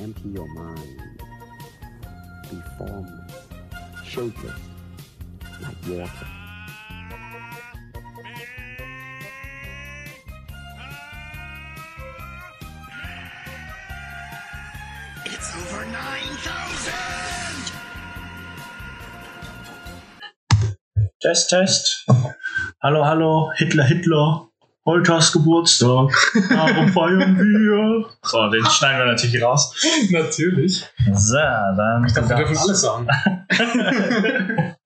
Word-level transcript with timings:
Empty 0.00 0.30
your 0.30 0.48
mind. 0.54 1.02
Be 2.50 2.56
formless, 2.78 3.32
shapeless, 4.02 4.60
like 5.60 5.76
water. 5.88 6.26
It's 15.26 15.54
over 15.54 15.84
9,000! 15.84 16.94
Test, 21.20 21.50
Test. 21.50 22.04
Hallo, 22.82 23.02
hallo, 23.04 23.50
Hitler, 23.58 23.84
Hitler. 23.84 24.49
Hast 24.90 25.32
Geburtstag. 25.32 26.10
Darum 26.48 26.88
feiern 26.92 27.38
wir. 27.38 28.10
So, 28.22 28.50
den 28.50 28.64
schneiden 28.66 28.98
wir 28.98 29.12
natürlich 29.12 29.40
raus. 29.40 29.72
Natürlich. 30.10 30.84
So, 31.12 31.36
dann. 31.36 32.04
Ich 32.06 32.12
dachte, 32.12 32.30
wir 32.30 32.36
dürfen 32.38 32.56
alles 32.56 32.80
sagen. 32.80 33.06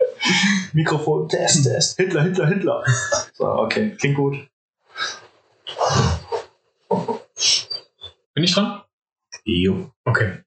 Mikrofon, 0.74 1.28
Test, 1.28 1.64
Test. 1.64 1.96
Hitler, 1.96 2.22
Hitler, 2.22 2.46
Hitler. 2.48 2.84
So, 3.32 3.46
okay, 3.46 3.96
klingt 3.98 4.16
gut. 4.16 4.36
Bin 8.34 8.44
ich 8.44 8.52
dran? 8.52 8.82
Jo. 9.44 9.90
Okay. 10.04 10.42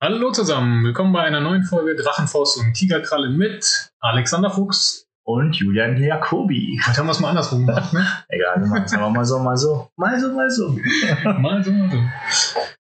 Hallo 0.00 0.32
zusammen, 0.32 0.84
willkommen 0.84 1.12
bei 1.12 1.22
einer 1.22 1.40
neuen 1.40 1.62
Folge 1.62 1.94
Drachenfaust 1.94 2.58
und 2.58 2.74
Tigerkralle 2.74 3.30
mit 3.30 3.92
Alexander 4.00 4.50
Fuchs. 4.50 5.05
Und 5.26 5.56
Julian 5.56 6.00
Jacobi. 6.00 6.80
Heute 6.86 6.98
haben 6.98 7.06
wir 7.06 7.10
es 7.10 7.18
mal 7.18 7.30
andersrum 7.30 7.66
gemacht, 7.66 7.92
ne? 7.92 8.06
Egal, 8.28 8.60
wir 8.60 8.68
machen 8.68 8.84
es 8.84 8.94
aber 8.94 9.10
mal 9.10 9.24
so, 9.24 9.40
mal 9.40 9.56
so. 9.56 9.90
Mal 9.96 10.20
so, 10.20 10.32
mal 10.32 10.48
so. 10.48 10.68
mal 11.24 11.64
so, 11.64 11.72
mal 11.72 11.90
so. 11.90 11.98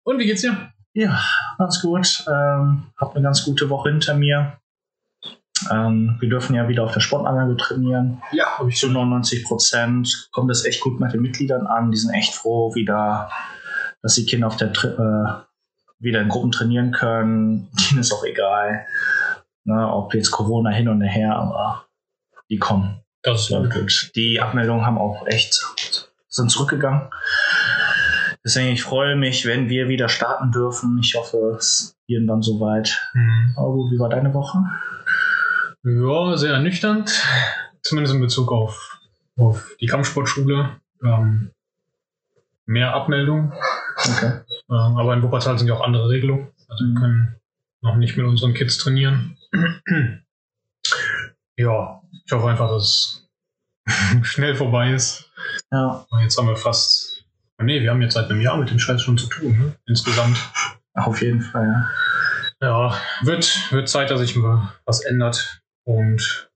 Und 0.02 0.18
wie 0.18 0.26
geht's 0.26 0.42
dir? 0.42 0.54
Ja, 0.92 1.18
ganz 1.56 1.80
gut. 1.80 2.22
Ähm, 2.28 2.82
hab 2.98 3.14
eine 3.14 3.24
ganz 3.24 3.46
gute 3.46 3.70
Woche 3.70 3.88
hinter 3.88 4.12
mir. 4.12 4.58
Ähm, 5.70 6.18
wir 6.20 6.28
dürfen 6.28 6.54
ja 6.54 6.68
wieder 6.68 6.84
auf 6.84 6.92
der 6.92 7.00
Sportanlage 7.00 7.56
trainieren. 7.56 8.20
Ja, 8.32 8.58
habe 8.58 8.68
ich 8.68 8.76
zu 8.76 8.90
99 8.90 9.44
Prozent 9.44 10.28
kommt 10.30 10.50
es 10.50 10.66
echt 10.66 10.82
gut 10.82 11.00
mit 11.00 11.14
den 11.14 11.22
Mitgliedern 11.22 11.66
an. 11.66 11.92
Die 11.92 11.96
sind 11.96 12.12
echt 12.12 12.34
froh, 12.34 12.74
wieder, 12.74 13.30
dass 14.02 14.16
die 14.16 14.26
Kinder 14.26 14.48
auf 14.48 14.58
der 14.58 14.70
Tri 14.74 14.88
äh, 14.88 15.32
wieder 15.98 16.20
in 16.20 16.28
Gruppen 16.28 16.52
trainieren 16.52 16.92
können. 16.92 17.70
Denen 17.90 18.00
ist 18.00 18.12
auch 18.12 18.24
egal, 18.24 18.84
ne, 19.64 19.90
ob 19.90 20.12
jetzt 20.12 20.30
Corona 20.30 20.68
hin 20.68 20.88
und 20.88 21.00
her, 21.00 21.36
aber 21.36 21.86
die 22.50 22.58
kommen. 22.58 23.00
Das 23.22 23.42
ist 23.42 23.50
Ja, 23.50 23.60
gut. 23.62 24.12
Die 24.14 24.40
Abmeldungen 24.40 24.84
haben 24.84 24.98
auch 24.98 25.26
echt 25.26 25.64
sind 26.28 26.50
zurückgegangen. 26.50 27.10
Deswegen 28.44 28.72
ich 28.72 28.82
freue 28.82 29.16
mich, 29.16 29.46
wenn 29.46 29.68
wir 29.68 29.88
wieder 29.88 30.08
starten 30.08 30.52
dürfen. 30.52 30.98
Ich 30.98 31.14
hoffe, 31.14 31.54
es 31.56 31.80
ist 31.80 31.96
irgendwann 32.06 32.42
soweit. 32.42 33.00
Mhm. 33.14 33.54
Aber 33.56 33.72
gut, 33.72 33.92
wie 33.92 33.98
war 33.98 34.10
deine 34.10 34.34
Woche? 34.34 34.58
Ja, 35.84 36.36
sehr 36.36 36.54
ernüchternd. 36.54 37.10
Zumindest 37.82 38.14
in 38.14 38.20
Bezug 38.20 38.52
auf, 38.52 38.98
auf 39.36 39.74
die 39.80 39.86
Kampfsportschule. 39.86 40.80
Ähm, 41.02 41.52
mehr 42.66 42.94
Abmeldungen. 42.94 43.52
Okay. 43.96 44.40
Ähm, 44.70 44.96
aber 44.98 45.14
in 45.14 45.22
Wuppertal 45.22 45.58
sind 45.58 45.68
ja 45.68 45.74
auch 45.74 45.84
andere 45.84 46.08
Regelungen. 46.08 46.48
Also 46.68 46.84
wir 46.84 46.94
können 46.94 47.36
noch 47.80 47.96
nicht 47.96 48.16
mit 48.16 48.26
unseren 48.26 48.54
Kids 48.54 48.78
trainieren. 48.78 49.36
ja, 51.56 52.02
ich 52.24 52.32
hoffe 52.32 52.48
einfach, 52.48 52.70
dass 52.70 53.24
es 53.86 54.22
schnell 54.22 54.54
vorbei 54.54 54.92
ist. 54.92 55.30
Ja, 55.70 56.06
Und 56.10 56.20
Jetzt 56.20 56.38
haben 56.38 56.48
wir 56.48 56.56
fast. 56.56 57.24
Nee, 57.58 57.80
wir 57.80 57.90
haben 57.90 58.02
jetzt 58.02 58.14
seit 58.14 58.30
einem 58.30 58.40
Jahr 58.40 58.56
mit 58.56 58.70
dem 58.70 58.78
Scheiß 58.78 59.00
schon 59.00 59.16
zu 59.16 59.28
tun, 59.28 59.58
ne? 59.58 59.76
Insgesamt. 59.86 60.36
auf 60.94 61.22
jeden 61.22 61.40
Fall. 61.40 61.66
Ja. 61.66 61.90
Ja, 62.60 62.98
wird, 63.22 63.72
wird 63.72 63.88
Zeit, 63.88 64.10
dass 64.10 64.20
sich 64.20 64.36
mal 64.36 64.72
was 64.86 65.04
ändert. 65.04 65.62
Und 65.84 66.50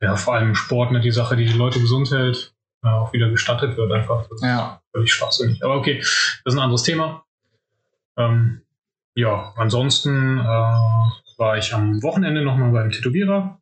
ja, 0.00 0.16
vor 0.16 0.34
allem 0.34 0.54
Sport, 0.54 0.92
ne, 0.92 1.00
die 1.00 1.10
Sache, 1.10 1.36
die 1.36 1.46
die 1.46 1.52
Leute 1.52 1.80
gesund 1.80 2.10
hält, 2.10 2.54
äh, 2.82 2.88
auch 2.88 3.12
wieder 3.12 3.30
gestattet 3.30 3.76
wird 3.76 3.92
einfach. 3.92 4.22
Das 4.22 4.40
ist 4.40 4.42
ja. 4.42 4.80
völlig 4.92 5.12
schwachsinnig. 5.12 5.64
Aber 5.64 5.76
okay, 5.76 5.98
das 5.98 6.42
ist 6.44 6.54
ein 6.54 6.62
anderes 6.62 6.82
Thema. 6.82 7.24
Ähm, 8.16 8.62
ja, 9.14 9.52
ansonsten 9.56 10.38
äh, 10.38 10.42
war 10.42 11.56
ich 11.56 11.74
am 11.74 12.02
Wochenende 12.02 12.42
nochmal 12.42 12.72
beim 12.72 12.90
Tätowierer. 12.90 13.60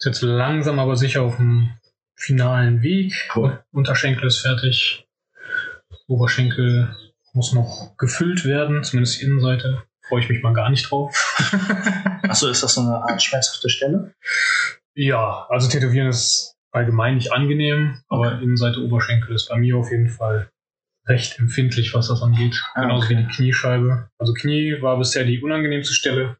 Ist 0.00 0.06
jetzt 0.06 0.22
langsam 0.22 0.78
aber 0.78 0.96
sicher 0.96 1.20
auf 1.22 1.36
dem 1.36 1.74
finalen 2.16 2.82
Weg. 2.82 3.12
Cool. 3.36 3.62
Unterschenkel 3.70 4.28
ist 4.28 4.38
fertig. 4.38 5.06
Oberschenkel 6.06 6.96
muss 7.34 7.52
noch 7.52 7.94
gefüllt 7.98 8.46
werden, 8.46 8.82
zumindest 8.82 9.20
die 9.20 9.26
Innenseite. 9.26 9.82
Freue 10.08 10.22
ich 10.22 10.28
mich 10.30 10.42
mal 10.42 10.54
gar 10.54 10.70
nicht 10.70 10.90
drauf. 10.90 11.36
Achso, 12.22 12.48
ist 12.48 12.62
das 12.62 12.74
so 12.74 12.80
eine 12.80 12.96
Art 12.96 13.22
schmerzhafte 13.22 13.68
Stelle? 13.68 14.14
ja, 14.94 15.46
also 15.50 15.68
Tätowieren 15.68 16.08
ist 16.08 16.56
allgemein 16.72 17.16
nicht 17.16 17.32
angenehm, 17.32 18.02
aber 18.08 18.40
Innenseite 18.40 18.80
Oberschenkel 18.80 19.34
ist 19.34 19.50
bei 19.50 19.58
mir 19.58 19.76
auf 19.76 19.90
jeden 19.90 20.08
Fall 20.08 20.50
recht 21.06 21.38
empfindlich, 21.38 21.92
was 21.92 22.08
das 22.08 22.22
angeht. 22.22 22.60
Ah, 22.74 22.82
Genauso 22.82 23.04
okay. 23.04 23.18
wie 23.18 23.22
die 23.22 23.28
Kniescheibe. 23.28 24.08
Also 24.18 24.32
Knie 24.32 24.80
war 24.80 24.98
bisher 24.98 25.24
die 25.24 25.42
unangenehmste 25.42 25.92
Stelle. 25.92 26.38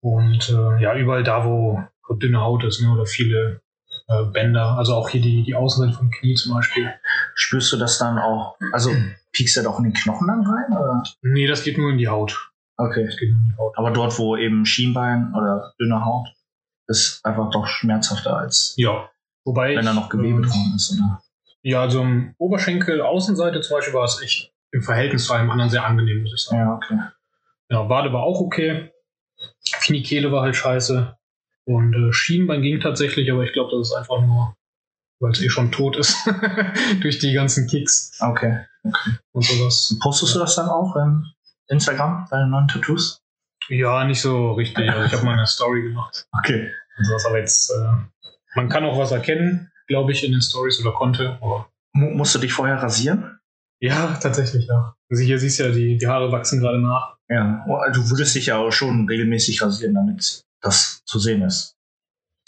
Und 0.00 0.48
äh, 0.50 0.82
ja, 0.82 0.96
überall 0.96 1.22
da, 1.22 1.44
wo, 1.44 1.82
wo 2.08 2.14
dünne 2.14 2.40
Haut 2.40 2.64
ist, 2.64 2.80
ne, 2.80 2.90
oder 2.90 3.06
viele 3.06 3.60
äh, 4.08 4.24
Bänder, 4.24 4.78
also 4.78 4.94
auch 4.94 5.08
hier 5.08 5.20
die, 5.20 5.42
die 5.42 5.54
Außenseite 5.54 5.96
vom 5.96 6.10
Knie 6.10 6.34
zum 6.34 6.54
Beispiel. 6.54 6.92
Spürst 7.34 7.72
du 7.72 7.76
das 7.76 7.98
dann 7.98 8.18
auch? 8.18 8.56
Also 8.72 8.90
piekst 9.32 9.56
du 9.56 9.62
doch 9.62 9.78
in 9.78 9.84
den 9.84 9.92
Knochen 9.92 10.26
dann 10.26 10.46
rein? 10.46 10.76
Oder? 10.76 11.02
Nee, 11.22 11.46
das 11.46 11.62
geht 11.62 11.78
nur 11.78 11.90
in 11.90 11.98
die 11.98 12.08
Haut. 12.08 12.50
Okay. 12.76 13.04
Das 13.06 13.16
geht 13.16 13.30
nur 13.30 13.40
in 13.40 13.48
die 13.48 13.56
Haut. 13.58 13.76
Aber 13.76 13.90
dort, 13.90 14.18
wo 14.18 14.36
eben 14.36 14.64
Schienbein 14.64 15.34
oder 15.34 15.74
dünne 15.78 16.04
Haut, 16.04 16.28
ist 16.86 17.24
einfach 17.24 17.50
doch 17.50 17.66
schmerzhafter, 17.66 18.36
als 18.36 18.74
Ja. 18.76 19.10
Wobei 19.44 19.76
wenn 19.76 19.84
da 19.84 19.92
ich, 19.92 19.96
noch 19.96 20.08
Gewebe 20.08 20.40
äh, 20.40 20.46
dran 20.46 20.72
ist. 20.74 20.92
Oder? 20.92 21.22
Ja, 21.62 21.82
also 21.82 22.02
im 22.02 22.34
Oberschenkel, 22.38 23.00
Außenseite 23.02 23.60
zum 23.60 23.76
Beispiel 23.76 23.94
war 23.94 24.04
es 24.04 24.22
echt 24.22 24.52
im 24.70 24.82
Verhältnis 24.82 25.26
zu 25.26 25.32
einem 25.32 25.50
anderen 25.50 25.70
sehr 25.70 25.84
angenehm, 25.84 26.22
muss 26.22 26.34
ich 26.34 26.44
sagen. 26.44 26.60
Ja, 26.60 26.74
okay. 26.74 26.98
Ja, 27.70 27.88
Wade 27.88 28.12
war 28.12 28.22
auch 28.22 28.40
okay. 28.40 28.90
Kniekehle 29.82 30.32
war 30.32 30.42
halt 30.42 30.56
scheiße. 30.56 31.17
Und 31.68 31.92
äh, 31.92 32.12
Schienbein 32.14 32.62
ging 32.62 32.80
tatsächlich, 32.80 33.30
aber 33.30 33.44
ich 33.44 33.52
glaube, 33.52 33.70
das 33.76 33.88
ist 33.90 33.94
einfach 33.94 34.22
nur, 34.22 34.56
weil 35.20 35.32
es 35.32 35.42
eh 35.42 35.50
schon 35.50 35.70
tot 35.70 35.96
ist. 35.98 36.16
Durch 37.02 37.18
die 37.18 37.32
ganzen 37.34 37.66
Kicks 37.66 38.16
Okay. 38.20 38.64
und 39.32 39.44
sowas. 39.44 39.94
Postest 40.00 40.34
du 40.34 40.38
das 40.38 40.56
dann 40.56 40.68
auch 40.70 40.96
in 40.96 41.24
Instagram, 41.68 42.26
deine 42.30 42.48
neuen 42.48 42.68
Tattoos? 42.68 43.20
Ja, 43.68 44.04
nicht 44.06 44.22
so 44.22 44.52
richtig. 44.52 44.88
Also 44.88 45.04
ich 45.04 45.12
habe 45.12 45.26
mal 45.26 45.34
eine 45.34 45.46
Story 45.46 45.82
gemacht. 45.82 46.26
Okay. 46.38 46.70
Und 46.96 47.04
sowas, 47.04 47.26
aber 47.26 47.38
jetzt, 47.38 47.70
äh, 47.70 48.24
man 48.56 48.70
kann 48.70 48.84
auch 48.84 48.98
was 48.98 49.10
erkennen, 49.12 49.70
glaube 49.88 50.12
ich, 50.12 50.24
in 50.24 50.32
den 50.32 50.40
Stories 50.40 50.80
oder 50.80 50.92
konnte. 50.94 51.36
Aber 51.42 51.68
Mu 51.92 52.10
musst 52.14 52.34
du 52.34 52.38
dich 52.38 52.52
vorher 52.54 52.76
rasieren? 52.82 53.38
ja, 53.80 54.14
tatsächlich, 54.14 54.66
ja. 54.66 54.94
Also 55.10 55.22
hier 55.22 55.38
siehst 55.38 55.58
du 55.60 55.64
ja, 55.64 55.70
die, 55.70 55.98
die 55.98 56.06
Haare 56.06 56.32
wachsen 56.32 56.60
gerade 56.60 56.80
nach. 56.80 57.16
Ja. 57.28 57.62
Oh, 57.68 57.78
Du 57.92 58.08
würdest 58.10 58.34
dich 58.34 58.46
ja 58.46 58.56
auch 58.56 58.72
schon 58.72 59.06
regelmäßig 59.06 59.60
rasieren, 59.62 59.94
damit 59.94 60.42
das 60.60 61.02
zu 61.04 61.18
sehen 61.18 61.42
ist. 61.42 61.76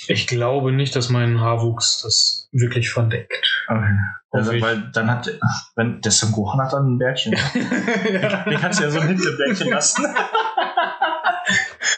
Ich 0.07 0.27
glaube 0.27 0.73
nicht, 0.73 0.97
dass 0.97 1.11
mein 1.11 1.41
Haarwuchs 1.41 2.03
das 2.03 2.49
wirklich 2.53 2.91
verdeckt. 2.91 3.65
Okay. 3.69 3.99
Also, 4.31 4.53
weil 4.61 4.91
dann 4.93 5.11
hat, 5.11 5.29
wenn 5.77 6.01
der 6.01 6.13
Son 6.13 6.33
Gohan 6.33 6.61
hat 6.61 6.73
dann 6.73 6.95
ein 6.95 6.99
Bärtchen. 6.99 7.33
Den 7.55 8.61
kannst 8.61 8.79
du 8.79 8.85
ja 8.85 8.91
so 8.91 9.01
ein 9.01 9.09
Hitlerbärtchen 9.09 9.71
lassen. 9.71 10.07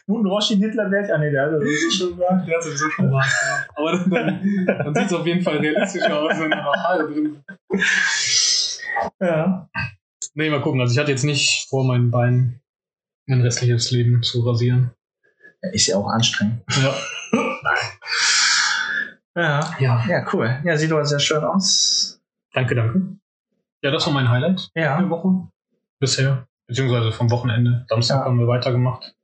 Nun 0.06 0.26
Roshi 0.26 0.56
Hitlerbärtchen. 0.56 1.14
Ah, 1.14 1.18
nee, 1.18 1.30
der 1.30 1.44
hat 1.44 1.52
das 1.52 1.94
schon 1.94 2.16
gemacht. 2.16 2.48
Der 2.48 2.56
hat 2.56 2.64
sowieso 2.64 2.90
schon. 2.90 3.12
Ja. 3.12 3.20
Aber 3.76 3.92
dann, 3.92 4.10
dann, 4.10 4.66
dann 4.66 4.94
sieht 4.94 5.06
es 5.06 5.12
auf 5.12 5.26
jeden 5.26 5.42
Fall 5.42 5.58
realistischer 5.58 6.18
aus, 6.18 6.40
wenn 6.40 6.50
da 6.50 6.62
noch 6.62 6.74
Haare 6.74 7.12
drin 7.12 7.44
sind. 7.70 7.82
Ja. 9.20 9.68
Nee, 10.34 10.50
mal 10.50 10.62
gucken. 10.62 10.80
Also 10.80 10.94
ich 10.94 10.98
hatte 10.98 11.10
jetzt 11.10 11.24
nicht 11.24 11.68
vor, 11.68 11.84
mein 11.84 12.10
Bein 12.10 12.62
mein 13.26 13.42
restliches 13.42 13.90
Leben 13.90 14.22
zu 14.22 14.40
rasieren. 14.40 14.90
Ist 15.70 15.86
ja 15.86 15.96
auch 15.96 16.08
anstrengend. 16.08 16.62
Ja. 16.82 16.94
Ja. 19.34 19.76
Ja. 19.78 20.04
Ja, 20.08 20.26
cool. 20.32 20.60
Ja, 20.64 20.76
sieht 20.76 20.92
aber 20.92 21.04
sehr 21.04 21.20
schön 21.20 21.42
aus. 21.44 22.20
Danke, 22.52 22.74
danke. 22.74 23.16
Ja, 23.82 23.90
das 23.90 24.06
war 24.06 24.12
mein 24.12 24.28
Highlight 24.28 24.70
Ja. 24.74 24.98
der 24.98 25.08
Woche 25.10 25.48
bisher. 25.98 26.46
Beziehungsweise 26.66 27.12
vom 27.12 27.30
Wochenende. 27.30 27.86
Samstag 27.88 28.18
Ja. 28.20 28.24
haben 28.24 28.38
wir 28.38 28.46
weitergemacht. 28.46 29.14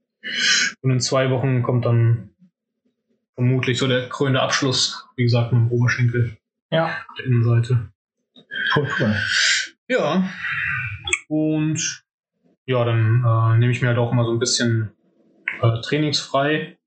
Und 0.83 0.91
in 0.91 1.01
zwei 1.01 1.31
Wochen 1.31 1.63
kommt 1.63 1.85
dann 1.85 2.31
vermutlich 3.35 3.79
so 3.79 3.87
der 3.87 4.09
krönende 4.09 4.41
Abschluss. 4.43 5.07
Wie 5.17 5.25
gesagt, 5.25 5.53
mit 5.53 5.61
dem 5.63 5.71
Oberschenkel, 5.73 6.37
Ja. 6.71 6.91
der 7.19 7.27
Innenseite. 7.27 7.89
Cool, 8.75 8.89
cool. 8.99 9.17
Ja. 9.89 10.29
Und 11.29 12.03
ja, 12.67 12.85
dann 12.85 13.25
äh, 13.25 13.59
nehme 13.59 13.73
ich 13.73 13.81
mir 13.83 13.89
halt 13.89 13.99
auch 13.99 14.13
immer 14.13 14.25
so 14.25 14.33
ein 14.33 14.39
bisschen 14.39 14.91
äh, 15.63 15.81
trainingsfrei. 15.83 16.79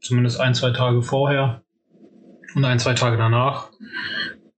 Zumindest 0.00 0.40
ein, 0.40 0.54
zwei 0.54 0.70
Tage 0.70 1.02
vorher 1.02 1.62
und 2.54 2.64
ein, 2.64 2.78
zwei 2.78 2.94
Tage 2.94 3.16
danach. 3.16 3.70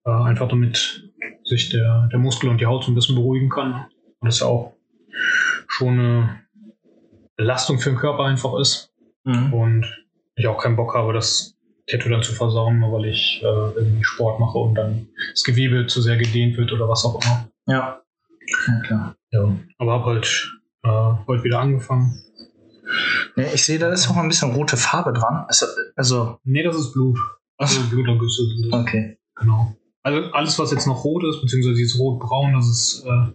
Äh, 0.05 0.11
einfach 0.11 0.49
damit 0.49 1.11
sich 1.45 1.69
der, 1.71 2.09
der 2.11 2.19
Muskel 2.19 2.51
und 2.51 2.61
die 2.61 2.67
Haut 2.67 2.85
so 2.85 2.91
ein 2.91 2.95
bisschen 2.95 3.15
beruhigen 3.15 3.49
kann. 3.49 3.87
Und 4.21 4.27
das 4.27 4.41
ja 4.41 4.47
auch 4.47 4.75
schon 5.69 5.99
eine 5.99 6.41
Belastung 7.37 7.79
für 7.79 7.91
den 7.91 7.99
Körper 7.99 8.25
einfach 8.25 8.59
ist 8.59 8.93
Mhm. 9.25 9.53
und 9.53 10.05
ich 10.37 10.47
auch 10.47 10.63
keinen 10.63 10.77
Bock 10.77 10.95
habe, 10.95 11.13
das 11.13 11.57
Tattoo 11.89 12.09
dann 12.09 12.23
zu 12.23 12.33
versauen, 12.33 12.79
nur 12.79 12.93
weil 12.93 13.07
ich 13.07 13.41
äh, 13.43 13.47
irgendwie 13.47 14.05
Sport 14.05 14.39
mache 14.39 14.57
und 14.59 14.75
dann 14.77 15.09
das 15.33 15.43
Gewebe 15.43 15.87
zu 15.89 16.01
sehr 16.01 16.17
gedehnt 16.17 16.57
wird 16.57 16.73
oder 16.73 16.89
was 16.89 17.05
auch 17.05 17.21
immer. 17.25 17.49
Ja. 17.67 18.01
Ja, 18.69 18.81
klar. 18.85 19.17
Ja, 19.33 19.57
aber 19.79 19.93
habe 19.95 20.05
halt 20.05 20.53
äh, 20.85 20.89
heute 21.27 21.43
wieder 21.43 21.59
angefangen. 21.59 22.23
Nee, 23.37 23.47
ich 23.55 23.65
sehe, 23.65 23.79
da 23.79 23.89
ist 23.93 24.09
auch 24.11 24.17
ein 24.17 24.29
bisschen 24.29 24.53
rote 24.53 24.77
Farbe 24.77 25.13
dran. 25.13 25.45
Also, 25.49 25.67
also 25.97 26.39
Nee, 26.45 26.63
das 26.63 26.77
ist 26.77 26.93
Blut. 26.93 27.19
Also 27.59 27.81
Blutergüsse 27.91 28.43
sind 28.47 28.71
das. 28.73 28.81
okay. 28.81 29.19
Genau. 29.37 29.75
Also 30.03 30.31
alles, 30.33 30.59
was 30.59 30.71
jetzt 30.71 30.87
noch 30.87 31.05
rot 31.05 31.25
ist, 31.25 31.41
beziehungsweise 31.41 31.81
jetzt 31.81 31.99
rot-braun, 31.99 32.53
das 32.55 32.69
ist, 32.69 33.05
äh, 33.05 33.33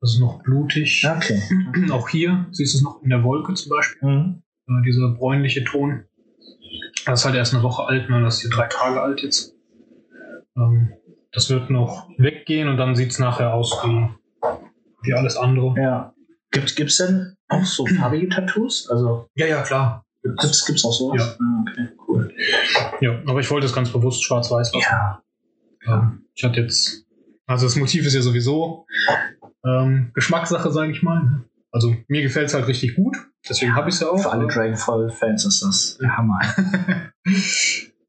das 0.00 0.14
ist 0.14 0.20
noch 0.20 0.42
blutig. 0.42 1.06
Okay. 1.16 1.40
Auch 1.92 2.08
hier 2.08 2.46
siehst 2.50 2.74
du 2.74 2.78
es 2.78 2.82
noch 2.84 3.02
in 3.02 3.10
der 3.10 3.22
Wolke 3.22 3.54
zum 3.54 3.70
Beispiel, 3.70 4.08
Mhm. 4.08 4.42
äh, 4.68 4.82
dieser 4.84 5.10
bräunliche 5.14 5.62
Ton. 5.64 6.04
Das 7.06 7.20
ist 7.20 7.26
halt 7.26 7.36
erst 7.36 7.54
eine 7.54 7.62
Woche 7.62 7.84
alt, 7.86 8.10
ne? 8.10 8.20
das 8.22 8.36
ist 8.36 8.40
hier 8.42 8.50
drei 8.50 8.66
Tage 8.66 9.00
alt 9.00 9.22
jetzt. 9.22 9.54
Ähm, 10.56 10.92
das 11.32 11.48
wird 11.50 11.70
noch 11.70 12.08
weggehen 12.18 12.68
und 12.68 12.76
dann 12.76 12.96
sieht 12.96 13.12
es 13.12 13.18
nachher 13.18 13.54
aus 13.54 13.72
wie, 13.84 14.08
wie 15.02 15.14
alles 15.14 15.36
andere. 15.36 15.74
Ja. 15.80 16.14
Gibt, 16.50 16.76
gibt's 16.76 16.96
denn 16.96 17.34
auch 17.48 17.64
so 17.64 17.86
farbige 17.86 18.28
Tattoos? 18.28 18.88
Also, 18.90 19.28
Ja, 19.34 19.46
ja, 19.46 19.62
klar. 19.62 20.04
gibt's, 20.22 20.64
gibt's 20.66 20.84
auch 20.84 20.92
sowas? 20.92 21.36
Ja. 21.38 21.44
Ah, 21.44 21.64
okay, 21.68 21.88
cool. 22.08 22.34
Ja, 23.00 23.20
aber 23.26 23.40
ich 23.40 23.50
wollte 23.50 23.66
es 23.66 23.72
ganz 23.74 23.90
bewusst 23.90 24.22
schwarz-weiß 24.24 24.72
lassen. 24.74 24.86
Ja. 24.90 25.22
Ähm, 25.86 26.24
ich 26.34 26.44
hatte 26.44 26.60
jetzt, 26.60 27.04
also 27.46 27.66
das 27.66 27.76
Motiv 27.76 28.06
ist 28.06 28.14
ja 28.14 28.22
sowieso 28.22 28.86
ähm, 29.64 30.10
Geschmackssache, 30.14 30.70
sage 30.70 30.92
ich 30.92 31.02
mal. 31.02 31.22
ne? 31.22 31.44
Also 31.70 31.94
mir 32.08 32.22
gefällt 32.22 32.46
es 32.48 32.54
halt 32.54 32.66
richtig 32.66 32.96
gut, 32.96 33.16
deswegen 33.48 33.74
habe 33.74 33.90
ich 33.90 33.96
es 33.96 34.00
ja 34.00 34.08
auch. 34.08 34.22
Für 34.22 34.30
alle 34.30 34.46
Dragonfall-Fans 34.46 35.44
ist 35.44 35.62
das 35.62 35.98
der 35.98 36.16
Hammer. 36.16 36.40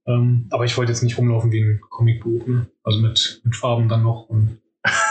ähm, 0.08 0.48
aber 0.50 0.66
ich 0.66 0.78
wollte 0.78 0.92
jetzt 0.92 1.04
nicht 1.04 1.18
rumlaufen 1.18 1.52
wie 1.52 1.62
ein 1.62 1.82
Comicbuch, 1.90 2.48
ne? 2.48 2.68
also 2.84 3.00
mit, 3.00 3.42
mit 3.44 3.56
Farben 3.56 3.90
dann 3.90 4.04
noch 4.04 4.28
und 4.30 4.60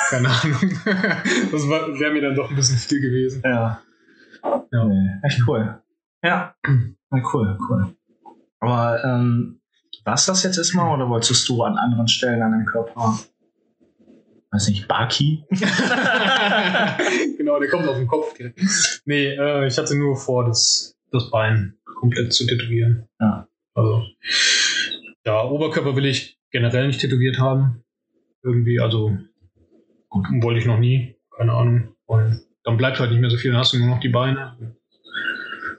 keine 0.09 0.29
Ahnung. 0.29 0.59
das 0.85 1.69
wäre 1.69 2.13
mir 2.13 2.23
dann 2.23 2.35
doch 2.35 2.51
ein 2.51 2.57
bisschen 2.57 2.79
viel 2.79 3.01
gewesen. 3.01 3.43
Ja. 3.45 3.81
Ja. 4.43 4.85
Nee, 4.85 5.11
echt 5.23 5.41
cool. 5.47 5.81
Ja. 6.23 6.55
ja 6.67 7.23
cool, 7.33 7.59
cool. 7.69 7.97
Aber 8.61 9.03
ähm, 9.05 9.61
war's 10.05 10.27
das 10.27 10.43
jetzt 10.43 10.59
erstmal 10.59 10.95
oder 10.95 11.09
wolltest 11.09 11.49
du 11.49 11.63
an 11.63 11.77
anderen 11.77 12.09
Stellen 12.09 12.43
an 12.43 12.53
deinem 12.53 12.67
Körper, 12.67 13.19
weiß 14.51 14.69
nicht, 14.69 14.89
Baki? 14.89 15.45
genau, 17.37 17.61
der 17.61 17.69
kommt 17.69 17.87
auf 17.87 17.97
den 17.97 18.07
Kopf 18.07 18.35
direkt. 18.35 18.59
Nee, 19.05 19.35
äh, 19.35 19.67
ich 19.67 19.77
hatte 19.79 19.97
nur 19.97 20.17
vor, 20.17 20.47
das, 20.47 20.97
das 21.13 21.31
Bein 21.31 21.75
komplett 21.85 22.33
zu 22.33 22.47
tätowieren. 22.47 23.07
Ja. 23.21 23.49
Also, 23.75 24.05
ja, 25.27 25.45
Oberkörper 25.45 25.95
will 25.95 26.07
ich 26.07 26.39
generell 26.51 26.87
nicht 26.87 27.01
tätowiert 27.01 27.39
haben. 27.39 27.85
Irgendwie, 28.43 28.81
also, 28.81 29.19
wollte 30.11 30.61
ich 30.61 30.67
noch 30.67 30.79
nie. 30.79 31.17
Keine 31.37 31.53
Ahnung. 31.53 31.95
Und 32.07 32.41
dann 32.65 32.77
bleibt 32.77 32.99
halt 33.01 33.11
nicht 33.11 33.21
mehr 33.21 33.31
so 33.31 33.37
viel, 33.37 33.53
dann 33.53 33.61
hast 33.61 33.73
du 33.73 33.79
nur 33.79 33.89
noch 33.89 34.01
die 34.01 34.09
Beine. 34.09 34.77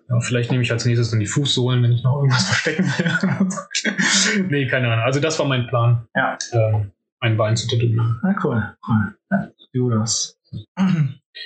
Ja, 0.09 0.19
vielleicht 0.21 0.49
nehme 0.49 0.63
ich 0.63 0.71
als 0.71 0.85
nächstes 0.85 1.11
dann 1.11 1.19
die 1.19 1.27
Fußsohlen, 1.27 1.83
wenn 1.83 1.91
ich 1.91 2.03
noch 2.03 2.15
irgendwas 2.17 2.45
verstecken 2.47 2.85
will. 2.85 4.47
nee, 4.49 4.67
keine 4.67 4.91
Ahnung. 4.91 5.05
Also, 5.05 5.19
das 5.19 5.37
war 5.37 5.45
mein 5.45 5.67
Plan. 5.67 6.07
Ja. 6.15 6.37
Ähm, 6.51 6.91
ein 7.19 7.37
Bein 7.37 7.55
zu 7.55 7.67
tätowieren. 7.67 8.19
Na 8.23 8.35
cool, 8.43 8.75
cool. 8.87 9.17
Ja, 9.29 9.49
du 9.73 9.89
das. 9.89 10.39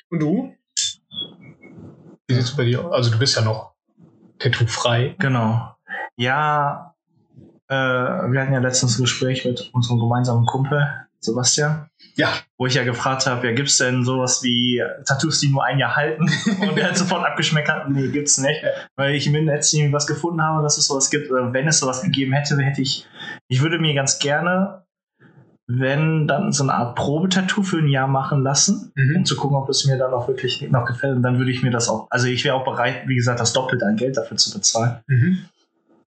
Und 0.09 0.19
du? 0.19 0.55
Wie 2.27 2.33
sieht's 2.35 2.55
bei 2.55 2.65
dir 2.65 2.85
aus? 2.85 2.93
Also 2.93 3.11
du 3.11 3.19
bist 3.19 3.35
ja 3.35 3.41
noch 3.41 3.73
tattoo-frei. 4.39 5.15
Genau. 5.19 5.75
Ja, 6.15 6.95
äh, 7.67 7.75
wir 7.75 8.41
hatten 8.41 8.53
ja 8.53 8.59
letztens 8.59 8.97
ein 8.97 9.03
Gespräch 9.03 9.45
mit 9.45 9.69
unserem 9.73 9.99
gemeinsamen 9.99 10.45
Kumpel, 10.45 10.87
Sebastian. 11.19 11.89
Ja. 12.15 12.29
Wo 12.57 12.67
ich 12.67 12.75
ja 12.75 12.83
gefragt 12.83 13.25
habe, 13.25 13.47
ja, 13.47 13.53
gibt's 13.53 13.77
denn 13.77 14.03
sowas 14.03 14.41
wie 14.43 14.83
Tattoos, 15.05 15.39
die 15.39 15.49
nur 15.49 15.63
ein 15.65 15.79
Jahr 15.79 15.95
halten? 15.95 16.29
Und 16.61 16.77
er 16.77 16.89
hat 16.89 16.97
sofort 16.97 17.25
abgeschmeckt, 17.25 17.69
hat, 17.69 17.89
nee, 17.89 18.07
gibt's 18.09 18.37
nicht. 18.37 18.63
Weil 18.95 19.15
ich 19.15 19.27
im 19.27 19.45
Netz 19.45 19.73
was 19.91 20.07
gefunden 20.07 20.41
habe, 20.41 20.61
dass 20.63 20.77
es 20.77 20.87
sowas 20.87 21.09
gibt. 21.09 21.31
Oder 21.31 21.51
Wenn 21.53 21.67
es 21.67 21.79
sowas 21.79 22.01
gegeben 22.01 22.33
hätte, 22.33 22.57
hätte 22.61 22.81
ich, 22.81 23.07
ich 23.47 23.61
würde 23.61 23.79
mir 23.79 23.93
ganz 23.95 24.19
gerne, 24.19 24.83
wenn 25.65 26.27
dann 26.27 26.51
so 26.51 26.63
eine 26.63 26.73
Art 26.73 26.95
Probetattoo 26.95 27.63
für 27.63 27.77
ein 27.77 27.87
Jahr 27.87 28.07
machen 28.07 28.43
lassen, 28.43 28.91
um 28.97 29.03
Mhm. 29.03 29.25
zu 29.25 29.35
gucken, 29.35 29.55
ob 29.57 29.69
es 29.69 29.85
mir 29.85 29.97
dann 29.97 30.13
auch 30.13 30.27
wirklich 30.27 30.61
noch 30.69 30.85
gefällt. 30.85 31.15
Und 31.15 31.23
dann 31.23 31.37
würde 31.39 31.51
ich 31.51 31.63
mir 31.63 31.71
das 31.71 31.87
auch, 31.89 32.07
also 32.09 32.27
ich 32.27 32.43
wäre 32.43 32.55
auch 32.55 32.65
bereit, 32.65 33.07
wie 33.07 33.15
gesagt, 33.15 33.39
das 33.39 33.53
Doppelte 33.53 33.85
an 33.85 33.95
Geld 33.95 34.17
dafür 34.17 34.37
zu 34.37 34.51
bezahlen. 34.53 34.99
Mhm. 35.07 35.45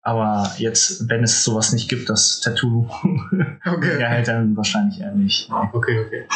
Aber 0.05 0.51
jetzt, 0.57 1.09
wenn 1.09 1.23
es 1.23 1.45
sowas 1.45 1.71
nicht 1.71 1.89
gibt, 1.89 2.09
das 2.09 2.41
Tattoo, 2.41 2.89
Okay. 3.65 3.99
ja, 4.01 4.07
hält 4.07 4.27
dann 4.27 4.55
wahrscheinlich 4.57 4.99
eher 4.99 5.13
nicht. 5.13 5.49
Okay, 5.71 6.05
okay. 6.05 6.27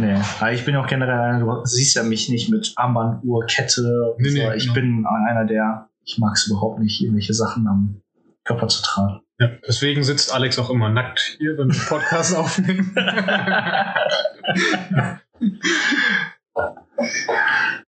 Nee. 0.00 0.20
Aber 0.40 0.52
ich 0.52 0.64
bin 0.64 0.74
auch 0.76 0.86
generell 0.86 1.18
einer, 1.18 1.40
du 1.40 1.64
siehst 1.64 1.94
ja 1.94 2.02
mich 2.02 2.28
nicht 2.28 2.50
mit 2.50 2.72
Armband, 2.76 3.22
Uhr, 3.24 3.46
Kette. 3.46 4.14
Nee, 4.18 4.28
so. 4.28 4.38
nee, 4.38 4.54
ich 4.56 4.64
genau. 4.64 4.74
bin 4.74 5.06
einer, 5.06 5.44
der, 5.44 5.88
ich 6.04 6.18
mag 6.18 6.34
es 6.34 6.48
überhaupt 6.48 6.80
nicht, 6.80 7.00
irgendwelche 7.00 7.34
Sachen 7.34 7.66
am 7.68 8.00
Körper 8.44 8.68
zu 8.68 8.82
tragen. 8.82 9.20
Ja, 9.38 9.50
deswegen 9.66 10.02
sitzt 10.04 10.32
Alex 10.32 10.58
auch 10.58 10.70
immer 10.70 10.88
nackt 10.88 11.36
hier, 11.38 11.56
wenn 11.58 11.68
wir 11.68 11.80
Podcast 11.88 12.36
aufnehmen. 12.36 12.94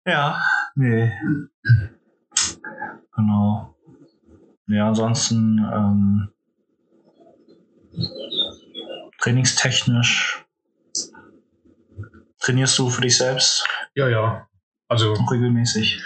Ja, 0.06 0.42
nee. 0.76 1.12
Genau. 3.16 3.75
Ja, 4.68 4.88
ansonsten 4.88 5.60
ähm, 5.60 6.30
trainingstechnisch 9.22 10.44
trainierst 12.40 12.78
du 12.80 12.90
für 12.90 13.02
dich 13.02 13.18
selbst 13.18 13.66
ja, 13.96 14.10
ja. 14.10 14.48
Also, 14.88 15.14
regelmäßig. 15.14 16.00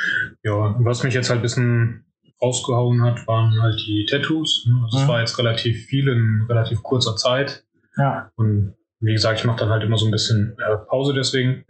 ja, 0.43 0.75
was 0.79 1.03
mich 1.03 1.13
jetzt 1.13 1.29
halt 1.29 1.39
ein 1.39 1.41
bisschen 1.41 2.05
rausgehauen 2.41 3.01
hat, 3.03 3.27
waren 3.27 3.61
halt 3.61 3.77
die 3.85 4.05
Tattoos. 4.09 4.65
ne? 4.67 4.79
Also, 4.85 4.97
es 4.99 5.03
Mhm. 5.03 5.07
war 5.09 5.19
jetzt 5.19 5.37
relativ 5.37 5.85
viel 5.87 6.07
in 6.07 6.45
relativ 6.47 6.81
kurzer 6.81 7.15
Zeit. 7.17 7.65
Ja, 7.97 8.31
Und 8.35 8.75
wie 9.01 9.11
gesagt, 9.11 9.39
ich 9.39 9.45
mache 9.45 9.59
dann 9.59 9.69
halt 9.69 9.83
immer 9.83 9.97
so 9.97 10.05
ein 10.05 10.11
bisschen 10.11 10.55
äh, 10.59 10.77
Pause 10.87 11.13
deswegen. 11.13 11.65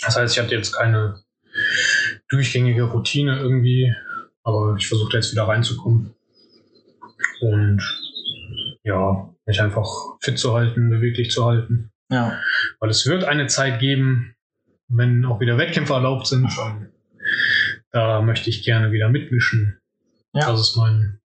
Das 0.00 0.16
heißt, 0.18 0.36
ich 0.36 0.42
hatte 0.42 0.54
jetzt 0.54 0.72
keine 0.76 1.22
durchgängige 2.28 2.82
Routine 2.82 3.38
irgendwie, 3.38 3.94
aber 4.50 4.76
ich 4.78 4.88
versuche 4.88 5.12
da 5.12 5.18
jetzt 5.18 5.32
wieder 5.32 5.44
reinzukommen. 5.48 6.14
Und 7.40 7.80
ja, 8.82 9.28
mich 9.46 9.60
einfach 9.60 9.86
fit 10.20 10.38
zu 10.38 10.54
halten, 10.54 10.90
beweglich 10.90 11.30
zu 11.30 11.44
halten. 11.44 11.90
ja, 12.10 12.38
Weil 12.78 12.90
es 12.90 13.06
wird 13.06 13.24
eine 13.24 13.46
Zeit 13.46 13.80
geben, 13.80 14.34
wenn 14.88 15.24
auch 15.24 15.40
wieder 15.40 15.58
Wettkämpfe 15.58 15.92
erlaubt 15.94 16.26
sind. 16.26 16.50
Da 17.92 18.22
möchte 18.22 18.50
ich 18.50 18.64
gerne 18.64 18.92
wieder 18.92 19.08
mitmischen. 19.08 19.78
Ja. 20.32 20.50
Das 20.50 20.60
ist 20.60 20.76
mein, 20.76 21.20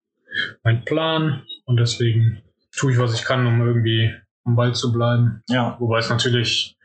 mein 0.63 0.83
Plan. 0.85 1.43
Und 1.65 1.77
deswegen 1.77 2.41
tue 2.75 2.91
ich, 2.91 2.97
was 2.97 3.13
ich 3.13 3.23
kann, 3.23 3.45
um 3.45 3.61
irgendwie 3.65 4.13
am 4.43 4.55
Ball 4.55 4.73
zu 4.73 4.91
bleiben. 4.91 5.41
ja, 5.49 5.75
Wobei 5.79 5.99
es 5.99 6.09
natürlich 6.09 6.77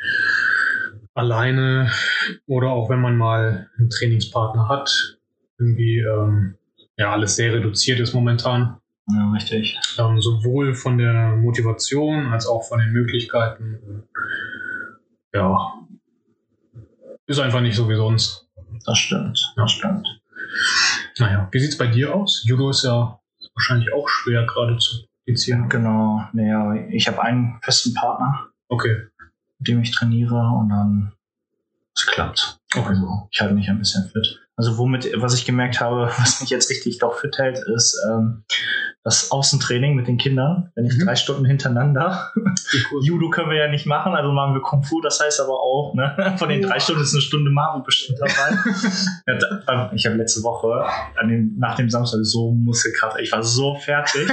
alleine 1.15 1.91
oder 2.47 2.69
auch 2.69 2.89
wenn 2.89 3.01
man 3.01 3.17
mal 3.17 3.69
einen 3.79 3.91
Trainingspartner 3.91 4.69
hat, 4.69 5.19
irgendwie 5.61 5.99
ähm, 6.01 6.57
ja 6.97 7.13
alles 7.13 7.37
sehr 7.37 7.53
reduziert 7.53 8.01
ist 8.01 8.15
momentan. 8.15 8.79
ja, 9.11 9.33
richtig. 9.33 9.79
Ähm, 9.99 10.21
sowohl 10.21 10.75
von 10.75 10.99
der 10.99 11.37
Motivation 11.37 12.27
als 12.33 12.47
auch 12.47 12.63
von 12.67 12.79
den 12.81 12.93
Möglichkeiten. 12.93 14.05
Ja, 15.33 15.75
ist 17.27 17.39
einfach 17.39 17.61
nicht 17.61 17.77
so 17.77 17.89
wie 17.89 17.95
sonst. 17.97 18.49
Das 18.87 18.99
stimmt, 18.99 19.39
das 19.57 19.71
stimmt. 19.73 20.09
Naja, 21.19 21.49
wie 21.53 21.59
sieht's 21.61 21.79
bei 21.79 21.87
dir 21.87 22.15
aus? 22.15 22.43
Judo 22.45 22.71
ist 22.71 22.83
ja 22.83 23.21
wahrscheinlich 23.55 23.93
auch 23.93 24.09
schwer 24.09 24.47
gerade 24.47 24.79
zu 24.79 25.05
praktizieren. 25.25 25.69
Genau, 25.69 26.25
naja, 26.33 26.75
ich 26.91 27.07
habe 27.07 27.23
einen 27.23 27.59
festen 27.63 27.95
Partner, 27.95 28.49
Okay. 28.69 29.07
mit 29.59 29.69
dem 29.69 29.83
ich 29.83 29.91
trainiere 29.93 30.35
und 30.35 30.71
dann 30.71 31.13
es 31.95 32.07
klappt. 32.07 32.59
Also 32.75 33.29
ich 33.31 33.41
halte 33.41 33.55
mich 33.55 33.69
ein 33.69 33.79
bisschen 33.79 34.09
fit. 34.09 34.41
Also 34.61 34.77
womit, 34.77 35.11
was 35.17 35.33
ich 35.35 35.47
gemerkt 35.47 35.81
habe, 35.81 36.11
was 36.19 36.43
mich 36.43 36.51
jetzt 36.51 36.69
richtig 36.69 36.99
doch 36.99 37.19
fit 37.19 37.39
hält, 37.39 37.59
ist, 37.75 37.99
ähm, 38.11 38.45
das 39.03 39.31
Außentraining 39.31 39.95
mit 39.95 40.09
den 40.09 40.19
Kindern, 40.19 40.71
wenn 40.75 40.85
ich 40.85 40.99
Mhm. 40.99 41.07
drei 41.07 41.17
Stunden 41.17 41.47
hintereinander. 41.47 42.31
Judo 43.03 43.31
können 43.31 43.49
wir 43.49 43.57
ja 43.57 43.69
nicht 43.69 43.87
machen, 43.87 44.15
also 44.15 44.31
machen 44.31 44.53
wir 44.53 44.61
Kung 44.61 44.83
Fu. 44.83 45.01
Das 45.01 45.19
heißt 45.21 45.41
aber 45.41 45.55
auch, 45.59 45.95
ne, 45.95 46.35
von 46.37 46.51
den 46.51 46.61
drei 46.61 46.79
Stunden 46.81 47.01
ist 47.01 47.15
eine 47.15 47.23
Stunde 47.23 47.51
Maru 47.51 47.83
bestimmt 47.83 48.19
dabei. 48.21 48.59
ja, 49.27 49.39
da, 49.39 49.91
ich 49.95 50.05
habe 50.05 50.17
letzte 50.17 50.43
Woche 50.43 50.85
an 51.17 51.29
dem, 51.29 51.57
nach 51.59 51.77
dem 51.77 51.89
Samstag 51.89 52.21
so 52.25 52.53
Muskelkraft. 52.53 53.19
Ich 53.21 53.33
war 53.33 53.43
so 53.43 53.75
fertig, 53.75 54.29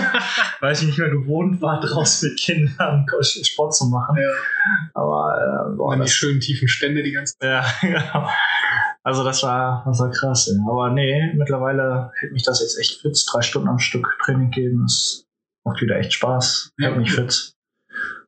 weil 0.60 0.74
ich 0.74 0.82
nicht 0.82 0.98
mehr 0.98 1.10
gewohnt 1.12 1.62
war, 1.62 1.80
draußen 1.80 2.30
mit 2.30 2.40
Kindern 2.40 3.06
Sport 3.22 3.74
zu 3.74 3.86
machen. 3.86 4.18
Ja. 4.18 4.30
Aber 4.94 5.70
äh, 5.72 5.78
boah, 5.78 5.96
die 5.96 6.10
schönen 6.10 6.42
tiefen 6.42 6.68
Stände 6.68 7.04
die 7.04 7.14
ganze 7.14 7.38
Zeit. 7.38 7.50
ja, 7.50 7.66
genau. 7.82 8.28
Also 9.08 9.24
das 9.24 9.42
war, 9.42 9.84
das 9.86 10.00
war 10.00 10.12
krass. 10.12 10.48
Ja. 10.54 10.62
Aber 10.70 10.90
nee, 10.92 11.32
mittlerweile 11.34 12.12
hält 12.20 12.34
mich 12.34 12.44
das 12.44 12.60
jetzt 12.60 12.78
echt 12.78 13.00
fit. 13.00 13.18
Drei 13.32 13.42
Stunden 13.42 13.70
am 13.70 13.80
Stück 13.80 14.06
Training 14.26 14.52
geben, 14.52 14.82
das 14.84 15.26
macht 15.64 15.82
wieder 15.82 15.96
echt 15.98 16.12
Spaß. 16.12 16.74
Ja, 16.78 16.88
Hält 16.90 16.98
mich 16.98 17.14
fit. 17.14 17.54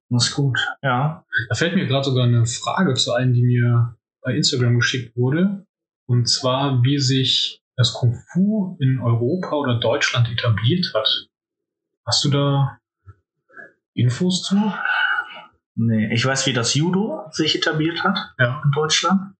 Das 0.10 0.28
ist 0.28 0.36
gut. 0.36 0.58
Ja. 0.82 1.26
Da 1.50 1.56
fällt 1.56 1.76
mir 1.76 1.86
gerade 1.86 2.06
sogar 2.06 2.24
eine 2.24 2.46
Frage 2.46 2.94
zu 2.94 3.12
ein, 3.12 3.34
die 3.34 3.44
mir 3.44 3.98
bei 4.22 4.34
Instagram 4.34 4.76
geschickt 4.80 5.18
wurde. 5.18 5.66
Und 6.08 6.30
zwar, 6.30 6.82
wie 6.84 6.98
sich 6.98 7.62
das 7.76 7.94
Kung 7.94 8.14
Fu 8.32 8.78
in 8.80 9.02
Europa 9.02 9.56
oder 9.58 9.82
Deutschland 9.82 10.30
etabliert 10.32 10.94
hat. 10.96 11.28
Hast 12.08 12.24
du 12.24 12.30
da 12.30 12.80
Infos 13.94 14.44
zu? 14.44 14.56
Nee, 15.76 16.14
ich 16.14 16.26
weiß, 16.26 16.48
wie 16.48 16.54
das 16.54 16.74
Judo 16.74 17.28
sich 17.32 17.56
etabliert 17.58 18.02
hat 18.04 18.18
Ja. 18.40 18.62
in 18.64 18.72
Deutschland. 18.72 19.34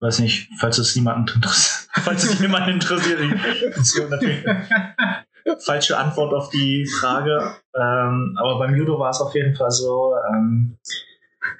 Weiß 0.00 0.18
nicht, 0.18 0.50
falls 0.58 0.78
es 0.78 0.94
niemanden 0.94 1.32
interessiert. 1.34 1.88
falls 2.04 2.24
es 2.24 2.38
jemanden 2.40 2.70
interessiert. 2.70 3.20
Interessiert 3.20 4.10
natürlich. 4.10 4.44
Falsche 5.64 5.96
Antwort 5.96 6.34
auf 6.34 6.50
die 6.50 6.86
Frage. 7.00 7.56
Ähm, 7.74 8.36
aber 8.38 8.58
beim 8.58 8.74
Judo 8.74 8.98
war 8.98 9.10
es 9.10 9.20
auf 9.20 9.34
jeden 9.34 9.54
Fall 9.54 9.70
so. 9.70 10.14
Ähm, 10.32 10.76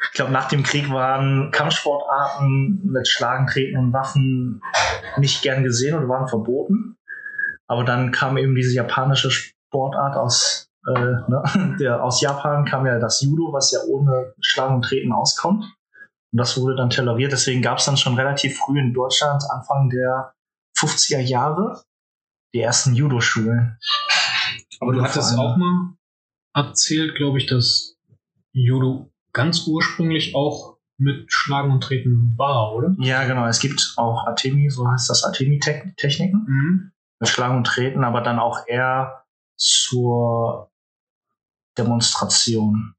ich 0.03 0.13
glaube, 0.13 0.33
nach 0.33 0.49
dem 0.49 0.63
Krieg 0.63 0.91
waren 0.91 1.51
Kampfsportarten 1.51 2.81
mit 2.85 3.09
Schlagen, 3.09 3.47
Treten 3.47 3.79
und 3.79 3.93
Waffen 3.93 4.61
nicht 5.17 5.43
gern 5.43 5.63
gesehen 5.63 5.97
und 5.97 6.09
waren 6.09 6.29
verboten. 6.29 6.97
Aber 7.69 7.85
dann 7.85 8.11
kam 8.11 8.37
eben 8.37 8.55
diese 8.55 8.75
japanische 8.75 9.31
Sportart 9.31 10.17
aus, 10.17 10.69
äh, 10.87 11.01
ne, 11.29 11.77
der, 11.81 12.03
aus 12.03 12.21
Japan 12.21 12.65
kam 12.65 12.87
ja 12.87 12.99
das 12.99 13.21
Judo, 13.21 13.53
was 13.53 13.73
ja 13.73 13.81
ohne 13.89 14.35
Schlagen 14.41 14.77
und 14.77 14.83
Treten 14.83 15.13
auskommt. 15.13 15.65
Und 16.33 16.39
das 16.39 16.59
wurde 16.61 16.77
dann 16.77 16.91
toleriert. 16.91 17.33
Deswegen 17.33 17.63
gab 17.63 17.79
es 17.79 17.85
dann 17.85 17.97
schon 17.97 18.15
relativ 18.15 18.59
früh 18.59 18.79
in 18.79 18.93
Deutschland, 18.93 19.43
Anfang 19.51 19.91
der 19.91 20.35
50er 20.79 21.21
Jahre, 21.21 21.83
die 22.55 22.61
ersten 22.61 22.95
Judo-Schulen. 22.95 23.79
Aber 24.81 24.93
du 24.93 25.03
hattest 25.03 25.39
auch 25.39 25.57
mal 25.57 25.95
erzählt, 26.55 27.17
glaube 27.17 27.39
ich, 27.39 27.47
dass 27.47 27.97
Judo 28.53 29.11
ganz 29.33 29.67
ursprünglich 29.67 30.35
auch 30.35 30.77
mit 30.99 31.31
Schlagen 31.31 31.73
und 31.73 31.83
Treten 31.83 32.35
war, 32.37 32.75
oder? 32.75 32.95
Ja, 32.99 33.25
genau. 33.25 33.47
Es 33.47 33.61
gibt 33.61 33.95
auch 33.97 34.27
Artemi, 34.27 34.71
so 34.71 34.89
heißt 34.89 35.11
das 35.11 35.25
Artemi-Techniken. 35.25 36.45
Mhm. 36.47 36.93
mit 37.21 37.29
Schlagen 37.29 37.57
und 37.57 37.67
Treten, 37.67 38.05
aber 38.05 38.21
dann 38.21 38.39
auch 38.39 38.67
eher 38.67 39.25
zur 39.57 40.71
Demonstration. 41.79 42.96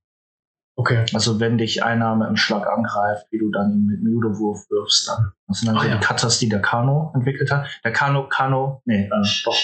Okay. 0.80 1.06
Also 1.14 1.40
wenn 1.40 1.58
dich 1.58 1.84
einer 1.84 2.16
mit 2.16 2.28
einem 2.28 2.36
Schlag 2.38 2.68
angreift, 2.68 3.26
wie 3.32 3.40
du 3.40 3.50
dann 3.52 3.86
mit 3.88 4.00
einem 4.00 4.14
Judo-Wurf 4.14 4.70
wirfst 4.70 5.08
dann. 5.08 5.32
Das 5.48 5.60
sind 5.60 5.68
dann 5.70 5.78
Ah, 5.78 5.82
so 5.82 5.88
ja. 5.88 5.96
die 5.98 6.06
Katas, 6.06 6.38
die 6.40 6.50
der 6.50 6.62
Kano 6.62 7.12
entwickelt 7.16 7.50
hat. 7.52 7.66
Der 7.84 7.92
Kano, 7.92 8.28
Kano, 8.30 8.82
nee, 8.86 9.06
äh, 9.06 9.10
doch. 9.44 9.56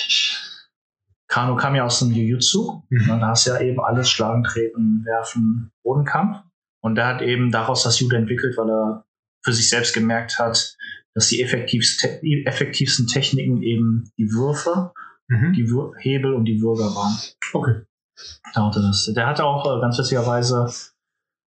Kano 1.28 1.56
kam 1.56 1.76
ja 1.76 1.86
aus 1.86 2.00
dem 2.00 2.12
Jiu-Jitsu. 2.12 2.82
Mhm. 2.90 3.10
Und 3.12 3.20
da 3.22 3.28
hast 3.30 3.46
du 3.48 3.52
ja 3.52 3.60
eben 3.62 3.80
alles 3.80 4.10
Schlagen, 4.10 4.44
Treten, 4.44 5.04
Werfen, 5.06 5.72
Bodenkampf. 5.84 6.38
Und 6.82 6.96
der 6.96 7.08
hat 7.08 7.22
eben 7.22 7.52
daraus 7.52 7.84
das 7.84 8.00
Judo 8.00 8.16
entwickelt, 8.18 8.58
weil 8.58 8.70
er 8.70 9.06
für 9.44 9.54
sich 9.54 9.70
selbst 9.70 9.94
gemerkt 9.94 10.38
hat, 10.40 10.76
dass 11.16 11.28
die 11.30 11.42
effektivste, 11.44 12.22
effektivsten 12.46 13.08
Techniken 13.08 13.62
eben 13.62 14.10
die 14.18 14.32
Würfe, 14.32 14.92
Mhm. 15.30 15.54
die 15.54 15.70
Wür 15.70 15.94
Hebel 16.00 16.34
und 16.34 16.44
die 16.46 16.60
Würger 16.62 16.94
waren. 16.96 17.18
Okay. 17.54 17.84
Da 18.54 18.66
hatte 18.68 18.82
das. 18.82 19.10
Der 19.16 19.26
hatte 19.26 19.46
auch 19.46 19.78
äh, 19.78 19.80
ganz 19.80 19.98
witzigerweise 19.98 20.68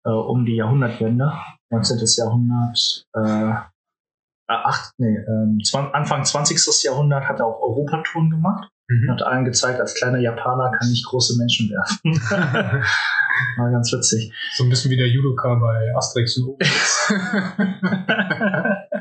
äh, 0.05 0.09
um 0.09 0.45
die 0.45 0.55
Jahrhundertwende, 0.55 1.33
19. 1.71 1.99
Jahrhundert, 2.17 3.05
äh, 3.15 3.49
äh, 3.51 4.53
acht, 4.53 4.91
nee, 4.97 5.17
ähm, 5.17 5.59
zwan- 5.63 5.91
Anfang 5.91 6.23
20. 6.23 6.83
Jahrhundert 6.83 7.27
hat 7.27 7.39
er 7.39 7.47
auch 7.47 7.59
Europatouren 7.61 8.29
gemacht 8.29 8.69
und 8.89 9.01
Mhm. 9.01 9.11
hat 9.11 9.23
allen 9.23 9.45
gezeigt, 9.45 9.79
als 9.81 9.95
kleiner 9.95 10.19
Japaner 10.19 10.71
kann 10.77 10.91
ich 10.91 11.03
große 11.09 11.37
Menschen 11.39 11.71
werfen. 11.71 12.11
War 13.57 13.71
ganz 13.71 13.91
witzig. 13.91 14.31
so 14.55 14.63
ein 14.63 14.69
bisschen 14.69 14.91
wie 14.91 14.97
der 14.97 15.07
Judoka 15.09 15.55
bei 15.55 15.91
Asterix 15.97 16.37
und 16.37 16.49
Obelix. 16.49 17.11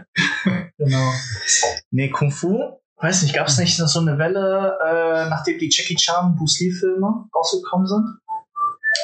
Genau. 0.79 1.13
Nee, 1.91 2.11
Kung 2.11 2.31
Fu, 2.31 2.81
weiß 2.97 3.23
nicht, 3.23 3.35
gab 3.35 3.47
es 3.47 3.59
nicht 3.59 3.77
so 3.77 4.01
eine 4.01 4.19
Welle, 4.19 4.77
äh, 4.85 5.29
nachdem 5.29 5.59
die 5.59 5.71
Jackie 5.73 5.95
Chan, 5.97 6.35
Bruce 6.37 6.61
Lee 6.61 6.71
Filme 6.73 7.27
rausgekommen 7.35 7.87
sind? 7.87 8.05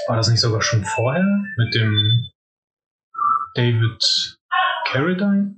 War 0.06 0.16
das 0.16 0.28
nicht 0.28 0.40
sogar 0.40 0.62
schon 0.62 0.85
vorher 0.85 1.25
mit 1.56 1.75
dem 1.75 2.28
David 3.54 4.38
Carradine? 4.87 5.56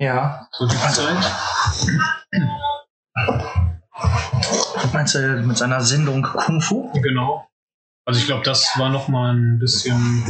Ja. 0.00 0.48
So 0.52 0.66
die 0.66 0.76
Zeit? 0.76 1.16
Meinst 4.92 5.14
du 5.14 5.42
mit 5.42 5.56
seiner 5.56 5.80
Sendung 5.80 6.22
Kung 6.22 6.60
Fu? 6.60 6.92
Genau. 7.00 7.48
Also 8.04 8.20
ich 8.20 8.26
glaube, 8.26 8.42
das 8.42 8.78
war 8.78 8.90
noch 8.90 9.08
mal 9.08 9.32
ein 9.32 9.58
bisschen 9.58 10.24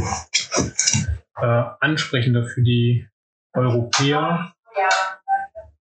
äh, 1.36 1.64
ansprechender 1.80 2.44
für 2.44 2.62
die 2.62 3.08
Europäer, 3.54 4.54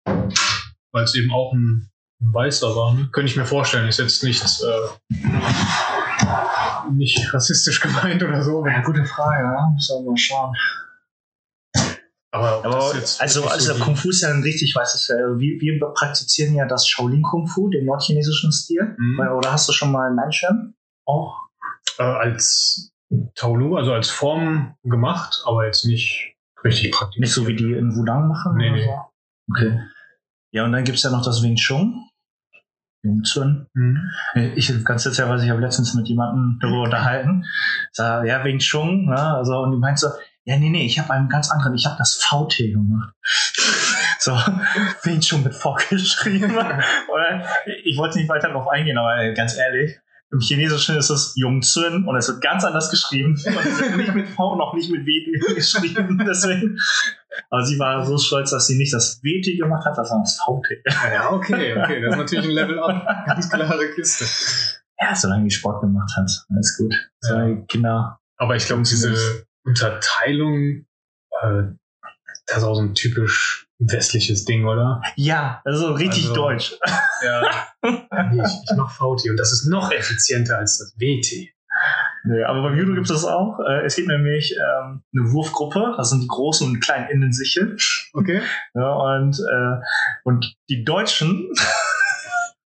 weil 0.05 1.03
es 1.03 1.15
eben 1.15 1.31
auch 1.33 1.53
ein, 1.53 1.89
Weißer 2.19 2.75
war. 2.75 2.93
Ne? 2.93 3.09
Könnte 3.11 3.31
ich 3.31 3.37
mir 3.37 3.45
vorstellen. 3.45 3.87
Ist 3.87 3.99
jetzt 3.99 4.23
nicht, 4.23 4.43
äh, 4.43 4.89
nicht 6.93 7.33
rassistisch 7.33 7.79
gemeint 7.81 8.21
oder 8.23 8.41
so. 8.43 8.65
Ja, 8.65 8.81
gute 8.81 9.05
Frage, 9.05 9.43
ja. 9.43 9.69
Müssen 9.73 10.03
wir 10.05 10.11
mal 10.11 10.17
schauen. 10.17 10.55
Aber, 12.31 12.63
Aber 12.63 12.93
also, 13.19 13.47
also 13.47 13.73
so 13.73 13.83
Kung 13.83 13.95
Fu 13.95 14.09
ist 14.11 14.21
ja 14.21 14.29
ein 14.29 14.43
richtig 14.43 14.75
weißes 14.75 15.05
Feld. 15.07 15.39
Wir, 15.39 15.59
wir 15.59 15.79
praktizieren 15.93 16.53
ja 16.53 16.65
das 16.67 16.87
Shaolin 16.87 17.23
Kung 17.23 17.47
Fu, 17.47 17.69
den 17.69 17.85
nordchinesischen 17.85 18.51
Stil. 18.51 18.95
Mhm. 18.97 19.17
Weil- 19.17 19.29
Oder 19.31 19.51
hast 19.51 19.67
du 19.67 19.73
schon 19.73 19.91
mal 19.91 20.13
Nanshan? 20.13 20.75
Auch? 21.05 21.37
äh, 21.97 22.03
als 22.03 22.91
Taolu, 23.35 23.75
also 23.75 23.93
als 23.93 24.09
Form 24.09 24.75
gemacht, 24.83 25.41
aber 25.45 25.65
jetzt 25.65 25.85
nicht 25.85 26.35
richtig 26.63 26.91
praktisch. 26.91 27.19
Nicht 27.19 27.33
so 27.33 27.47
wie 27.47 27.55
die 27.55 27.73
in 27.73 27.95
Wudang 27.95 28.27
machen? 28.27 28.55
Nee, 28.57 28.69
oder 28.69 28.77
nee. 28.77 28.85
So? 28.85 29.51
Okay. 29.51 29.79
Ja, 30.51 30.65
und 30.65 30.71
dann 30.71 30.83
gibt's 30.83 31.03
ja 31.03 31.09
noch 31.09 31.23
das 31.25 31.41
Wing 31.43 31.55
Chun. 31.55 32.08
Wing 33.01 33.23
Chun. 33.23 33.67
Mhm. 33.73 34.11
Ich 34.55 34.71
ganz 34.83 35.05
witzigerweise, 35.05 35.45
ich 35.45 35.51
habe 35.51 35.61
letztens 35.61 35.93
mit 35.93 36.07
jemandem 36.07 36.59
darüber 36.61 36.83
unterhalten. 36.83 37.45
Sag, 37.91 38.25
ja, 38.25 38.43
Wing 38.43 38.59
Chun, 38.59 39.05
ne? 39.05 39.35
Also, 39.35 39.59
und 39.59 39.71
die 39.71 39.77
meint 39.77 39.99
so, 39.99 40.09
ja, 40.43 40.57
nee, 40.57 40.69
nee, 40.69 40.85
ich 40.85 40.99
habe 40.99 41.11
einen 41.11 41.29
ganz 41.29 41.51
anderen, 41.51 41.75
ich 41.75 41.85
habe 41.85 41.95
das 41.97 42.15
VT 42.15 42.73
gemacht. 42.73 43.13
so, 44.19 44.31
Wing 45.03 45.21
Chun 45.21 45.43
mit 45.43 45.55
V 45.55 45.77
geschrieben. 45.89 46.55
Oder, 47.13 47.45
ich 47.83 47.97
wollte 47.97 48.17
nicht 48.17 48.29
weiter 48.29 48.49
darauf 48.49 48.67
eingehen, 48.67 48.97
aber 48.97 49.15
ey, 49.15 49.33
ganz 49.33 49.57
ehrlich, 49.57 49.99
im 50.31 50.39
Chinesischen 50.39 50.95
ist 50.95 51.09
es 51.09 51.33
Jung 51.35 51.61
Zun 51.61 52.07
und 52.07 52.15
es 52.15 52.27
wird 52.27 52.41
ganz 52.41 52.63
anders 52.63 52.91
geschrieben. 52.91 53.31
Und 53.31 53.65
es 53.65 53.79
wird 53.79 53.97
nicht 53.97 54.13
mit 54.13 54.29
V 54.29 54.55
noch 54.55 54.73
nicht 54.75 54.91
mit 54.91 55.05
WT 55.05 55.55
geschrieben. 55.55 56.23
Deswegen. 56.27 56.77
Aber 57.49 57.63
sie 57.63 57.79
war 57.79 58.05
so 58.05 58.17
stolz, 58.17 58.51
dass 58.51 58.67
sie 58.67 58.77
nicht 58.77 58.93
das 58.93 59.21
WT 59.23 59.57
gemacht 59.57 59.85
hat, 59.85 59.95
sondern 59.95 60.21
das 60.21 60.39
VT. 60.39 61.11
Ja, 61.11 61.31
okay, 61.31 61.75
okay. 61.77 62.01
Das 62.01 62.13
ist 62.13 62.17
natürlich 62.17 62.45
ein 62.45 62.51
Level 62.51 62.79
up. 62.79 63.25
Ganz 63.25 63.49
klare 63.49 63.91
Kiste. 63.95 64.25
Ja, 64.99 65.15
solange 65.15 65.45
die 65.45 65.51
Sport 65.51 65.81
gemacht 65.81 66.11
hat, 66.15 66.29
alles 66.49 66.77
gut. 66.77 66.93
Solange 67.21 67.61
die 67.61 67.65
Kinder. 67.65 68.19
Aber 68.37 68.55
ich 68.55 68.65
glaube, 68.65 68.83
diese 68.83 69.45
Unterteilung, 69.63 70.85
äh, 71.41 71.63
das 72.45 72.57
ist 72.57 72.63
auch 72.63 72.75
so 72.75 72.81
ein 72.81 72.93
typisch 72.93 73.68
westliches 73.79 74.45
Ding, 74.45 74.65
oder? 74.65 75.01
Ja, 75.15 75.61
also 75.65 75.93
richtig 75.93 76.23
Also- 76.23 76.35
deutsch. 76.35 76.75
Ja. 77.23 77.41
nee, 78.31 78.41
ich, 78.45 78.51
ich 78.71 78.77
mach 78.77 78.91
VT 78.91 79.29
und 79.29 79.37
das 79.37 79.51
ist 79.51 79.65
noch 79.67 79.91
effizienter 79.91 80.57
als 80.57 80.77
das 80.77 80.93
WT. 80.99 81.49
Nee, 82.25 82.43
aber 82.43 82.61
beim 82.63 82.77
Judo 82.77 82.93
gibt 82.93 83.09
es 83.09 83.13
das 83.13 83.25
auch. 83.25 83.59
Äh, 83.65 83.85
Es 83.85 83.95
gibt 83.95 84.09
nämlich 84.09 84.53
ähm, 84.53 85.01
eine 85.15 85.31
Wurfgruppe, 85.31 85.93
das 85.97 86.09
sind 86.09 86.21
die 86.21 86.27
großen 86.27 86.67
und 86.67 86.81
kleinen 86.81 87.09
Innensichel. 87.09 87.77
Okay. 88.13 88.41
Ja, 88.73 88.91
und, 88.93 89.39
äh, 89.39 89.75
und 90.25 90.53
die 90.69 90.83
Deutschen 90.83 91.49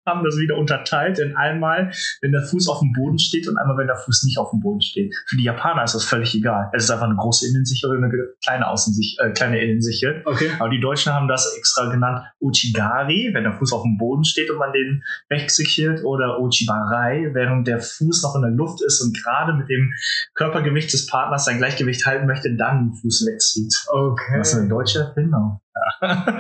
haben 0.10 0.24
das 0.24 0.38
wieder 0.38 0.58
unterteilt 0.58 1.20
in 1.20 1.36
einmal, 1.36 1.92
wenn 2.22 2.32
der 2.32 2.44
Fuß 2.44 2.68
auf 2.68 2.80
dem 2.80 2.92
Boden 2.94 3.20
steht 3.20 3.48
und 3.48 3.58
einmal, 3.58 3.78
wenn 3.78 3.88
der 3.88 3.96
Fuß 3.96 4.24
nicht 4.24 4.38
auf 4.38 4.52
dem 4.52 4.60
Boden 4.60 4.82
steht. 4.82 5.14
Für 5.28 5.38
die 5.38 5.44
Japaner 5.44 5.84
ist 5.84 5.96
das 5.96 6.04
völlig 6.04 6.34
egal. 6.36 6.70
Es 6.74 6.86
ist 6.86 6.92
einfach 6.92 7.06
eine 7.06 7.16
große 7.16 7.48
Innensicher 7.48 7.90
oder 7.90 7.98
eine 7.98 8.12
kleine 8.44 8.68
Außensicher, 8.68 9.24
äh, 9.24 9.32
kleine 9.32 9.60
Innensicher. 9.62 10.22
Okay. 10.26 10.50
Aber 10.60 10.70
die 10.70 10.80
Deutschen 10.80 11.14
haben 11.14 11.28
das 11.28 11.56
extra 11.58 11.90
genannt 11.90 12.26
Uchigari, 12.42 13.32
wenn 13.34 13.44
der 13.44 13.54
Fuß 13.54 13.74
auf 13.74 13.84
dem 13.84 13.98
Boden 13.98 14.24
steht 14.24 14.50
und 14.50 14.58
man 14.58 14.72
den 14.74 15.04
wegsichert, 15.30 16.04
oder 16.04 16.40
Uchibarai, 16.40 17.30
während 17.34 17.68
der 17.68 17.80
Fuß 17.80 18.24
noch 18.24 18.36
in 18.36 18.42
der 18.42 18.52
Luft 18.52 18.82
ist 18.82 19.02
und 19.02 19.16
gerade 19.22 19.54
mit 19.54 19.70
dem 19.70 19.94
Körpergewicht 20.34 20.92
des 20.92 21.08
Partners 21.08 21.46
sein 21.46 21.58
Gleichgewicht 21.58 22.06
halten 22.06 22.28
möchte, 22.28 22.56
dann 22.56 22.90
den 22.90 22.94
Fuß 22.94 23.26
wegzieht. 23.28 23.74
Okay. 23.88 24.38
Das 24.38 24.54
ist 24.54 24.60
eine 24.60 24.70
deutsche 24.70 25.00
Erfindung. 25.00 25.62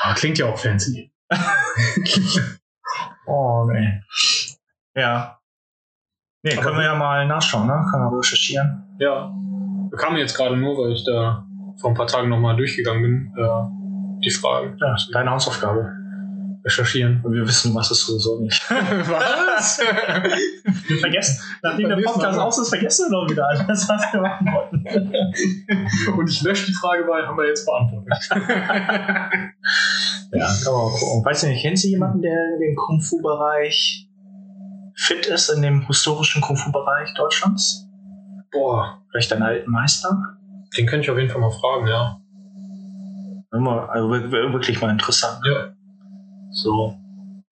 Ah, 0.00 0.12
Klingt 0.14 0.38
ja 0.38 0.46
auch 0.46 0.58
fancy. 0.58 1.13
oh, 3.26 3.64
nee. 3.72 4.00
Ja. 4.94 5.38
Nee, 6.42 6.56
können 6.56 6.76
wir 6.76 6.84
ja 6.84 6.94
mal 6.94 7.26
nachschauen, 7.26 7.66
ne? 7.66 7.86
Können 7.90 8.10
wir 8.10 8.18
recherchieren. 8.18 8.96
Ja. 8.98 9.32
Bekam 9.90 10.14
mir 10.14 10.20
jetzt 10.20 10.36
gerade 10.36 10.56
nur, 10.56 10.76
weil 10.76 10.92
ich 10.92 11.04
da 11.04 11.46
vor 11.80 11.90
ein 11.90 11.96
paar 11.96 12.06
Tagen 12.06 12.28
nochmal 12.28 12.56
durchgegangen 12.56 13.02
bin, 13.02 13.34
äh, 13.36 14.20
die 14.24 14.30
Fragen. 14.30 14.76
Ja, 14.78 14.92
das 14.92 15.04
ist 15.04 15.14
deine 15.14 15.30
Hausaufgabe. 15.30 16.03
Recherchieren. 16.64 17.20
Und 17.22 17.34
wir 17.34 17.42
wissen, 17.46 17.74
was 17.74 17.90
es 17.90 18.00
sowieso 18.06 18.40
nicht. 18.40 18.62
Was? 18.70 19.78
Wir 20.88 20.98
vergessen, 21.00 21.42
nachdem 21.62 21.88
der 21.90 21.96
Podcast 21.96 22.38
aus 22.38 22.58
ist, 22.58 22.68
vergessen 22.70 23.06
wir 23.10 23.18
doch 23.20 23.30
wieder 23.30 23.46
alles, 23.46 23.86
was 23.88 24.02
wir 24.12 24.20
machen 24.22 24.46
wollten. 24.46 24.84
Und 26.18 26.30
ich 26.30 26.42
lösche 26.42 26.66
die 26.66 26.72
Frage, 26.72 27.04
weil 27.06 27.26
haben 27.26 27.36
wir 27.36 27.46
jetzt 27.48 27.66
beantwortet. 27.66 28.08
Ja, 30.32 30.46
kann 30.64 30.72
man 30.72 30.82
mal 30.84 30.98
gucken. 30.98 31.24
Weiß 31.24 31.42
nicht, 31.44 31.62
kennst 31.62 31.84
du 31.84 31.88
jemanden, 31.88 32.22
der 32.22 32.32
in 32.54 32.60
dem 32.60 32.76
Kung-Fu-Bereich 32.76 34.08
fit 34.96 35.26
ist, 35.26 35.48
in 35.50 35.62
dem 35.62 35.86
historischen 35.86 36.40
Kung-Fu-Bereich 36.40 37.12
Deutschlands? 37.14 37.86
Boah, 38.52 39.02
Vielleicht 39.10 39.30
deinen 39.30 39.42
alten 39.42 39.70
Meister? 39.70 40.10
den 40.76 40.86
könnte 40.86 41.04
ich 41.04 41.10
auf 41.10 41.18
jeden 41.18 41.30
Fall 41.30 41.40
mal 41.40 41.50
fragen, 41.52 41.86
ja. 41.86 42.18
Immer, 43.52 43.88
also 43.90 44.10
wir- 44.10 44.32
wir- 44.32 44.52
wirklich 44.52 44.80
mal 44.80 44.90
interessant. 44.90 45.38
Ja. 45.46 45.73
So. 46.54 46.96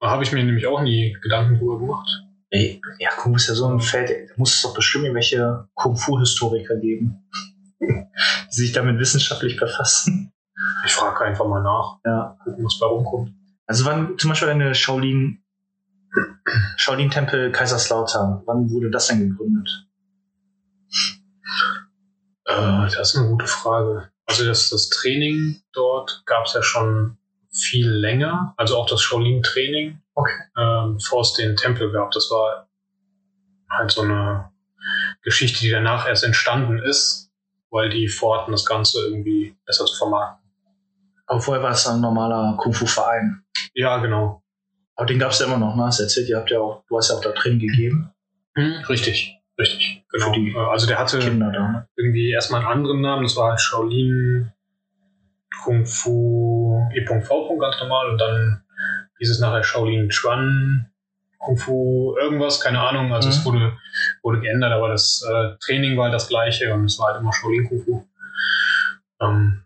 Da 0.01 0.11
habe 0.11 0.23
ich 0.25 0.33
mir 0.33 0.43
nämlich 0.45 0.67
auch 0.67 0.81
nie 0.83 1.17
Gedanken 1.23 1.59
drüber 1.59 1.79
gemacht. 1.79 2.09
Ey, 2.51 2.81
ja, 2.99 3.11
Kung 3.17 3.35
ist 3.35 3.49
ja 3.49 3.55
so 3.55 3.67
ein 3.67 3.81
Feld, 3.81 4.11
da 4.11 4.35
muss 4.37 4.55
es 4.55 4.63
doch 4.63 4.75
bestimmt 4.75 5.05
irgendwelche 5.05 5.69
Kung-Fu-Historiker 5.75 6.77
geben, 6.77 7.25
die 7.81 8.07
sich 8.51 8.73
damit 8.73 8.99
wissenschaftlich 8.99 9.57
befassen. 9.59 10.33
Ich 10.85 10.93
frage 10.93 11.25
einfach 11.25 11.47
mal 11.47 11.63
nach, 11.63 11.99
Ja. 12.05 12.37
gucken, 12.45 12.65
was 12.65 12.79
bei 12.79 12.87
rumkommt. 12.87 13.33
Also 13.67 13.85
wann 13.87 14.19
zum 14.19 14.31
Beispiel 14.31 14.49
eine 14.51 14.75
Shaolin, 14.75 15.43
Shaolin-Tempel 16.77 17.53
Kaiserslautern, 17.53 18.43
wann 18.45 18.71
wurde 18.71 18.91
das 18.91 19.07
denn 19.07 19.21
gegründet? 19.31 19.87
Äh, 22.45 22.87
das 22.97 23.15
ist 23.15 23.17
eine 23.17 23.29
gute 23.29 23.47
Frage. 23.47 24.11
Also 24.27 24.45
das, 24.45 24.69
das 24.71 24.89
Training 24.89 25.63
dort 25.73 26.23
gab 26.27 26.47
es 26.47 26.55
ja 26.55 26.63
schon 26.63 27.17
viel 27.53 27.89
länger. 27.89 28.55
Also 28.57 28.77
auch 28.77 28.87
das 28.89 29.03
Shaolin-Training, 29.03 29.99
Okay. 30.15 30.33
ähm, 30.59 30.97
bevor 30.97 31.23
es 31.23 31.35
den 31.35 31.57
Tempel 31.57 31.91
gab. 31.93 32.11
Das 32.13 32.31
war 32.31 32.69
halt 33.71 33.91
so 33.91 34.03
eine 34.03 34.51
Geschichte, 35.23 35.61
die 35.61 35.71
danach 35.71 36.07
erst 36.07 36.25
entstanden 36.25 36.79
ist, 36.79 37.31
weil 37.71 37.89
die 37.91 38.09
vorhatten, 38.09 38.53
das 38.53 38.67
Ganze 38.67 39.01
irgendwie 39.07 39.57
besser 39.65 39.87
zu 39.87 39.97
vermarkten. 39.97 40.51
Aber 41.27 41.41
vorher 41.41 41.63
war 41.63 41.71
es 41.71 41.87
ein 41.87 42.01
normaler 42.01 42.57
Kung-Fu-Verein. 42.59 43.43
Ja, 43.75 43.99
genau. 43.99 44.43
Aber 44.97 45.07
den 45.07 45.19
gab 45.19 45.31
es 45.31 45.39
ja 45.39 45.47
immer 45.47 45.57
noch, 45.57 45.75
ne? 45.77 45.85
Hast 45.85 46.01
erzählt, 46.01 46.29
ihr 46.29 46.37
habt 46.37 46.51
ja 46.51 46.59
auch, 46.61 46.85
du 46.89 46.99
hast 46.99 47.09
ja 47.11 47.17
auch 47.17 47.23
da 47.23 47.31
drin 47.31 47.59
gegeben. 47.59 48.11
Hm, 48.55 48.85
richtig, 48.89 49.39
richtig. 49.59 50.05
Genau. 50.11 50.69
Also 50.69 50.87
der 50.87 50.99
hatte 50.99 51.19
Kinder 51.21 51.51
da. 51.51 51.69
ne? 51.69 51.89
irgendwie 51.97 52.31
erstmal 52.31 52.61
einen 52.61 52.71
anderen 52.71 53.01
Namen, 53.01 53.23
das 53.23 53.37
war 53.37 53.57
Shaolin 53.59 54.53
Kung 55.65 55.87
Fu 55.87 56.89
E.V. 56.95 57.59
ganz 57.59 57.77
normal 57.81 58.11
und 58.11 58.19
dann 58.19 58.65
hieß 59.19 59.31
es 59.31 59.41
nachher 59.41 59.63
Shaolin 59.63 60.09
Chuan 60.09 60.89
Kung 61.39 61.57
Fu 61.57 62.17
irgendwas, 62.21 62.61
keine 62.61 62.81
Ahnung, 62.81 63.13
also 63.13 63.29
es 63.29 63.41
Mhm. 63.41 63.45
wurde, 63.47 63.73
wurde 64.23 64.41
geändert, 64.41 64.73
aber 64.73 64.89
das 64.89 65.25
äh, 65.29 65.57
Training 65.65 65.97
war 65.97 66.05
halt 66.05 66.15
das 66.15 66.29
gleiche 66.29 66.73
und 66.73 66.85
es 66.85 66.99
war 66.99 67.09
halt 67.13 67.21
immer 67.21 67.33
Shaolin 67.33 67.69
Kung 67.69 67.83
Fu. 67.85 68.07
Ähm, 69.21 69.65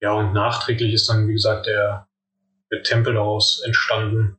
ja, 0.00 0.12
und 0.12 0.32
nachträglich 0.32 0.92
ist 0.94 1.08
dann, 1.08 1.28
wie 1.28 1.32
gesagt, 1.34 1.66
der, 1.66 2.08
der 2.70 2.82
Tempel 2.82 3.14
daraus 3.14 3.62
entstanden. 3.64 4.36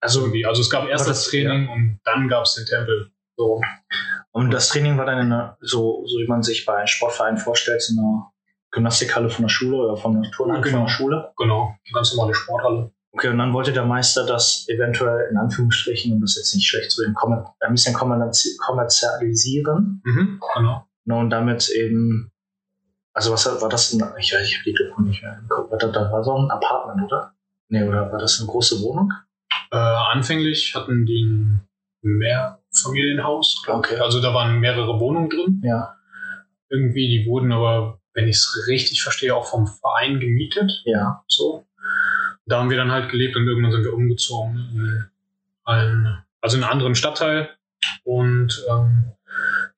Also 0.00 0.20
irgendwie, 0.20 0.44
also 0.46 0.60
es 0.62 0.70
gab 0.70 0.88
erst 0.88 1.08
das, 1.08 1.22
das- 1.24 1.30
Training 1.30 1.68
und 1.68 2.00
dann 2.04 2.28
gab 2.28 2.44
es 2.44 2.54
den 2.54 2.66
Tempel. 2.66 3.10
So. 3.36 3.60
Und 4.32 4.50
das 4.50 4.68
Training 4.68 4.96
war 4.98 5.06
dann 5.06 5.18
in 5.18 5.32
einer, 5.32 5.56
so, 5.60 6.04
so 6.06 6.18
wie 6.18 6.26
man 6.26 6.42
sich 6.42 6.64
bei 6.64 6.86
Sportvereinen 6.86 7.38
vorstellt, 7.38 7.82
so 7.82 7.98
einer 8.00 8.32
Gymnastikhalle 8.76 9.30
von 9.30 9.42
der 9.44 9.48
Schule 9.48 9.76
oder 9.78 9.96
von 9.96 10.20
der 10.22 10.30
Turnhalle 10.30 10.60
Genau. 10.62 10.76
von 10.76 10.86
der 10.86 10.92
Schule. 10.92 11.32
Genau, 11.38 11.74
die 11.88 11.92
ganz 11.92 12.14
normale 12.14 12.34
Sporthalle. 12.34 12.92
Okay, 13.12 13.28
und 13.28 13.38
dann 13.38 13.54
wollte 13.54 13.72
der 13.72 13.86
Meister 13.86 14.26
das 14.26 14.66
eventuell 14.68 15.28
in 15.30 15.38
Anführungsstrichen, 15.38 16.12
und 16.12 16.20
das 16.20 16.36
jetzt 16.36 16.54
nicht 16.54 16.66
schlecht 16.68 16.90
zu 16.90 17.02
kommer- 17.14 17.54
ein 17.60 17.72
bisschen 17.72 17.94
kommerzi- 17.96 18.58
kommerzialisieren. 18.58 20.02
Mhm, 20.04 20.40
genau. 20.54 20.86
Und 21.06 21.30
damit 21.30 21.70
eben, 21.70 22.30
also 23.14 23.32
was 23.32 23.46
war 23.62 23.68
das? 23.70 23.92
Ein, 23.94 24.02
ich 24.18 24.26
ich 24.34 24.54
habe 24.58 24.64
die 24.66 24.74
Doku 24.74 25.00
nicht 25.02 25.22
mehr 25.22 25.38
im 25.40 25.48
Kopf. 25.48 25.70
War 25.70 26.22
so 26.24 26.36
ein 26.36 26.50
Apartment, 26.50 27.06
oder? 27.10 27.32
Nee, 27.70 27.82
oder 27.88 28.12
war 28.12 28.18
das 28.18 28.38
eine 28.40 28.48
große 28.48 28.82
Wohnung? 28.82 29.10
Äh, 29.72 29.76
anfänglich 29.78 30.74
hatten 30.74 31.06
die 31.06 31.22
ein 31.24 31.60
Mehrfamilienhaus. 32.02 33.62
Okay. 33.66 33.96
Also 33.96 34.20
da 34.20 34.34
waren 34.34 34.60
mehrere 34.60 35.00
Wohnungen 35.00 35.30
drin. 35.30 35.62
Ja, 35.64 35.94
Irgendwie, 36.68 37.06
die 37.08 37.26
wurden 37.30 37.52
aber, 37.52 38.00
wenn 38.16 38.26
ich 38.28 38.36
es 38.36 38.64
richtig 38.66 39.02
verstehe, 39.02 39.34
auch 39.36 39.46
vom 39.46 39.66
Verein 39.68 40.18
gemietet. 40.18 40.72
ja. 40.84 41.22
So. 41.28 41.64
Da 42.48 42.58
haben 42.60 42.70
wir 42.70 42.76
dann 42.76 42.92
halt 42.92 43.10
gelebt 43.10 43.34
und 43.36 43.46
irgendwann 43.46 43.72
sind 43.72 43.82
wir 43.82 43.92
umgezogen 43.92 44.56
in 44.74 45.04
einen, 45.64 46.18
also 46.40 46.56
in 46.56 46.62
einen 46.62 46.72
anderen 46.72 46.94
Stadtteil. 46.94 47.50
Und 48.04 48.64
ähm, 48.70 49.12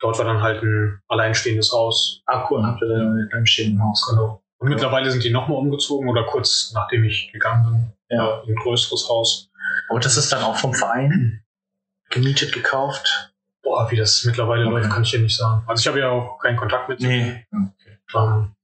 dort 0.01 0.19
war 0.19 0.27
dann 0.27 0.43
halt 0.43 0.63
ein 0.63 1.01
alleinstehendes 1.09 1.73
Haus. 1.73 2.23
Ah, 2.27 2.47
cool, 2.51 2.63
habt 2.63 2.83
ihr 2.83 2.89
dann 2.89 3.19
in 3.19 3.33
einem 3.33 3.47
stehenden 3.47 3.83
Haus. 3.83 4.07
Genau. 4.11 4.43
Und 4.59 4.69
mittlerweile 4.69 5.11
sind 5.11 5.25
die 5.25 5.31
nochmal 5.31 5.57
umgezogen 5.59 6.09
oder 6.11 6.25
kurz 6.25 6.73
nachdem 6.75 7.05
ich 7.05 7.31
gegangen 7.33 7.65
bin. 8.09 8.17
Ja. 8.19 8.41
äh, 8.41 8.45
In 8.47 8.51
ein 8.51 8.63
größeres 8.63 9.09
Haus. 9.09 9.51
Aber 9.89 10.01
das 10.01 10.17
ist 10.19 10.31
dann 10.31 10.43
auch 10.43 10.57
vom 10.57 10.75
Verein 10.75 11.43
gemietet, 12.11 12.53
gekauft? 12.53 13.33
Boah, 13.63 13.91
wie 13.91 13.97
das 13.97 14.25
mittlerweile 14.27 14.65
Okay. 14.67 14.73
läuft, 14.75 14.91
kann 14.91 15.03
ich 15.05 15.11
dir 15.11 15.21
nicht 15.21 15.37
sagen. 15.37 15.65
Also 15.67 15.81
ich 15.81 15.87
habe 15.89 16.01
ja 16.01 16.11
auch 16.11 16.39
keinen 16.39 16.57
Kontakt 16.59 16.89
mit. 16.91 17.01
Nee. 17.01 17.47
Ähm, 18.15 18.55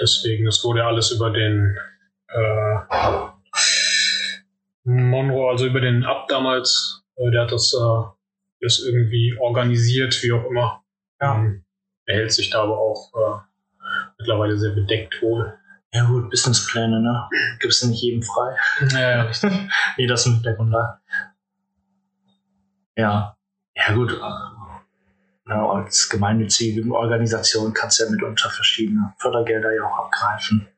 deswegen, 0.00 0.46
es 0.46 0.62
wurde 0.64 0.80
ja 0.80 0.86
alles 0.86 1.10
über 1.10 1.30
den 1.30 1.76
äh, 2.28 2.78
Monroe, 4.84 5.50
also 5.50 5.66
über 5.66 5.80
den 5.80 6.04
Ab 6.04 6.28
damals, 6.28 7.02
äh, 7.16 7.30
der 7.30 7.42
hat 7.42 7.52
das, 7.52 7.74
äh, 7.74 8.04
das 8.60 8.78
irgendwie 8.80 9.36
organisiert, 9.38 10.22
wie 10.22 10.32
auch 10.32 10.44
immer. 10.46 10.82
Ja. 11.20 11.36
Ähm, 11.36 11.64
er 12.06 12.16
hält 12.16 12.32
sich 12.32 12.50
da 12.50 12.62
aber 12.62 12.78
auch 12.78 13.12
äh, 13.14 13.40
mittlerweile 14.18 14.56
sehr 14.56 14.72
bedeckt 14.72 15.20
wohl. 15.22 15.56
Ja 15.92 16.04
gut, 16.06 16.30
Businesspläne, 16.30 17.00
ne? 17.00 17.28
Gibst 17.58 17.82
du 17.82 17.88
nicht 17.88 18.02
jedem 18.02 18.22
frei. 18.22 18.56
Ja, 18.92 19.10
ja, 19.10 19.22
richtig. 19.22 19.52
Nee, 19.96 20.06
das 20.06 20.24
im 20.26 20.34
Hintergrund 20.34 20.70
lag. 20.70 20.98
Ja. 22.96 23.36
Ja 23.74 23.94
gut. 23.94 24.20
Ja, 25.50 25.68
als 25.68 26.08
gemeinnützige 26.08 26.88
Organisation 26.92 27.74
kannst 27.74 27.98
du 27.98 28.04
ja 28.04 28.10
mitunter 28.10 28.50
verschiedene 28.50 29.12
Fördergelder 29.18 29.74
ja 29.74 29.82
auch 29.84 30.04
abgreifen. 30.04 30.68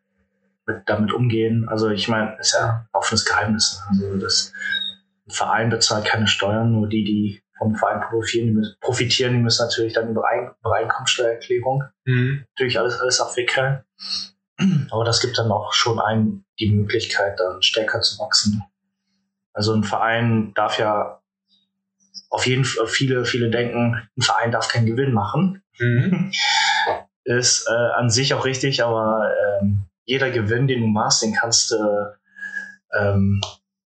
Mit, 0.67 0.83
damit 0.87 1.13
umgehen. 1.13 1.69
Also 1.69 1.91
ich 1.91 2.09
meine, 2.09 2.39
ist 2.39 2.55
ja 2.55 2.69
ein 2.69 2.89
offenes 2.93 3.27
Geheimnis. 3.27 3.83
Also 3.91 4.17
das 4.17 4.53
ein 5.27 5.31
Verein 5.31 5.71
bezahlt 5.71 6.07
keine 6.07 6.27
Steuern, 6.27 6.73
nur 6.73 6.89
die, 6.89 7.05
die 7.05 7.43
vom 7.59 7.75
Verein 7.75 8.01
profitieren, 8.01 8.47
die 8.47 8.53
müssen, 8.55 8.77
profitieren, 8.81 9.33
die 9.35 9.41
müssen 9.41 9.65
natürlich 9.65 9.93
dann 9.93 10.09
über, 10.09 10.27
Ein 10.29 10.51
über 10.61 10.75
Einkommensteuererklärung 10.77 11.85
Mhm. 12.05 12.45
natürlich 12.51 12.79
alles, 12.79 12.99
alles 12.99 13.21
abwickeln. 13.21 13.85
Aber 14.91 15.05
das 15.05 15.21
gibt 15.21 15.39
dann 15.39 15.51
auch 15.51 15.73
schon 15.73 16.01
ein 16.01 16.45
die 16.59 16.71
Möglichkeit, 16.71 17.39
dann 17.39 17.63
stärker 17.63 18.01
zu 18.01 18.19
wachsen. 18.21 18.63
Also 19.53 19.75
ein 19.75 19.85
Verein 19.85 20.53
darf 20.55 20.79
ja 20.79 21.22
auf 22.33 22.47
jeden 22.47 22.65
Fall, 22.65 22.87
viele, 22.87 23.25
viele 23.25 23.51
denken, 23.51 24.09
ein 24.17 24.23
Verein 24.23 24.51
darf 24.51 24.69
keinen 24.69 24.87
Gewinn 24.87 25.13
machen. 25.13 25.63
Mhm. 25.79 26.33
Ist 27.25 27.69
äh, 27.69 27.93
an 28.01 28.11
sich 28.11 28.35
auch 28.35 28.45
richtig, 28.45 28.83
aber 28.83 29.31
ähm, 29.61 29.85
jeder 30.05 30.31
Gewinn, 30.31 30.67
den 30.67 30.81
du 30.81 30.89
machst, 30.89 31.23
den 31.23 31.35
kannst 31.35 31.71
du 31.71 31.77
ähm, 32.99 33.41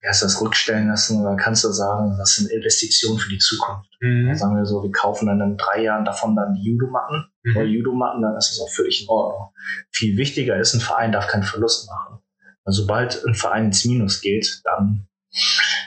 heißt 0.07 0.23
das, 0.23 0.41
rückstellen 0.41 0.89
lassen 0.89 1.23
oder 1.23 1.37
kannst 1.37 1.65
du 1.65 1.71
sagen, 1.71 2.17
das 2.19 2.35
sind 2.37 2.51
Investitionen 2.51 3.19
für 3.19 3.31
die 3.31 3.39
Zukunft. 3.39 3.89
Mhm. 4.01 4.27
Dann 4.29 4.37
sagen 4.37 4.57
wir 4.57 4.67
so, 4.67 4.83
wir 4.83 4.93
kaufen 4.93 5.27
dann 5.27 5.41
in 5.41 5.57
drei 5.57 5.83
Jahren 5.83 6.05
davon 6.05 6.37
dann 6.37 6.55
die 6.55 6.63
Judomatten 6.63 7.27
oder 7.55 7.65
Mhm. 7.65 7.71
Judomatten, 7.71 8.23
dann 8.23 8.37
ist 8.37 8.51
das 8.51 8.61
auch 8.61 8.71
völlig 8.71 9.03
in 9.03 9.09
Ordnung. 9.09 9.49
Viel 9.91 10.17
wichtiger 10.17 10.57
ist, 10.59 10.75
ein 10.75 10.81
Verein 10.81 11.13
darf 11.13 11.27
keinen 11.29 11.43
Verlust 11.43 11.89
machen. 11.89 12.19
Also 12.65 12.83
sobald 12.83 13.25
ein 13.27 13.35
Verein 13.35 13.67
ins 13.67 13.85
Minus 13.85 14.21
geht, 14.21 14.61
dann 14.65 15.07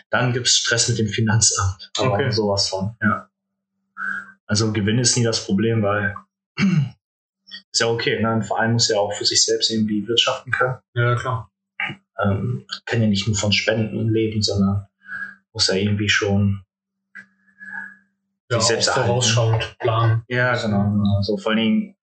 dann 0.10 0.34
gibt 0.34 0.48
es 0.48 0.56
Stress 0.58 0.90
mit 0.90 1.00
dem 1.00 1.08
Finanzamt. 1.08 1.92
Aber 1.98 2.14
Okay. 2.14 2.32
sowas 2.32 2.70
von, 2.70 2.96
ja. 3.02 3.30
Also 4.46 4.72
Gewinn 4.72 5.00
ist 5.00 5.18
nie 5.18 5.24
das 5.24 5.46
Problem, 5.46 5.84
weil 5.84 6.16
ist 6.58 7.80
ja 7.82 7.88
okay. 7.88 8.22
Ne? 8.22 8.30
Ein 8.30 8.44
Verein 8.44 8.74
muss 8.74 8.88
ja 8.90 8.98
auch 8.98 9.14
für 9.14 9.26
sich 9.26 9.44
selbst 9.44 9.70
irgendwie 9.70 10.08
wirtschaften 10.08 10.52
können. 10.52 10.78
Ja, 10.94 11.16
klar. 11.16 11.52
Ähm, 12.24 12.66
kann 12.86 13.02
ja 13.02 13.08
nicht 13.08 13.28
nur 13.28 13.36
von 13.36 13.52
Spenden 13.52 14.10
leben, 14.12 14.42
sondern 14.42 14.88
muss 15.54 15.68
ja 15.68 15.76
irgendwie 15.76 16.10
schon 16.10 16.64
Ja, 18.50 18.60
Sich 18.60 18.70
selbst 18.70 18.90
vorausschauend 18.90 19.78
planen. 19.80 20.24
Ja, 20.30 20.56
genau. 20.56 20.84
genau. 20.92 21.22
So 21.22 21.38
vor 21.38 21.52
allen 21.52 21.60
Dingen 21.60 21.97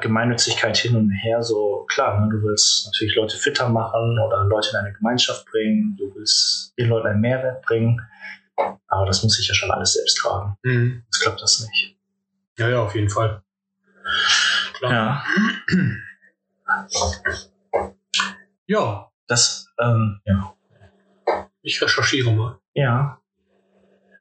Gemeinnützigkeit 0.00 0.76
hin 0.76 0.96
und 0.96 1.10
her. 1.10 1.42
So 1.42 1.86
klar, 1.88 2.20
ne, 2.20 2.28
du 2.30 2.42
willst 2.42 2.86
natürlich 2.86 3.14
Leute 3.16 3.36
fitter 3.36 3.68
machen 3.68 4.18
oder 4.18 4.44
Leute 4.44 4.70
in 4.72 4.76
eine 4.76 4.92
Gemeinschaft 4.92 5.46
bringen. 5.46 5.96
Du 5.98 6.14
willst 6.14 6.74
den 6.78 6.88
Leuten 6.88 7.08
einen 7.08 7.20
Mehrwert 7.20 7.62
bringen. 7.62 8.00
Aber 8.88 9.06
das 9.06 9.22
muss 9.22 9.38
ich 9.38 9.48
ja 9.48 9.54
schon 9.54 9.70
alles 9.70 9.92
selbst 9.94 10.18
tragen. 10.18 10.56
Mhm. 10.62 11.02
Sonst 11.10 11.22
klappt 11.22 11.42
das 11.42 11.60
nicht. 11.60 11.96
Ja, 12.58 12.68
ja, 12.68 12.82
auf 12.82 12.94
jeden 12.94 13.08
Fall. 13.08 13.42
Klar. 14.74 14.92
Ja, 14.92 15.24
Ja, 18.66 19.10
das, 19.26 19.66
ähm, 19.80 20.20
ja. 20.24 20.54
ich 21.62 21.80
recherchiere 21.80 22.32
mal. 22.32 22.58
Ja. 22.74 23.18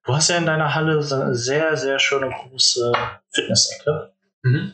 Du 0.05 0.15
hast 0.15 0.29
ja 0.29 0.37
in 0.37 0.45
deiner 0.45 0.73
Halle 0.73 0.93
eine 0.93 1.35
sehr, 1.35 1.75
sehr 1.75 1.99
schöne 1.99 2.29
große 2.29 2.93
Fitness-Ecke. 3.33 4.13
Mhm. 4.43 4.73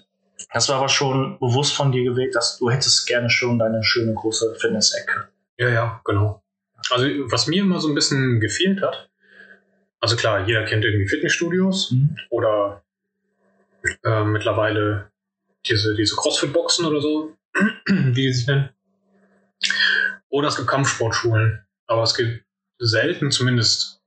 Das 0.53 0.69
war 0.69 0.77
aber 0.77 0.89
schon 0.89 1.39
bewusst 1.39 1.73
von 1.73 1.91
dir 1.91 2.03
gewählt, 2.03 2.35
dass 2.35 2.57
du 2.57 2.69
hättest 2.69 3.07
gerne 3.07 3.29
schon 3.29 3.59
deine 3.59 3.83
schöne 3.83 4.13
große 4.13 4.55
Fitness-Ecke. 4.59 5.29
Ja, 5.57 5.69
ja, 5.69 6.01
genau. 6.05 6.43
Also 6.89 7.05
was 7.31 7.47
mir 7.47 7.61
immer 7.61 7.79
so 7.79 7.87
ein 7.87 7.95
bisschen 7.95 8.39
gefehlt 8.39 8.81
hat, 8.81 9.09
also 9.99 10.15
klar, 10.17 10.45
jeder 10.45 10.65
kennt 10.65 10.83
irgendwie 10.83 11.07
Fitnessstudios 11.07 11.91
Mhm. 11.91 12.17
oder 12.29 12.83
äh, 14.03 14.23
mittlerweile 14.23 15.09
diese, 15.65 15.95
diese 15.95 16.15
Crossfit-Boxen 16.15 16.85
oder 16.85 16.99
so, 17.01 17.33
wie 17.87 18.11
die 18.13 18.33
sich 18.33 18.47
nennen. 18.47 18.69
Oder 20.29 20.49
es 20.49 20.55
gibt 20.57 20.67
Kampfsportschulen, 20.67 21.63
aber 21.87 22.03
es 22.03 22.15
gibt 22.15 22.43
selten, 22.79 23.31
zumindest 23.31 24.01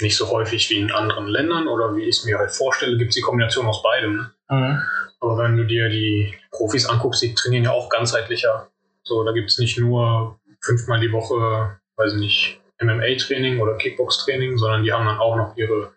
nicht 0.00 0.16
so 0.16 0.28
häufig 0.30 0.70
wie 0.70 0.78
in 0.78 0.90
anderen 0.90 1.26
Ländern 1.28 1.68
oder 1.68 1.94
wie 1.96 2.04
ich 2.04 2.18
es 2.18 2.24
mir 2.24 2.38
halt 2.38 2.50
vorstelle, 2.50 2.96
gibt 2.96 3.10
es 3.10 3.16
die 3.16 3.20
Kombination 3.20 3.66
aus 3.66 3.82
beidem. 3.82 4.16
Ne? 4.16 4.30
Mhm. 4.48 4.82
Aber 5.24 5.38
wenn 5.42 5.56
du 5.56 5.64
dir 5.64 5.88
die 5.88 6.34
Profis 6.50 6.86
anguckst, 6.86 7.22
die 7.22 7.34
trainieren 7.34 7.64
ja 7.64 7.70
auch 7.70 7.88
ganzheitlicher. 7.88 8.68
So, 9.04 9.24
da 9.24 9.32
gibt 9.32 9.50
es 9.50 9.58
nicht 9.58 9.78
nur 9.78 10.38
fünfmal 10.60 11.00
die 11.00 11.12
Woche, 11.12 11.78
weiß 11.96 12.12
ich 12.14 12.20
nicht, 12.20 12.60
MMA-Training 12.82 13.58
oder 13.60 13.76
Kickbox-Training, 13.76 14.58
sondern 14.58 14.82
die 14.82 14.92
haben 14.92 15.06
dann 15.06 15.18
auch 15.18 15.36
noch 15.36 15.56
ihre 15.56 15.92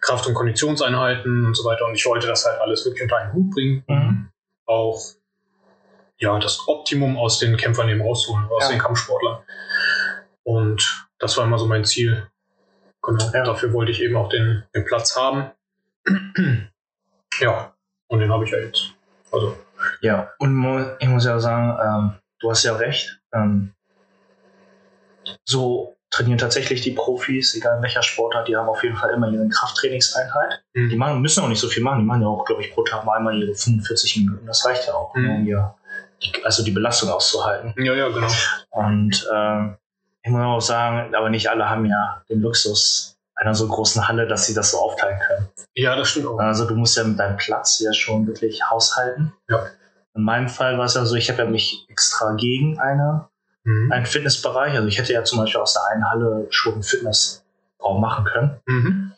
Kraft- 0.00 0.26
und 0.26 0.34
Konditionseinheiten 0.34 1.46
und 1.46 1.54
so 1.54 1.64
weiter. 1.64 1.86
Und 1.86 1.94
ich 1.94 2.06
wollte 2.06 2.26
das 2.26 2.46
halt 2.46 2.60
alles 2.60 2.84
wirklich 2.86 3.02
unter 3.02 3.18
einen 3.18 3.32
Hut 3.34 3.50
bringen. 3.50 3.84
Mhm. 3.86 4.28
Auch 4.66 4.98
ja, 6.18 6.38
das 6.38 6.66
Optimum 6.66 7.18
aus 7.18 7.38
den 7.38 7.56
Kämpfern 7.56 7.88
eben 7.90 8.00
rausholen, 8.00 8.46
aus 8.48 8.64
Ja. 8.64 8.70
den 8.70 8.78
Kampfsportlern. 8.78 9.42
Und 10.42 11.06
das 11.18 11.36
war 11.36 11.44
immer 11.44 11.58
so 11.58 11.66
mein 11.66 11.84
Ziel. 11.84 12.26
Genau. 13.02 13.30
Ja. 13.32 13.44
Dafür 13.44 13.72
wollte 13.74 13.92
ich 13.92 14.00
eben 14.00 14.16
auch 14.16 14.30
den, 14.30 14.64
den 14.74 14.84
Platz 14.84 15.16
haben. 15.16 15.50
ja, 17.40 17.73
und 18.08 18.20
den 18.20 18.32
habe 18.32 18.44
ich 18.44 18.50
ja 18.50 18.58
jetzt. 18.58 18.92
Also, 19.32 19.56
Ja, 20.00 20.30
und 20.38 20.96
ich 21.00 21.08
muss 21.08 21.24
ja 21.24 21.38
sagen, 21.40 21.78
ähm, 21.82 22.18
du 22.40 22.50
hast 22.50 22.62
ja 22.64 22.74
recht. 22.76 23.20
Ähm, 23.32 23.72
so 25.44 25.96
trainieren 26.10 26.38
tatsächlich 26.38 26.80
die 26.82 26.92
Profis, 26.92 27.54
egal 27.56 27.76
in 27.78 27.82
welcher 27.82 28.02
Sportart, 28.02 28.46
die 28.46 28.56
haben 28.56 28.68
auf 28.68 28.82
jeden 28.84 28.96
Fall 28.96 29.10
immer 29.10 29.28
ihre 29.30 29.48
Krafttrainingseinheit. 29.48 30.62
Mhm. 30.74 30.88
Die 30.90 30.96
machen, 30.96 31.20
müssen 31.20 31.42
auch 31.42 31.48
nicht 31.48 31.58
so 31.60 31.68
viel 31.68 31.82
machen, 31.82 32.00
die 32.00 32.04
machen 32.04 32.22
ja 32.22 32.28
auch, 32.28 32.44
glaube 32.44 32.62
ich, 32.62 32.72
pro 32.72 32.84
Tag 32.84 33.04
mal 33.04 33.16
einmal 33.16 33.36
ihre 33.36 33.54
45 33.54 34.18
Minuten. 34.18 34.46
Das 34.46 34.64
reicht 34.64 34.86
ja 34.86 34.94
auch, 34.94 35.14
Mhm. 35.16 35.30
um 35.30 35.46
ihr, 35.46 35.74
die, 36.22 36.44
also 36.44 36.62
die 36.64 36.70
Belastung 36.70 37.08
auszuhalten. 37.10 37.74
ja, 37.82 37.94
ja, 37.94 38.08
genau. 38.10 38.28
Und 38.70 39.28
ähm, 39.34 39.76
ich 40.22 40.30
muss 40.30 40.40
auch 40.42 40.60
sagen, 40.60 41.14
aber 41.14 41.30
nicht 41.30 41.50
alle 41.50 41.68
haben 41.68 41.84
ja 41.86 42.22
den 42.30 42.40
Luxus 42.40 43.13
einer 43.36 43.54
so 43.54 43.66
großen 43.68 44.06
Halle, 44.08 44.26
dass 44.26 44.46
sie 44.46 44.54
das 44.54 44.70
so 44.70 44.78
aufteilen 44.78 45.18
können. 45.26 45.48
Ja, 45.74 45.96
das 45.96 46.08
stimmt 46.10 46.26
auch. 46.26 46.38
Also 46.38 46.66
du 46.66 46.74
musst 46.76 46.96
ja 46.96 47.04
mit 47.04 47.18
deinem 47.18 47.36
Platz 47.36 47.80
ja 47.80 47.92
schon 47.92 48.26
wirklich 48.26 48.62
haushalten. 48.70 49.32
Ja. 49.48 49.66
In 50.14 50.22
meinem 50.22 50.48
Fall 50.48 50.78
war 50.78 50.84
es 50.84 50.94
ja 50.94 51.04
so, 51.04 51.16
ich 51.16 51.28
habe 51.30 51.42
ja 51.42 51.48
mich 51.48 51.86
extra 51.88 52.34
gegen 52.34 52.78
eine, 52.78 53.28
Mhm. 53.66 53.90
einen 53.92 54.04
Fitnessbereich, 54.06 54.74
also 54.74 54.86
ich 54.88 54.98
hätte 54.98 55.14
ja 55.14 55.24
zum 55.24 55.38
Beispiel 55.38 55.58
aus 55.60 55.72
der 55.72 55.82
einen 55.90 56.08
Halle 56.10 56.46
schon 56.50 56.74
einen 56.74 56.82
Fitnessraum 56.82 57.98
machen 58.00 58.26
können. 58.26 58.60
Mhm. 58.66 59.12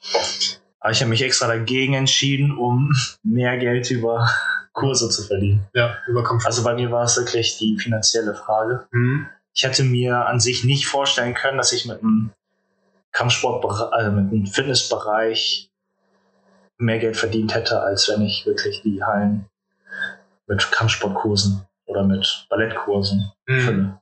Aber 0.78 0.92
ich 0.92 1.00
habe 1.00 1.10
mich 1.10 1.22
extra 1.22 1.48
dagegen 1.48 1.94
entschieden, 1.94 2.56
um 2.56 2.92
mehr 3.24 3.58
Geld 3.58 3.90
über 3.90 4.30
Kurse 4.72 5.08
zu 5.08 5.24
verdienen. 5.24 5.66
Ja, 5.74 5.96
über 6.06 6.22
Kampf. 6.22 6.46
Also 6.46 6.62
bei 6.62 6.74
mir 6.74 6.92
war 6.92 7.04
es 7.04 7.16
wirklich 7.16 7.58
die 7.58 7.76
finanzielle 7.78 8.34
Frage. 8.34 8.86
Mhm. 8.92 9.26
Ich 9.52 9.64
hätte 9.64 9.82
mir 9.82 10.26
an 10.26 10.38
sich 10.38 10.64
nicht 10.64 10.86
vorstellen 10.86 11.34
können, 11.34 11.58
dass 11.58 11.72
ich 11.72 11.86
mit 11.86 12.00
einem 12.02 12.30
Kampfsport, 13.16 13.64
also 13.94 14.10
mit 14.10 14.30
einem 14.30 14.46
Fitnessbereich 14.46 15.70
mehr 16.76 16.98
Geld 16.98 17.16
verdient 17.16 17.54
hätte, 17.54 17.80
als 17.80 18.10
wenn 18.10 18.20
ich 18.20 18.44
wirklich 18.44 18.82
die 18.82 19.02
Hallen 19.02 19.48
mit 20.46 20.70
Kampfsportkursen 20.70 21.66
oder 21.86 22.04
mit 22.04 22.46
Ballettkursen 22.50 23.32
Mhm. 23.46 23.60
fülle. 23.60 23.98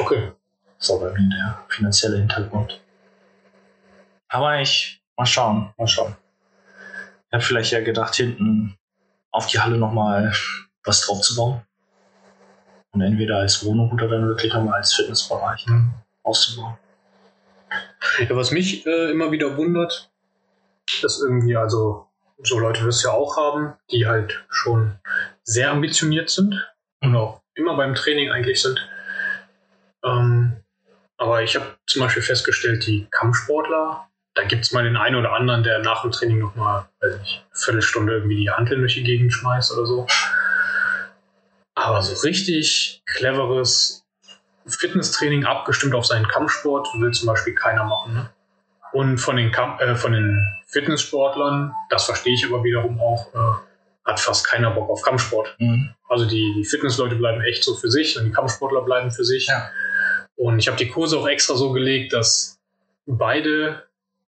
Okay. 0.00 0.32
Das 0.78 0.90
war 0.90 0.98
bei 0.98 1.12
mir 1.12 1.28
der 1.28 1.64
finanzielle 1.68 2.16
Hintergrund. 2.18 2.80
Aber 4.28 4.60
ich, 4.60 5.00
mal 5.16 5.26
schauen, 5.26 5.72
mal 5.78 5.86
schauen. 5.86 6.16
Ich 7.28 7.32
habe 7.34 7.44
vielleicht 7.44 7.70
ja 7.70 7.80
gedacht, 7.84 8.16
hinten 8.16 8.76
auf 9.30 9.46
die 9.46 9.60
Halle 9.60 9.76
nochmal 9.76 10.32
was 10.84 11.02
drauf 11.02 11.20
zu 11.20 11.36
bauen. 11.36 11.62
Und 12.92 13.02
entweder 13.02 13.38
als 13.38 13.64
Wohnung 13.64 13.92
oder 13.92 14.08
dann 14.08 14.26
wirklich 14.26 14.52
nochmal 14.52 14.78
als 14.78 14.92
Fitnessbereich 14.94 15.64
Mhm. 15.68 15.92
auszubauen. 16.24 16.76
Ja, 18.18 18.36
was 18.36 18.50
mich 18.50 18.86
äh, 18.86 19.10
immer 19.10 19.30
wieder 19.30 19.56
wundert, 19.56 20.10
ist 21.02 21.22
irgendwie, 21.22 21.56
also, 21.56 22.06
so 22.42 22.58
Leute 22.58 22.84
wirst 22.84 23.04
du 23.04 23.08
ja 23.08 23.14
auch 23.14 23.36
haben, 23.36 23.74
die 23.90 24.06
halt 24.06 24.44
schon 24.48 24.98
sehr 25.42 25.70
ambitioniert 25.70 26.30
sind 26.30 26.54
und 27.00 27.14
auch 27.16 27.42
immer 27.54 27.76
beim 27.76 27.94
Training 27.94 28.30
eigentlich 28.30 28.62
sind. 28.62 28.80
Ähm, 30.04 30.56
aber 31.18 31.42
ich 31.42 31.54
habe 31.54 31.76
zum 31.86 32.02
Beispiel 32.02 32.22
festgestellt, 32.22 32.86
die 32.86 33.06
Kampfsportler, 33.10 34.08
da 34.34 34.44
gibt 34.44 34.64
es 34.64 34.72
mal 34.72 34.84
den 34.84 34.96
einen 34.96 35.16
oder 35.16 35.34
anderen, 35.34 35.62
der 35.62 35.80
nach 35.80 36.02
dem 36.02 36.12
Training 36.12 36.38
nochmal, 36.38 36.88
eine 37.00 37.20
Viertelstunde 37.52 38.14
irgendwie 38.14 38.36
die 38.36 38.50
Hanteln 38.50 38.80
durch 38.80 38.94
die 38.94 39.04
Gegend 39.04 39.32
schmeißt 39.32 39.72
oder 39.72 39.84
so. 39.84 40.06
Aber 41.74 42.02
so 42.02 42.26
richtig 42.26 43.02
cleveres 43.06 44.06
Fitnesstraining 44.66 45.44
abgestimmt 45.44 45.94
auf 45.94 46.06
seinen 46.06 46.28
Kampfsport 46.28 46.88
will 46.98 47.12
zum 47.12 47.26
Beispiel 47.26 47.54
keiner 47.54 47.84
machen. 47.84 48.14
Ne? 48.14 48.30
Und 48.92 49.18
von 49.18 49.36
den, 49.36 49.52
Kamp 49.52 49.80
äh, 49.80 49.94
von 49.94 50.12
den 50.12 50.46
Fitnesssportlern, 50.66 51.72
das 51.88 52.04
verstehe 52.04 52.34
ich 52.34 52.44
aber 52.44 52.64
wiederum 52.64 53.00
auch, 53.00 53.32
äh, 53.34 54.10
hat 54.10 54.20
fast 54.20 54.46
keiner 54.46 54.70
Bock 54.70 54.88
auf 54.88 55.02
Kampfsport. 55.02 55.56
Mhm. 55.58 55.94
Also 56.08 56.26
die, 56.26 56.54
die 56.56 56.64
Fitnessleute 56.64 57.16
bleiben 57.16 57.40
echt 57.42 57.64
so 57.64 57.74
für 57.74 57.90
sich 57.90 58.18
und 58.18 58.24
die 58.24 58.32
Kampfsportler 58.32 58.82
bleiben 58.82 59.10
für 59.10 59.24
sich. 59.24 59.46
Ja. 59.46 59.70
Und 60.36 60.58
ich 60.58 60.68
habe 60.68 60.76
die 60.76 60.88
Kurse 60.88 61.18
auch 61.18 61.28
extra 61.28 61.54
so 61.54 61.72
gelegt, 61.72 62.12
dass 62.12 62.58
beide 63.06 63.84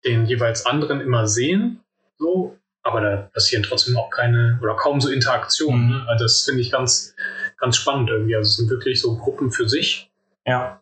den 0.04 0.26
jeweils 0.26 0.66
anderen 0.66 1.00
immer 1.00 1.26
sehen, 1.26 1.80
so, 2.18 2.56
aber 2.82 3.00
da 3.00 3.16
passieren 3.32 3.62
trotzdem 3.62 3.96
auch 3.96 4.10
keine 4.10 4.58
oder 4.62 4.74
kaum 4.74 5.00
so 5.00 5.10
Interaktionen. 5.10 5.84
Mhm. 5.84 5.90
Ne? 5.90 6.04
Also 6.08 6.24
das 6.24 6.42
finde 6.42 6.62
ich 6.62 6.72
ganz, 6.72 7.14
ganz 7.58 7.76
spannend 7.76 8.10
irgendwie. 8.10 8.34
Also 8.34 8.48
es 8.48 8.56
sind 8.56 8.70
wirklich 8.70 9.00
so 9.00 9.16
Gruppen 9.16 9.50
für 9.50 9.68
sich 9.68 10.07
Ja. 10.48 10.80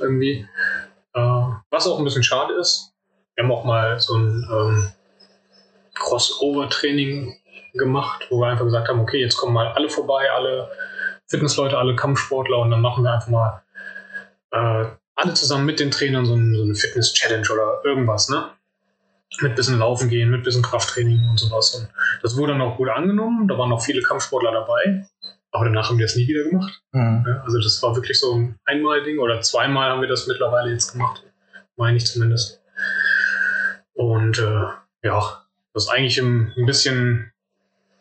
irgendwie. 0.00 0.48
Äh, 1.14 1.44
was 1.70 1.86
auch 1.86 1.98
ein 1.98 2.04
bisschen 2.04 2.22
schade 2.22 2.54
ist, 2.54 2.92
wir 3.34 3.44
haben 3.44 3.52
auch 3.52 3.64
mal 3.64 3.98
so 4.00 4.16
ein 4.16 4.48
ähm, 4.50 4.92
Crossover-Training 5.94 7.36
gemacht, 7.74 8.26
wo 8.30 8.40
wir 8.40 8.48
einfach 8.48 8.64
gesagt 8.64 8.88
haben, 8.88 9.00
okay, 9.00 9.20
jetzt 9.20 9.36
kommen 9.36 9.54
mal 9.54 9.68
alle 9.68 9.88
vorbei, 9.88 10.30
alle 10.30 10.70
Fitnessleute, 11.28 11.78
alle 11.78 11.94
Kampfsportler 11.94 12.58
und 12.58 12.70
dann 12.70 12.80
machen 12.80 13.04
wir 13.04 13.12
einfach 13.12 13.28
mal 13.28 13.62
äh, 14.50 14.86
alle 15.14 15.34
zusammen 15.34 15.66
mit 15.66 15.80
den 15.80 15.90
Trainern 15.90 16.24
so, 16.24 16.34
ein, 16.34 16.54
so 16.54 16.62
eine 16.62 16.74
Fitness-Challenge 16.74 17.46
oder 17.52 17.80
irgendwas, 17.84 18.28
ne? 18.28 18.50
Mit 19.40 19.56
bisschen 19.56 19.78
Laufen 19.78 20.08
gehen, 20.08 20.30
mit 20.30 20.42
bisschen 20.42 20.62
Krafttraining 20.62 21.28
und 21.28 21.38
sowas. 21.38 21.74
Und 21.74 21.88
das 22.22 22.36
wurde 22.36 22.52
dann 22.52 22.62
auch 22.62 22.76
gut 22.76 22.88
angenommen, 22.88 23.46
da 23.46 23.58
waren 23.58 23.72
auch 23.72 23.82
viele 23.82 24.02
Kampfsportler 24.02 24.52
dabei, 24.52 25.06
aber 25.58 25.64
danach 25.66 25.88
haben 25.88 25.98
wir 25.98 26.06
das 26.06 26.14
nie 26.14 26.28
wieder 26.28 26.44
gemacht. 26.44 26.80
Mhm. 26.92 27.26
Also 27.42 27.58
das 27.58 27.82
war 27.82 27.96
wirklich 27.96 28.20
so 28.20 28.32
ein 28.32 28.58
Einmal-Ding 28.64 29.18
oder 29.18 29.40
zweimal 29.40 29.90
haben 29.90 30.00
wir 30.00 30.08
das 30.08 30.28
mittlerweile 30.28 30.70
jetzt 30.70 30.92
gemacht. 30.92 31.24
Meine 31.76 31.96
ich 31.96 32.06
zumindest. 32.06 32.62
Und 33.92 34.38
äh, 34.38 34.66
ja, 35.02 35.44
das 35.74 35.84
ist 35.84 35.90
eigentlich 35.90 36.18
ein, 36.18 36.52
bisschen 36.64 37.32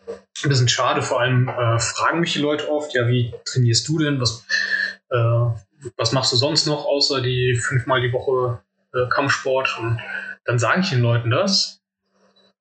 ein 0.08 0.50
bisschen 0.50 0.70
schade. 0.70 1.02
Vor 1.02 1.20
allem 1.20 1.50
äh, 1.50 1.80
fragen 1.80 2.20
mich 2.20 2.34
die 2.34 2.40
Leute 2.40 2.70
oft, 2.70 2.94
ja, 2.94 3.08
wie 3.08 3.34
trainierst 3.44 3.88
du 3.88 3.98
denn? 3.98 4.22
Was, 4.22 4.46
äh, 5.10 5.90
was 5.98 6.12
machst 6.12 6.32
du 6.32 6.36
sonst 6.36 6.68
noch, 6.68 6.86
außer 6.86 7.22
die 7.22 7.56
fünfmal 7.56 8.02
die 8.02 8.14
Woche 8.14 8.62
äh, 8.94 9.10
Kampfsport? 9.10 9.80
Und 9.80 10.00
dann 10.46 10.60
sage 10.60 10.82
ich 10.82 10.90
den 10.90 11.02
Leuten 11.02 11.32
das. 11.32 11.82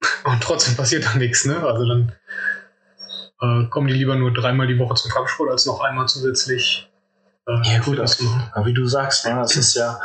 Und 0.24 0.42
trotzdem 0.42 0.74
passiert 0.74 1.04
da 1.04 1.14
nichts, 1.18 1.44
ne? 1.44 1.62
Also 1.62 1.86
dann 1.86 2.12
äh, 3.40 3.64
kommen 3.66 3.86
die 3.88 3.94
lieber 3.94 4.16
nur 4.16 4.32
dreimal 4.32 4.66
die 4.66 4.78
Woche 4.78 4.94
zum 4.94 5.10
Kampfsport, 5.10 5.50
als 5.50 5.66
noch 5.66 5.80
einmal 5.80 6.06
zusätzlich. 6.08 6.88
Äh, 7.46 7.52
Ja, 7.74 7.78
gut, 7.80 7.98
aber 8.00 8.66
wie 8.66 8.74
du 8.74 8.86
sagst, 8.86 9.24
ne, 9.26 9.34
das 9.36 9.54
ist 9.56 9.74
ja, 9.74 10.00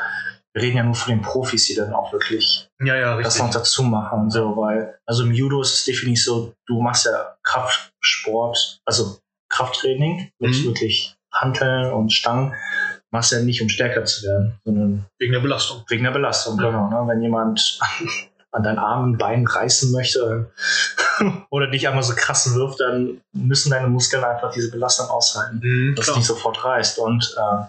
wir 0.54 0.62
reden 0.64 0.78
ja 0.78 0.84
nur 0.84 0.96
von 0.96 1.14
den 1.14 1.22
Profis, 1.22 1.66
die 1.68 1.76
dann 1.76 1.94
auch 1.94 2.12
wirklich 2.12 2.68
Ja, 2.84 2.96
ja, 2.96 3.18
das 3.22 3.40
noch 3.40 3.50
dazu 3.52 3.84
machen 3.84 4.30
so, 4.30 4.56
weil, 4.58 4.98
also 5.06 5.24
im 5.24 5.32
Judo 5.32 5.62
ist 5.62 5.74
es 5.74 5.86
definitiv 5.86 6.24
so, 6.26 6.54
du 6.68 6.82
machst 6.82 7.06
ja 7.06 7.36
Kraftsport, 7.44 8.80
also 8.86 9.18
Krafttraining 9.50 10.30
mit 10.40 10.52
Mhm. 10.52 10.64
wirklich 10.66 11.16
Hanteln 11.34 11.92
und 11.94 12.12
Stangen, 12.12 12.54
machst 13.12 13.32
ja 13.32 13.40
nicht, 13.42 13.62
um 13.62 13.70
stärker 13.70 14.04
zu 14.06 14.24
werden, 14.24 14.60
sondern 14.66 15.06
Wegen 15.20 15.34
der 15.34 15.40
Belastung. 15.40 15.84
wegen 15.90 16.04
der 16.04 16.12
Belastung, 16.12 16.58
genau. 16.58 16.90
Ne? 16.90 17.08
Wenn 17.08 17.22
jemand 17.22 17.80
an 18.52 18.64
deinen 18.64 18.80
Armen, 18.80 19.18
Beinen 19.18 19.48
reißen 19.48 19.92
möchte 19.92 20.52
oder 21.50 21.68
dich 21.68 21.88
einmal 21.88 22.04
so 22.04 22.14
krass 22.16 22.54
wirft, 22.54 22.80
dann 22.82 23.22
müssen 23.32 23.70
deine 23.72 23.88
Muskeln 23.88 24.24
einfach 24.24 24.52
diese 24.52 24.70
Belastung 24.72 25.08
aushalten 25.08 25.60
Mhm, 25.64 25.96
dass 25.96 26.10
es 26.10 26.16
nicht 26.18 26.28
sofort 26.28 26.64
reißt. 26.64 27.00
Und 27.00 27.36
äh, 27.38 27.66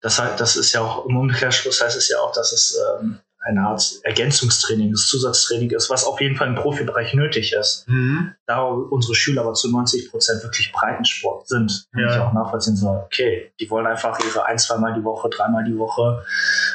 das, 0.00 0.18
halt, 0.18 0.38
das 0.38 0.56
ist 0.56 0.72
ja 0.72 0.80
auch 0.82 1.06
im 1.06 1.16
Umkehrschluss 1.16 1.82
heißt 1.82 1.96
es 1.96 2.08
ja 2.08 2.18
auch, 2.18 2.32
dass 2.32 2.52
es 2.52 2.78
ähm, 3.00 3.18
eine 3.46 3.60
Art 3.60 3.82
Ergänzungstraining, 4.04 4.92
das 4.92 5.06
Zusatztraining 5.06 5.70
ist, 5.70 5.90
was 5.90 6.04
auf 6.04 6.18
jeden 6.20 6.34
Fall 6.36 6.48
im 6.48 6.54
Profibereich 6.54 7.12
nötig 7.12 7.52
ist. 7.52 7.86
Mhm. 7.88 8.34
Da 8.46 8.62
unsere 8.62 9.14
Schüler 9.14 9.42
aber 9.42 9.52
zu 9.52 9.70
90 9.70 10.10
Prozent 10.10 10.42
wirklich 10.42 10.72
Breitensport 10.72 11.46
sind, 11.48 11.86
Ja. 11.94 12.10
ich 12.14 12.20
auch 12.20 12.32
nachvollziehen 12.32 12.76
soll. 12.76 13.02
Okay, 13.04 13.52
die 13.60 13.68
wollen 13.68 13.86
einfach 13.86 14.18
ihre 14.20 14.46
ein, 14.46 14.58
zweimal 14.58 14.94
die 14.94 15.04
Woche, 15.04 15.28
dreimal 15.28 15.64
die 15.64 15.76
Woche 15.76 16.24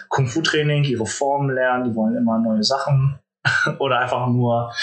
Kung-Fu-Training, 0.10 0.84
ihre 0.84 1.06
Formen 1.06 1.54
lernen, 1.54 1.86
die 1.86 1.95
wollen 1.95 2.15
immer 2.15 2.39
neue 2.39 2.63
Sachen 2.63 3.19
oder 3.80 4.00
einfach 4.00 4.28
nur 4.28 4.74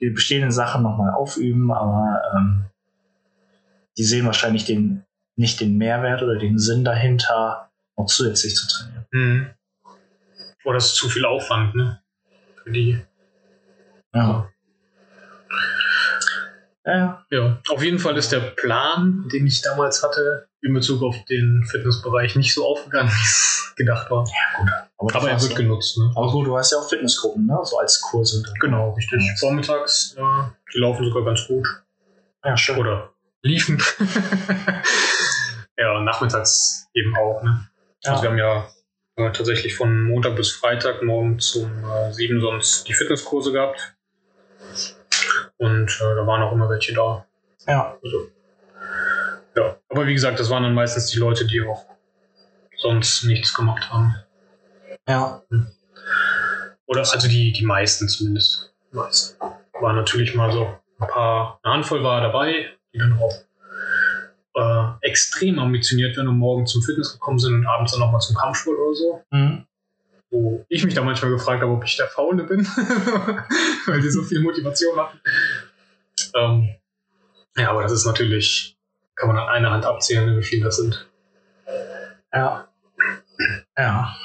die 0.00 0.10
bestehenden 0.10 0.52
Sachen 0.52 0.82
nochmal 0.82 1.14
aufüben, 1.14 1.72
aber 1.72 2.22
ähm, 2.36 2.64
die 3.96 4.04
sehen 4.04 4.26
wahrscheinlich 4.26 4.64
den, 4.64 5.04
nicht 5.36 5.60
den 5.60 5.76
Mehrwert 5.76 6.22
oder 6.22 6.36
den 6.36 6.58
Sinn 6.58 6.84
dahinter, 6.84 7.70
noch 7.96 8.06
zusätzlich 8.06 8.54
zu 8.54 8.66
trainieren. 8.68 9.06
Mhm. 9.12 9.50
Oder 10.64 10.74
das 10.74 10.86
ist 10.86 10.96
zu 10.96 11.08
viel 11.08 11.24
Aufwand, 11.24 11.74
ne? 11.74 12.00
Für 12.62 12.70
die. 12.70 13.00
Ja. 14.14 14.48
Ja, 16.86 17.24
Ja, 17.30 17.62
auf 17.70 17.82
jeden 17.82 17.98
Fall 17.98 18.16
ist 18.18 18.30
der 18.32 18.40
Plan, 18.40 19.26
den 19.32 19.46
ich 19.46 19.62
damals 19.62 20.02
hatte, 20.02 20.48
in 20.64 20.72
Bezug 20.72 21.02
auf 21.02 21.16
den 21.26 21.64
Fitnessbereich 21.70 22.36
nicht 22.36 22.54
so 22.54 22.66
aufgegangen, 22.66 23.10
wie 23.10 23.22
es 23.24 23.72
gedacht 23.76 24.10
war. 24.10 24.26
aber, 24.98 25.14
Aber 25.14 25.30
er 25.30 25.40
wird 25.40 25.56
genutzt, 25.56 25.98
ne? 25.98 26.10
Aber 26.16 26.30
gut, 26.30 26.46
du 26.46 26.56
hast 26.56 26.72
ja 26.72 26.78
auch 26.78 26.88
Fitnessgruppen, 26.88 27.46
ne? 27.46 27.58
So 27.64 27.78
als 27.78 28.00
Kurse. 28.00 28.42
dann. 28.42 28.54
Genau, 28.60 28.90
richtig. 28.92 29.22
Vormittags, 29.38 30.16
äh, 30.16 30.22
die 30.72 30.78
laufen 30.78 31.04
sogar 31.04 31.24
ganz 31.24 31.46
gut. 31.46 31.66
Ja, 32.44 32.56
schön. 32.56 32.78
Oder 32.78 33.10
liefen. 33.42 33.80
ja, 35.78 35.96
und 35.96 36.04
nachmittags 36.04 36.86
eben 36.94 37.16
auch, 37.16 37.42
ne? 37.42 37.68
Also 38.04 38.22
wir 38.22 38.30
haben 38.30 38.38
ja 38.38 38.68
äh, 39.16 39.32
tatsächlich 39.32 39.74
von 39.76 40.04
Montag 40.04 40.36
bis 40.36 40.52
Freitag 40.52 41.02
morgen 41.02 41.38
zum 41.38 41.70
äh, 41.84 42.12
7 42.12 42.40
sonst 42.40 42.88
die 42.88 42.94
Fitnesskurse 42.94 43.52
gehabt. 43.52 43.96
Und 45.56 45.88
äh, 45.88 46.14
da 46.16 46.26
waren 46.26 46.42
auch 46.42 46.52
immer 46.52 46.68
welche 46.68 46.92
da. 46.94 47.26
Ja, 47.66 47.96
Also, 48.02 48.16
ja, 48.18 48.28
aber 49.94 50.08
wie 50.08 50.14
gesagt, 50.14 50.40
das 50.40 50.50
waren 50.50 50.64
dann 50.64 50.74
meistens 50.74 51.06
die 51.06 51.20
Leute, 51.20 51.46
die 51.46 51.62
auch 51.62 51.86
sonst 52.76 53.22
nichts 53.24 53.54
gemacht 53.54 53.88
haben. 53.90 54.16
ja. 55.08 55.40
Oder 56.86 57.00
also 57.00 57.28
die, 57.28 57.52
die 57.52 57.64
meisten 57.64 58.08
zumindest. 58.08 58.74
Die 58.90 58.96
meisten. 58.96 59.38
War 59.80 59.92
natürlich 59.92 60.34
mal 60.34 60.50
so 60.50 60.66
ein 60.98 61.08
paar, 61.08 61.60
eine 61.62 61.74
Handvoll 61.74 62.02
war 62.02 62.20
dabei, 62.20 62.72
die 62.92 62.98
dann 62.98 63.18
auch 63.18 63.32
äh, 64.56 65.06
extrem 65.06 65.60
ambitioniert 65.60 66.16
werden 66.16 66.28
und 66.28 66.38
morgen 66.38 66.66
zum 66.66 66.82
Fitness 66.82 67.12
gekommen 67.12 67.38
sind 67.38 67.54
und 67.54 67.66
abends 67.66 67.92
dann 67.92 68.00
nochmal 68.00 68.20
zum 68.20 68.34
Kampfsport 68.34 68.76
oder 68.76 68.96
so. 68.96 69.22
Mhm. 69.30 69.66
Wo 70.30 70.64
ich 70.68 70.84
mich 70.84 70.94
da 70.94 71.02
manchmal 71.02 71.30
gefragt 71.30 71.62
habe, 71.62 71.72
ob 71.72 71.84
ich 71.84 71.96
der 71.96 72.08
Faule 72.08 72.42
bin, 72.42 72.66
weil 73.86 74.00
die 74.00 74.10
so 74.10 74.22
viel 74.22 74.40
Motivation 74.40 74.98
hatten. 74.98 75.20
Ähm, 76.34 76.74
ja, 77.56 77.70
aber 77.70 77.82
das 77.82 77.92
ist 77.92 78.06
natürlich, 78.06 78.73
kann 79.16 79.28
man 79.28 79.38
an 79.38 79.48
einer 79.48 79.70
Hand 79.70 79.86
abzählen, 79.86 80.36
wie 80.36 80.42
viele 80.42 80.64
das 80.64 80.76
sind. 80.76 81.08
Ja. 82.32 82.68
Ja. 83.76 84.16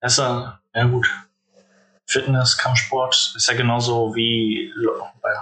Das 0.00 0.12
ist 0.12 0.18
ja, 0.18 0.60
ja 0.74 0.84
gut. 0.84 1.06
Fitness, 2.08 2.56
Kampfsport 2.56 3.34
ist 3.34 3.48
ja 3.48 3.54
genauso 3.54 4.14
wie, 4.14 4.72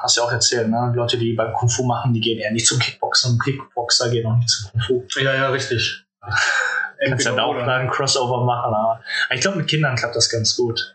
hast 0.03 0.17
du 0.17 0.21
ja 0.21 0.27
auch 0.27 0.33
erzählt, 0.33 0.69
ne? 0.69 0.93
Leute, 0.95 1.19
die 1.19 1.35
beim 1.35 1.53
Kung 1.53 1.69
Fu 1.69 1.85
machen, 1.85 2.15
die 2.15 2.21
gehen 2.21 2.39
eher 2.39 2.53
nicht 2.53 2.67
zum 2.67 2.79
Kickboxen 2.79 3.33
und 3.33 3.45
Kickboxer 3.45 4.09
gehen 4.11 4.27
auch 4.27 4.37
nicht 4.37 4.49
zum 4.49 4.71
Kung 4.71 4.81
Fu. 4.81 5.21
Ja, 5.21 5.35
ja, 5.35 5.49
richtig. 5.51 6.05
Kannst 7.07 7.27
ja 7.27 7.35
da 7.35 7.43
auch 7.43 7.55
einen 7.55 7.91
Crossover 7.91 8.45
machen, 8.45 8.73
aber 8.73 9.03
ich 9.31 9.43
glaube, 9.43 9.59
mit 9.59 9.69
Kindern 9.69 9.95
klappt 9.95 10.17
das 10.17 10.31
ganz 10.31 10.57
gut. 10.57 10.95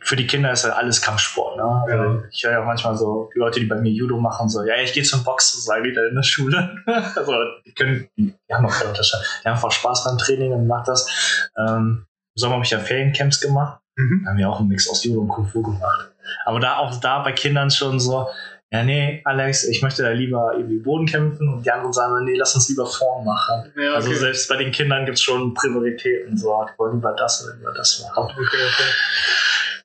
Für 0.00 0.16
die 0.16 0.26
Kinder 0.26 0.52
ist 0.52 0.64
ja 0.64 0.72
alles 0.72 1.00
Kampfsport, 1.02 1.56
ne? 1.56 1.62
Also 1.62 2.04
Ja. 2.04 2.22
Ich 2.30 2.44
höre 2.44 2.52
ja 2.52 2.62
manchmal 2.62 2.96
so 2.96 3.30
die 3.34 3.38
Leute, 3.38 3.60
die 3.60 3.66
bei 3.66 3.76
mir 3.76 3.90
Judo 3.90 4.18
machen, 4.18 4.48
so, 4.48 4.62
ja, 4.64 4.74
ich 4.82 4.92
gehe 4.92 5.02
zum 5.02 5.24
Boxen, 5.24 5.60
sagen 5.60 5.84
die 5.84 5.92
dann 5.92 6.06
in 6.08 6.14
der 6.14 6.22
Schule. 6.22 6.76
also, 6.86 7.32
die 7.64 7.74
können, 7.74 8.08
die 8.16 8.34
haben 8.50 8.62
noch 8.64 8.72
keine 8.72 8.90
Unterscheidung. 8.90 9.26
Die 9.42 9.48
haben 9.48 9.54
einfach 9.54 9.72
Spaß 9.72 10.04
beim 10.04 10.18
Training 10.18 10.52
und 10.52 10.66
macht 10.66 10.88
das. 10.88 11.50
Ähm, 11.58 12.06
Im 12.34 12.40
Sommer 12.40 12.54
habe 12.54 12.64
ich 12.64 12.70
ja 12.70 12.78
Feriencamps 12.78 13.40
gemacht. 13.40 13.80
Mhm. 13.96 14.22
Da 14.24 14.30
haben 14.30 14.38
wir 14.38 14.48
auch 14.48 14.60
einen 14.60 14.68
Mix 14.68 14.88
aus 14.88 15.04
Judo 15.04 15.20
und 15.20 15.28
Kung 15.28 15.46
Fu 15.46 15.62
gemacht. 15.62 16.10
Aber 16.44 16.60
da 16.60 16.76
auch 16.78 16.98
da 17.00 17.22
bei 17.22 17.32
Kindern 17.32 17.70
schon 17.70 18.00
so, 18.00 18.28
ja, 18.72 18.82
nee, 18.82 19.20
Alex, 19.26 19.64
ich 19.64 19.82
möchte 19.82 20.02
da 20.02 20.10
lieber 20.10 20.54
irgendwie 20.54 20.78
Boden 20.78 21.04
kämpfen 21.04 21.46
und 21.46 21.66
die 21.66 21.70
anderen 21.70 21.92
sagen, 21.92 22.24
nee, 22.24 22.36
lass 22.36 22.54
uns 22.54 22.70
lieber 22.70 22.86
Form 22.86 23.22
machen. 23.22 23.70
Ja, 23.76 23.92
Also 23.92 24.08
okay. 24.08 24.18
selbst 24.18 24.48
bei 24.48 24.56
den 24.56 24.72
Kindern 24.72 25.04
gibt 25.04 25.18
es 25.18 25.22
schon 25.22 25.52
Prioritäten, 25.52 26.38
so, 26.38 26.64
die 26.66 26.78
wollen 26.78 26.94
lieber 26.94 27.12
das 27.12 27.44
oder 27.44 27.54
lieber 27.56 27.74
das 27.74 28.02
machen. 28.02 28.30
Okay, 28.32 28.40
okay. 28.40 28.90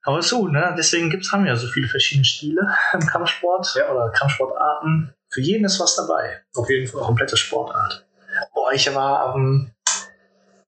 Aber 0.07 0.21
so, 0.21 0.47
ne, 0.47 0.73
deswegen 0.77 1.09
gibt's, 1.09 1.33
haben 1.33 1.43
wir 1.43 1.51
ja 1.51 1.57
so 1.57 1.67
viele 1.67 1.89
verschiedene 1.89 2.23
Stile 2.23 2.73
im 2.93 3.05
Kampfsport 3.05 3.75
Ja. 3.75 3.91
oder 3.91 4.09
Kampfsportarten. 4.09 5.13
Für 5.29 5.41
jeden 5.41 5.65
ist 5.65 5.81
was 5.81 5.97
dabei. 5.97 6.41
Auf 6.55 6.69
jeden 6.69 6.87
Fall. 6.87 7.01
Komplette 7.01 7.35
Sportart. 7.35 8.05
Boah, 8.53 8.71
ich 8.71 8.93
war 8.95 9.33
am 9.33 9.71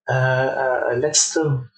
äh, 0.09 0.13
äh, 0.91 0.95
letzte 0.95 1.69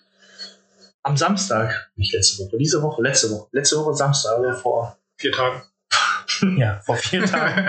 am 1.03 1.15
Samstag, 1.17 1.91
nicht 1.95 2.13
letzte 2.13 2.43
Woche, 2.43 2.57
diese 2.57 2.81
Woche, 2.81 3.03
letzte 3.03 3.29
Woche, 3.29 3.47
letzte 3.51 3.77
Woche 3.77 3.93
Samstag, 3.93 4.39
oder 4.39 4.53
vor, 4.55 4.97
Vier 5.17 5.31
Tage. 5.31 5.61
ja, 6.57 6.79
vor 6.83 6.95
vier 6.95 7.25
Tagen, 7.25 7.67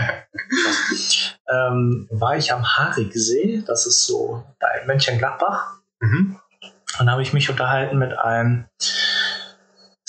ähm, 1.50 2.08
war 2.10 2.36
ich 2.38 2.50
am 2.52 2.64
Harigsee, 2.78 3.62
das 3.66 3.86
ist 3.86 4.04
so 4.06 4.42
in 4.80 4.86
Mönchengladbach. 4.86 5.80
mhm. 6.00 6.38
Und 6.98 7.06
da 7.06 7.12
habe 7.12 7.22
ich 7.22 7.32
mich 7.32 7.48
unterhalten 7.48 7.96
mit 7.98 8.16
einem 8.18 8.66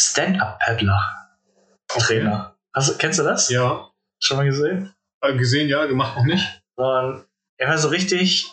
Stand-Up-Paddler-Trainer. 0.09 2.55
Also, 2.71 2.95
kennst 2.97 3.19
du 3.19 3.23
das? 3.23 3.49
Ja. 3.49 3.89
Schon 4.19 4.37
mal 4.37 4.45
gesehen? 4.45 4.93
Äh, 5.21 5.35
Gesehen, 5.35 5.69
ja, 5.69 5.85
gemacht 5.85 6.17
noch 6.17 6.25
nicht. 6.25 6.61
Und 6.75 7.25
er 7.57 7.69
war 7.69 7.77
so 7.77 7.89
richtig 7.89 8.51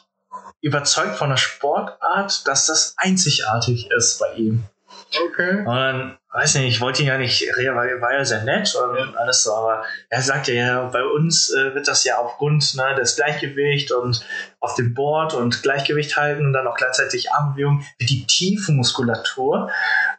überzeugt 0.60 1.16
von 1.16 1.30
der 1.30 1.36
Sportart, 1.36 2.46
dass 2.46 2.66
das 2.66 2.94
einzigartig 2.96 3.90
ist 3.90 4.18
bei 4.18 4.34
ihm. 4.34 4.64
Okay. 5.12 5.58
Und 5.58 5.66
dann, 5.66 6.18
weiß 6.32 6.54
nicht, 6.56 6.68
ich 6.68 6.80
wollte 6.80 7.02
ihn 7.02 7.08
ja 7.08 7.18
nicht, 7.18 7.42
er 7.42 7.74
war, 7.74 8.12
ja 8.12 8.24
sehr 8.24 8.44
nett 8.44 8.74
und 8.74 8.96
Ja. 8.96 9.12
alles 9.16 9.42
so, 9.42 9.52
aber 9.52 9.84
er 10.08 10.22
sagte 10.22 10.52
ja, 10.52 10.84
bei 10.84 11.02
uns 11.02 11.50
äh, 11.52 11.74
wird 11.74 11.88
das 11.88 12.04
ja 12.04 12.18
aufgrund 12.18 12.74
ne, 12.76 12.94
des 12.94 13.16
Gleichgewicht 13.16 13.90
und 13.92 14.24
auf 14.60 14.74
dem 14.74 14.94
Board 14.94 15.34
und 15.34 15.62
Gleichgewicht 15.62 16.16
halten 16.16 16.46
und 16.46 16.52
dann 16.52 16.66
auch 16.66 16.76
gleichzeitig 16.76 17.32
Armbewegung, 17.32 17.84
wird 17.98 18.10
die 18.10 18.26
tiefe 18.26 18.72
Muskulatur 18.72 19.70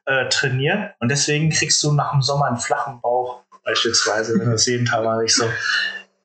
äh, 0.06 0.28
trainiert 0.30 0.94
und 1.00 1.10
deswegen 1.10 1.50
kriegst 1.50 1.82
du 1.84 1.94
nach 1.94 2.12
dem 2.12 2.22
Sommer 2.22 2.48
einen 2.48 2.58
flachen 2.58 3.00
Bauch, 3.02 3.44
beispielsweise, 3.64 4.34
wenn 4.38 4.46
du 4.48 4.52
das 4.52 4.66
jeden 4.66 4.86
Tag 4.86 5.04
machst. 5.04 5.24
Ich 5.24 5.36
so, 5.36 5.46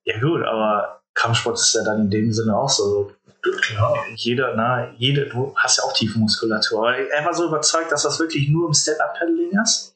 ja 0.04 0.18
gut, 0.20 0.42
aber 0.44 1.02
Kampfsport 1.14 1.56
ist 1.56 1.74
ja 1.74 1.84
dann 1.84 2.02
in 2.02 2.10
dem 2.10 2.32
Sinne 2.32 2.56
auch 2.56 2.68
so. 2.68 3.12
Klar. 3.62 3.94
Jeder, 4.16 4.54
na, 4.56 4.92
jede, 4.96 5.26
du 5.26 5.54
hast 5.56 5.78
ja 5.78 5.84
auch 5.84 5.92
tiefe 5.92 6.18
Muskulatur. 6.18 6.78
Aber 6.80 6.96
er 6.98 7.24
war 7.24 7.34
so 7.34 7.46
überzeugt, 7.46 7.90
dass 7.92 8.02
das 8.02 8.18
wirklich 8.18 8.48
nur 8.48 8.66
im 8.68 8.74
Stand-Up-Paddling 8.74 9.58
ist. 9.62 9.94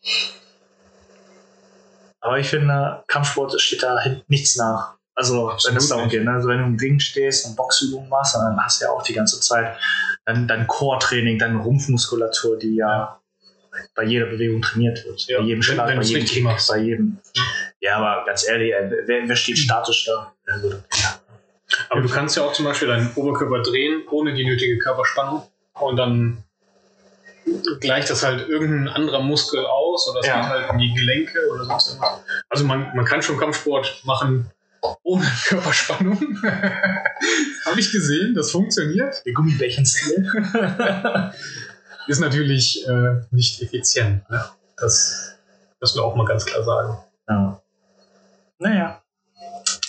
Aber 2.20 2.38
ich 2.38 2.48
finde, 2.48 3.02
Kampfsport 3.06 3.58
steht 3.60 3.82
da 3.82 3.98
hin- 4.00 4.22
nichts 4.28 4.56
nach. 4.56 4.94
Also, 5.14 5.46
wenn 5.46 5.52
Absolut 5.52 5.78
es 5.78 5.88
darum 5.88 6.08
geht, 6.08 6.24
ne? 6.24 6.32
also 6.32 6.48
wenn 6.48 6.58
du 6.58 6.64
im 6.64 6.76
Ring 6.76 6.98
stehst 7.00 7.46
und 7.46 7.56
Boxübungen 7.56 8.08
machst, 8.08 8.34
dann 8.34 8.56
hast 8.62 8.80
du 8.80 8.84
ja 8.86 8.90
auch 8.90 9.02
die 9.02 9.12
ganze 9.12 9.40
Zeit 9.40 9.76
dann 10.24 10.46
dein 10.46 10.66
Core-Training, 10.66 11.38
deine 11.38 11.58
Rumpfmuskulatur, 11.58 12.58
die 12.58 12.76
ja 12.76 13.20
bei 13.94 14.04
jeder 14.04 14.26
Bewegung 14.26 14.62
trainiert 14.62 15.04
wird. 15.04 15.26
Ja, 15.28 15.38
bei 15.38 15.44
jedem 15.44 15.58
wenn- 15.58 15.62
Schlag, 15.62 15.88
wenn 15.88 15.96
bei 15.96 16.02
du's 16.02 16.10
jedem 16.10 16.26
Kick, 16.26 16.44
machst. 16.44 16.68
bei 16.68 16.78
jedem. 16.78 17.18
Ja, 17.80 17.96
aber 17.96 18.24
ganz 18.26 18.46
ehrlich, 18.46 18.72
wer, 19.06 19.28
wer 19.28 19.36
steht 19.36 19.58
statisch 19.58 20.04
da? 20.06 20.32
Ja, 20.48 20.56
gut, 20.58 20.72
ja. 20.72 21.19
Aber 21.88 22.00
du 22.00 22.08
kannst 22.08 22.36
ja 22.36 22.42
auch 22.42 22.52
zum 22.52 22.64
Beispiel 22.64 22.88
deinen 22.88 23.12
Oberkörper 23.14 23.62
drehen, 23.62 24.02
ohne 24.10 24.34
die 24.34 24.44
nötige 24.44 24.78
Körperspannung. 24.78 25.42
Und 25.74 25.96
dann 25.96 26.44
gleicht 27.80 28.10
das 28.10 28.22
halt 28.22 28.48
irgendein 28.48 28.88
anderer 28.88 29.20
Muskel 29.22 29.64
aus 29.66 30.08
oder 30.08 30.20
es 30.20 30.26
Ja. 30.26 30.40
geht 30.40 30.48
halt 30.50 30.72
in 30.72 30.78
die 30.78 30.94
Gelenke 30.94 31.38
oder 31.52 31.64
sonst 31.64 31.88
irgendwas. 31.88 32.20
Also 32.48 32.64
man, 32.64 32.94
man 32.94 33.04
kann 33.04 33.22
schon 33.22 33.38
Kampfsport 33.38 34.02
machen 34.04 34.50
ohne 35.02 35.24
Körperspannung. 35.48 36.18
Habe 37.66 37.80
ich 37.80 37.92
gesehen, 37.92 38.34
das 38.34 38.50
funktioniert. 38.50 39.22
Der 39.26 39.32
Gummibärchen-Stil. 39.32 40.30
Ist 42.06 42.20
natürlich 42.20 42.86
äh, 42.88 43.20
nicht 43.30 43.60
effizient. 43.62 44.28
Ne? 44.30 44.44
Das 44.76 45.36
müssen 45.80 45.98
wir 45.98 46.04
auch 46.04 46.16
mal 46.16 46.24
ganz 46.26 46.44
klar 46.46 46.64
sagen. 46.64 46.98
ja. 47.28 47.60
Naja. 48.58 49.02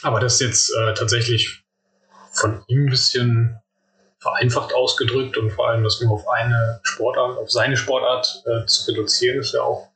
Aber 0.03 0.19
das 0.19 0.35
ist 0.35 0.41
jetzt 0.41 0.71
äh, 0.75 0.93
tatsächlich 0.93 1.60
von 2.31 2.63
ihm 2.67 2.85
ein 2.85 2.89
bisschen 2.89 3.59
vereinfacht 4.19 4.73
ausgedrückt 4.73 5.37
und 5.37 5.51
vor 5.51 5.67
allem 5.69 5.83
das 5.83 5.99
nur 6.01 6.11
auf 6.13 6.27
eine 6.29 6.79
Sportart, 6.83 7.37
auf 7.37 7.51
seine 7.51 7.75
Sportart 7.77 8.43
äh, 8.45 8.65
zu 8.67 8.89
reduzieren, 8.91 9.39
ist 9.39 9.53
ja 9.53 9.61
auch 9.61 9.89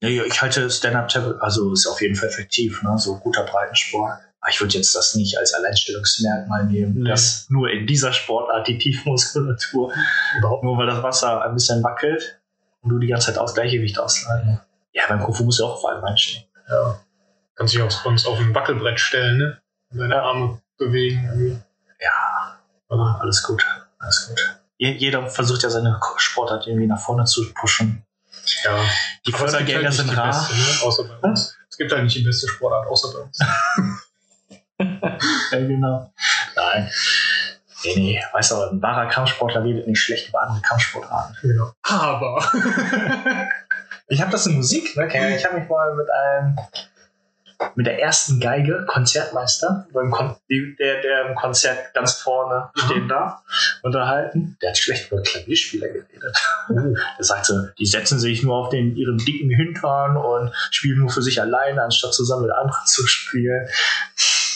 Ja, 0.00 0.08
ja, 0.08 0.24
ich 0.24 0.42
halte 0.42 0.68
Stand-Up-Table, 0.68 1.38
also 1.40 1.72
ist 1.72 1.86
auf 1.86 2.00
jeden 2.02 2.16
Fall 2.16 2.28
effektiv, 2.28 2.82
ne? 2.82 2.98
so 2.98 3.16
guter 3.18 3.44
Breitensport. 3.44 4.18
Aber 4.40 4.50
ich 4.50 4.60
würde 4.60 4.74
jetzt 4.74 4.92
das 4.96 5.14
nicht 5.14 5.38
als 5.38 5.54
Alleinstellungsmerkmal 5.54 6.64
nehmen, 6.66 7.02
Nee. 7.04 7.08
dass 7.10 7.46
nur 7.48 7.70
in 7.70 7.86
dieser 7.86 8.12
Sportart 8.12 8.66
die 8.66 8.78
Tiefmuskulatur, 8.78 9.92
überhaupt 10.38 10.64
nur 10.64 10.76
weil 10.76 10.88
das 10.88 11.02
Wasser 11.04 11.42
ein 11.42 11.54
bisschen 11.54 11.84
wackelt 11.84 12.40
und 12.80 12.90
du 12.90 12.98
die 12.98 13.06
ganze 13.06 13.26
Zeit 13.28 13.38
aus 13.38 13.54
Gleichgewicht 13.54 13.98
ausleiten. 14.00 14.60
Ja, 14.92 15.04
beim 15.08 15.20
Kung 15.22 15.32
Fu 15.34 15.44
muss 15.44 15.60
ja 15.60 15.66
auch 15.66 15.80
vor 15.80 15.92
allem 15.92 16.02
einstehen. 16.04 16.42
ja, 16.68 16.98
kann 17.54 17.68
sich 17.68 17.80
auch 17.80 17.90
sonst 17.92 18.26
auf 18.26 18.38
ein 18.40 18.52
Wackelbrett 18.54 18.98
stellen, 18.98 19.38
ne? 19.38 19.62
Und 19.92 19.98
seine 20.00 20.14
Ja. 20.16 20.22
Arme 20.22 20.60
bewegen. 20.86 21.24
Irgendwie. 21.24 21.58
Ja, 22.00 22.58
Also, 22.88 23.02
alles 23.20 23.42
gut, 23.42 23.64
alles 23.98 24.28
gut. 24.28 24.56
Je- 24.78 24.92
Jeder 24.96 25.26
versucht 25.28 25.62
ja 25.62 25.70
seine 25.70 25.98
Sportart 26.16 26.66
irgendwie 26.66 26.86
nach 26.86 27.00
vorne 27.00 27.24
zu 27.24 27.52
pushen. 27.54 28.04
ja. 28.64 28.76
Die 29.26 29.32
Aber 29.34 29.44
Fördergelder 29.48 29.84
halt 29.88 29.94
sind 29.94 30.10
die 30.10 30.14
rar. 30.16 30.26
beste, 30.26 30.54
ne? 30.54 30.86
Außer 30.88 31.04
bei 31.04 31.28
uns. 31.28 31.56
Es 31.70 31.76
gibt 31.78 31.92
halt 31.92 32.02
nicht 32.04 32.16
die 32.16 32.22
beste 32.24 32.48
Sportart 32.48 32.86
außer 32.88 33.08
bei 33.12 33.18
uns. 33.24 33.38
Ja, 35.52 35.58
genau. 35.58 36.12
Nein. 36.56 36.90
Nee, 37.84 37.94
nee, 37.96 38.22
weißt 38.32 38.50
du, 38.52 38.62
ein 38.70 38.82
wahrer 38.82 39.06
Kampfsportler 39.08 39.62
redet 39.62 39.86
nicht 39.86 40.00
schlecht 40.00 40.28
über 40.28 40.42
andere 40.42 40.60
Kampfsportarten. 40.62 41.36
genau. 41.42 41.72
Aber 41.82 42.44
Ich 44.08 44.20
habe 44.20 44.30
das 44.32 44.46
in 44.46 44.56
Musik, 44.56 44.96
ne? 44.96 45.06
Ken? 45.08 45.32
Ich 45.34 45.44
habe 45.44 45.60
mich 45.60 45.68
mal 45.68 45.94
mit 45.94 46.06
einem 46.10 46.56
mit 47.74 47.86
der 47.86 48.00
ersten 48.00 48.40
Geige, 48.40 48.84
Konzertmeister, 48.86 49.86
beim 49.92 50.10
Kon 50.10 50.36
der, 50.50 51.00
der 51.00 51.28
im 51.28 51.34
Konzert 51.34 51.94
ganz 51.94 52.14
vorne 52.14 52.70
stehen 52.74 53.08
darf, 53.08 53.42
unterhalten. 53.82 54.56
Der 54.62 54.70
hat 54.70 54.78
schlecht 54.78 55.10
über 55.10 55.22
Klavierspieler 55.22 55.88
geredet. 55.88 56.36
Der 57.18 57.24
sagte, 57.24 57.74
die 57.78 57.86
setzen 57.86 58.18
sich 58.18 58.42
nur 58.42 58.56
auf 58.56 58.68
den, 58.68 58.96
ihren 58.96 59.18
dicken 59.18 59.50
Hintern 59.50 60.16
und 60.16 60.52
spielen 60.70 60.98
nur 60.98 61.10
für 61.10 61.22
sich 61.22 61.40
alleine, 61.40 61.82
anstatt 61.82 62.14
zusammen 62.14 62.42
mit 62.42 62.52
anderen 62.52 62.86
zu 62.86 63.06
spielen. 63.06 63.68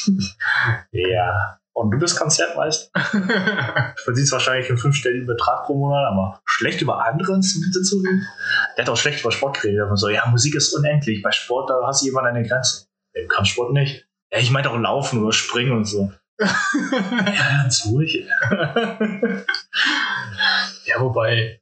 ja. 0.92 1.58
Und 1.76 1.90
du 1.90 1.98
bist 1.98 2.18
Konzertmeister? 2.18 2.88
Verdienst 4.02 4.32
wahrscheinlich 4.32 4.70
einen 4.70 4.78
fünfstelligen 4.78 5.26
Betrag 5.26 5.66
pro 5.66 5.74
Monat, 5.74 6.06
aber 6.10 6.40
schlecht 6.46 6.80
über 6.80 7.04
andere 7.04 7.34
Instrumente 7.34 7.82
zu 7.82 7.98
reden? 7.98 8.26
Der 8.76 8.84
hat 8.86 8.90
auch 8.90 8.96
schlecht 8.96 9.20
über 9.20 9.30
Sport 9.30 9.60
geredet. 9.60 9.82
Aber 9.82 9.94
so, 9.94 10.08
ja, 10.08 10.24
Musik 10.26 10.54
ist 10.54 10.72
unendlich. 10.72 11.20
Bei 11.20 11.32
Sport, 11.32 11.68
da 11.68 11.78
hast 11.86 12.00
du 12.00 12.06
jemand 12.06 12.28
eine 12.28 12.48
Grenze. 12.48 12.86
Im 13.16 13.28
Kampfsport 13.28 13.72
nicht. 13.72 14.06
Ja, 14.32 14.38
ich 14.38 14.50
meine 14.50 14.70
auch 14.70 14.76
Laufen 14.76 15.22
oder 15.22 15.32
Springen 15.32 15.72
und 15.72 15.84
so. 15.84 16.12
ja, 16.38 17.62
ganz 17.62 17.86
ruhig. 17.86 18.26
ja, 20.84 21.00
wobei 21.00 21.60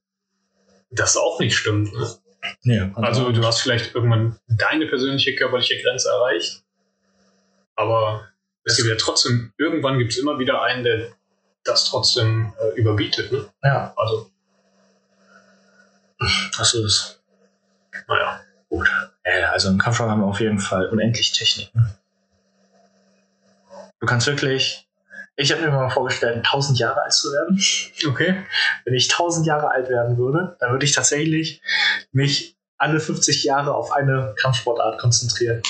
das 0.91 1.17
auch 1.17 1.39
nicht 1.39 1.57
stimmt. 1.57 1.93
Ne? 1.93 2.09
Ja, 2.63 2.91
Also 2.95 3.31
du 3.31 3.45
hast 3.45 3.61
vielleicht 3.61 3.95
irgendwann 3.95 4.39
deine 4.49 4.87
persönliche 4.87 5.35
körperliche 5.37 5.81
Grenze 5.83 6.09
erreicht, 6.09 6.65
aber 7.77 8.29
es 8.65 8.77
gibt 8.77 8.89
ja 8.89 8.97
trotzdem, 8.97 9.53
irgendwann 9.59 9.99
gibt 9.99 10.13
es 10.13 10.19
immer 10.19 10.39
wieder 10.39 10.63
einen, 10.63 10.83
der 10.85 11.13
das 11.65 11.89
trotzdem 11.89 12.53
äh, 12.61 12.79
überbietet. 12.79 13.31
Ne? 13.33 13.49
ja, 13.63 13.95
Also, 13.97 14.31
das 16.57 16.75
ist 16.75 17.23
naja. 18.09 18.41
gut. 18.69 18.89
Ja, 19.25 19.51
also 19.51 19.71
im 19.71 19.79
Kampfsport 19.79 20.11
haben 20.11 20.21
wir 20.21 20.27
auf 20.27 20.41
jeden 20.41 20.59
Fall 20.59 20.87
unendlich 20.89 21.33
Techniken. 21.33 21.97
Du 24.01 24.07
kannst 24.07 24.27
wirklich, 24.27 24.87
ich 25.37 25.51
habe 25.51 25.63
mir 25.63 25.71
mal 25.71 25.89
vorgestellt, 25.89 26.37
1000 26.37 26.79
Jahre 26.79 27.03
alt 27.03 27.13
zu 27.13 27.33
werden. 27.33 27.59
Okay. 28.07 28.45
Wenn 28.85 28.95
ich 28.95 29.11
1000 29.11 29.47
Jahre 29.47 29.71
alt 29.71 29.89
werden 29.89 30.19
würde, 30.19 30.57
dann 30.61 30.73
würde 30.73 30.85
ich 30.85 30.93
tatsächlich 30.93 31.63
mich 32.13 32.57
alle 32.77 33.01
50 33.01 33.45
Jahre 33.45 33.75
auf 33.75 33.93
eine 33.93 34.35
Kampfsportart 34.41 35.01
konzentrieren. 35.01 35.63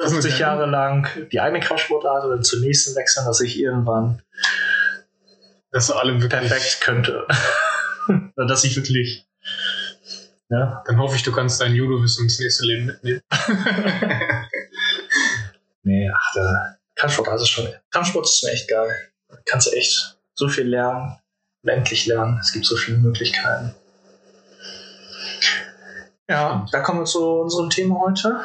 50 0.00 0.38
Jahre 0.38 0.66
lang 0.66 1.08
die 1.32 1.40
eine 1.40 1.60
Kampfsportart 1.60 2.24
und 2.24 2.30
dann 2.30 2.42
zur 2.42 2.60
nächsten 2.60 2.94
wechseln, 2.94 3.26
dass 3.26 3.40
ich 3.40 3.58
irgendwann 3.58 4.22
Dass 5.72 5.90
alle 5.90 6.20
wirklich, 6.20 6.30
perfekt 6.30 6.80
könnte. 6.82 7.26
Oder 8.36 8.46
dass 8.46 8.64
ich 8.64 8.76
wirklich. 8.76 9.27
Ja, 10.50 10.82
Dann 10.86 10.98
hoffe 10.98 11.16
ich, 11.16 11.22
du 11.22 11.32
kannst 11.32 11.60
dein 11.60 11.74
Judo-Wissen 11.74 12.24
ins 12.24 12.40
nächste 12.40 12.64
Leben 12.64 12.86
mitnehmen. 12.86 13.20
nee, 15.82 16.10
ach, 16.10 16.32
der 16.34 16.78
Kampfsport 16.94 17.28
ist 17.40 17.48
schon. 17.48 17.68
Kampfsport 17.90 18.24
ist 18.24 18.42
mir 18.44 18.52
echt 18.52 18.68
geil. 18.68 19.10
Kannst 19.44 19.66
du 19.66 19.72
echt 19.72 20.16
so 20.34 20.48
viel 20.48 20.66
lernen, 20.66 21.18
unendlich 21.62 22.06
lernen. 22.06 22.38
Es 22.40 22.52
gibt 22.52 22.64
so 22.64 22.76
viele 22.76 22.96
Möglichkeiten. 22.96 23.74
Ja, 26.30 26.66
da 26.72 26.80
kommen 26.80 27.00
wir 27.00 27.04
zu 27.04 27.40
unserem 27.40 27.68
Thema 27.68 28.00
heute. 28.00 28.40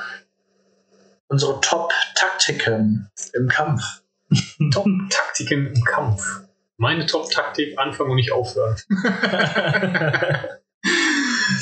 Unsere 1.28 1.62
Top-Taktiken 1.62 3.10
im 3.34 3.48
Kampf. 3.48 3.82
Top-Taktiken 4.72 5.74
im 5.74 5.84
Kampf. 5.86 6.42
Meine 6.76 7.06
Top-Taktik, 7.06 7.80
anfangen 7.80 8.12
und 8.12 8.18
nicht 8.18 8.34
aufhören. 8.34 8.76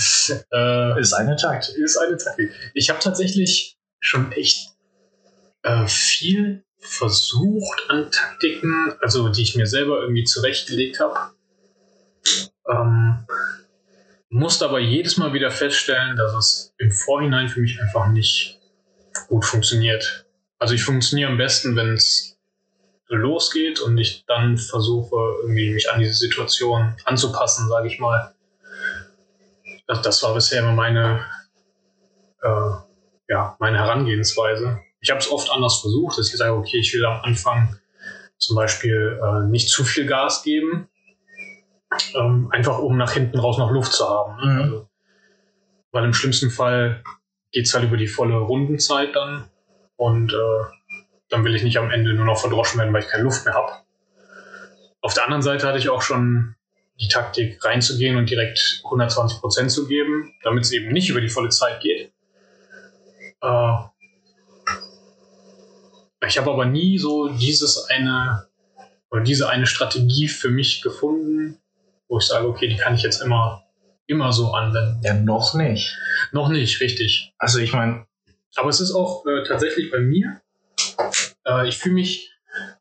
äh, 0.54 1.00
ist 1.00 1.14
eine 1.14 1.36
Taktik. 1.36 1.76
ist 1.78 1.98
eine 1.98 2.18
Taktik. 2.18 2.52
Ich 2.74 2.90
habe 2.90 3.00
tatsächlich 3.00 3.78
schon 4.00 4.32
echt 4.32 4.72
äh, 5.64 5.86
viel 5.88 6.64
versucht 6.80 7.90
an 7.90 8.10
Taktiken, 8.12 8.94
also 9.02 9.30
die 9.30 9.44
ich 9.44 9.56
mir 9.56 9.68
selber 9.68 10.02
irgendwie 10.02 10.24
zurechtgelegt 10.24 11.00
habe. 11.00 11.32
Ähm, 12.68 13.26
musste 14.30 14.66
aber 14.66 14.80
jedes 14.80 15.18
Mal 15.18 15.34
wieder 15.34 15.52
feststellen, 15.52 16.16
dass 16.16 16.34
es 16.34 16.74
im 16.78 16.92
Vorhinein 16.92 17.50
für 17.50 17.60
mich 17.60 17.80
einfach 17.82 18.08
nicht 18.08 18.60
gut 19.28 19.46
funktioniert. 19.46 20.26
Also 20.58 20.74
ich 20.74 20.84
funktioniere 20.84 21.30
am 21.30 21.38
besten, 21.38 21.76
wenn 21.76 21.94
es 21.94 22.38
losgeht 23.08 23.80
und 23.80 23.98
ich 23.98 24.24
dann 24.26 24.58
versuche, 24.58 25.16
irgendwie 25.42 25.72
mich 25.72 25.92
an 25.92 26.00
diese 26.00 26.14
Situation 26.14 26.96
anzupassen, 27.06 27.68
sage 27.68 27.88
ich 27.88 28.00
mal. 28.00 28.34
Das, 29.92 30.02
das 30.04 30.24
war 30.24 30.34
bisher 30.34 30.62
immer 30.62 30.72
meine, 30.72 31.26
äh, 32.42 32.72
ja, 33.28 33.58
meine 33.60 33.78
Herangehensweise. 33.78 34.80
Ich 35.02 35.10
habe 35.10 35.20
es 35.20 35.30
oft 35.30 35.52
anders 35.52 35.82
versucht, 35.82 36.18
dass 36.18 36.30
ich 36.30 36.38
sage, 36.38 36.54
okay, 36.54 36.78
ich 36.78 36.94
will 36.94 37.06
am 37.06 37.20
Anfang 37.24 37.76
zum 38.38 38.56
Beispiel 38.56 39.20
äh, 39.22 39.48
nicht 39.48 39.68
zu 39.68 39.84
viel 39.84 40.06
Gas 40.06 40.44
geben, 40.44 40.88
ähm, 42.16 42.48
einfach 42.52 42.80
um 42.80 42.96
nach 42.96 43.12
hinten 43.12 43.38
raus 43.38 43.58
noch 43.58 43.70
Luft 43.70 43.92
zu 43.92 44.08
haben. 44.08 44.38
ne? 44.38 44.54
Mhm. 44.54 44.62
Also, 44.62 44.90
weil 45.92 46.06
im 46.06 46.14
schlimmsten 46.14 46.52
Fall 46.52 47.04
geht's 47.52 47.74
halt 47.74 47.84
über 47.84 47.98
die 47.98 48.08
volle 48.08 48.38
Rundenzeit 48.38 49.14
dann 49.14 49.50
und 49.98 50.32
äh, 50.32 50.64
dann 51.28 51.44
will 51.44 51.54
ich 51.54 51.64
nicht 51.64 51.78
am 51.78 51.92
Ende 51.92 52.14
nur 52.14 52.26
noch 52.26 52.40
verdroschen 52.40 52.80
werden, 52.80 52.94
weil 52.94 53.04
ich 53.04 53.10
keine 53.10 53.24
Luft 53.24 53.44
mehr 53.44 53.56
habe. 53.56 53.74
Auf 55.02 55.14
der 55.14 55.26
anderen 55.26 55.42
Seite 55.42 55.68
hatte 55.68 55.80
ich 55.80 55.90
auch 55.90 56.02
schon 56.02 56.56
die 57.02 57.08
Taktik 57.08 57.64
reinzugehen 57.66 58.16
und 58.16 58.30
direkt 58.30 58.82
120 58.84 59.40
Prozent 59.40 59.72
zu 59.72 59.88
geben, 59.88 60.34
damit 60.44 60.64
es 60.66 60.72
eben 60.72 60.92
nicht 60.94 61.10
über 61.10 61.20
die 61.22 61.30
volle 61.30 61.50
Zeit 61.50 61.82
geht. 61.82 62.12
Äh, 63.42 63.74
ich 66.28 66.38
habe 66.38 66.52
aber 66.52 66.66
nie 66.66 66.98
so 67.00 67.30
dieses 67.30 67.90
eine 67.90 68.48
oder 69.10 69.22
diese 69.24 69.50
eine 69.50 69.66
Strategie 69.66 70.28
für 70.28 70.50
mich 70.50 70.82
gefunden, 70.82 71.58
wo 72.08 72.20
ich 72.20 72.26
sage, 72.26 72.48
okay, 72.48 72.68
die 72.68 72.78
kann 72.78 72.94
ich 72.96 73.02
jetzt 73.02 73.22
immer, 73.22 73.64
immer 74.06 74.32
so 74.32 74.54
anwenden. 74.54 75.02
Ja, 75.04 75.14
noch 75.16 75.54
nicht. 75.56 75.98
Noch 76.32 76.50
nicht, 76.50 76.80
richtig. 76.80 77.34
Also 77.38 77.60
ich 77.60 77.74
meine, 77.74 78.06
Aber 78.56 78.70
es 78.70 78.80
ist 78.80 78.94
auch 78.94 79.26
äh, 79.26 79.44
tatsächlich 79.48 79.90
bei 79.92 80.00
mir, 80.00 80.42
äh, 81.48 81.68
ich 81.68 81.78
fühle 81.78 81.96
mich 81.96 82.32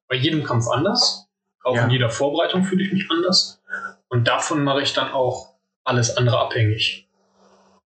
bei 0.09 0.17
jedem 0.17 0.45
Kampf 0.45 0.69
anders. 0.69 1.27
Auch 1.63 1.77
Ja. 1.77 1.85
in 1.85 1.91
jeder 1.91 2.11
Vorbereitung 2.11 2.65
fühle 2.65 2.85
ich 2.85 2.93
mich 2.93 3.07
anders. 3.11 3.61
Und 4.11 4.29
davon 4.29 4.63
mache 4.65 4.83
ich 4.83 4.93
dann 4.93 5.11
auch 5.13 5.55
alles 5.85 6.17
andere 6.17 6.39
abhängig. 6.39 7.09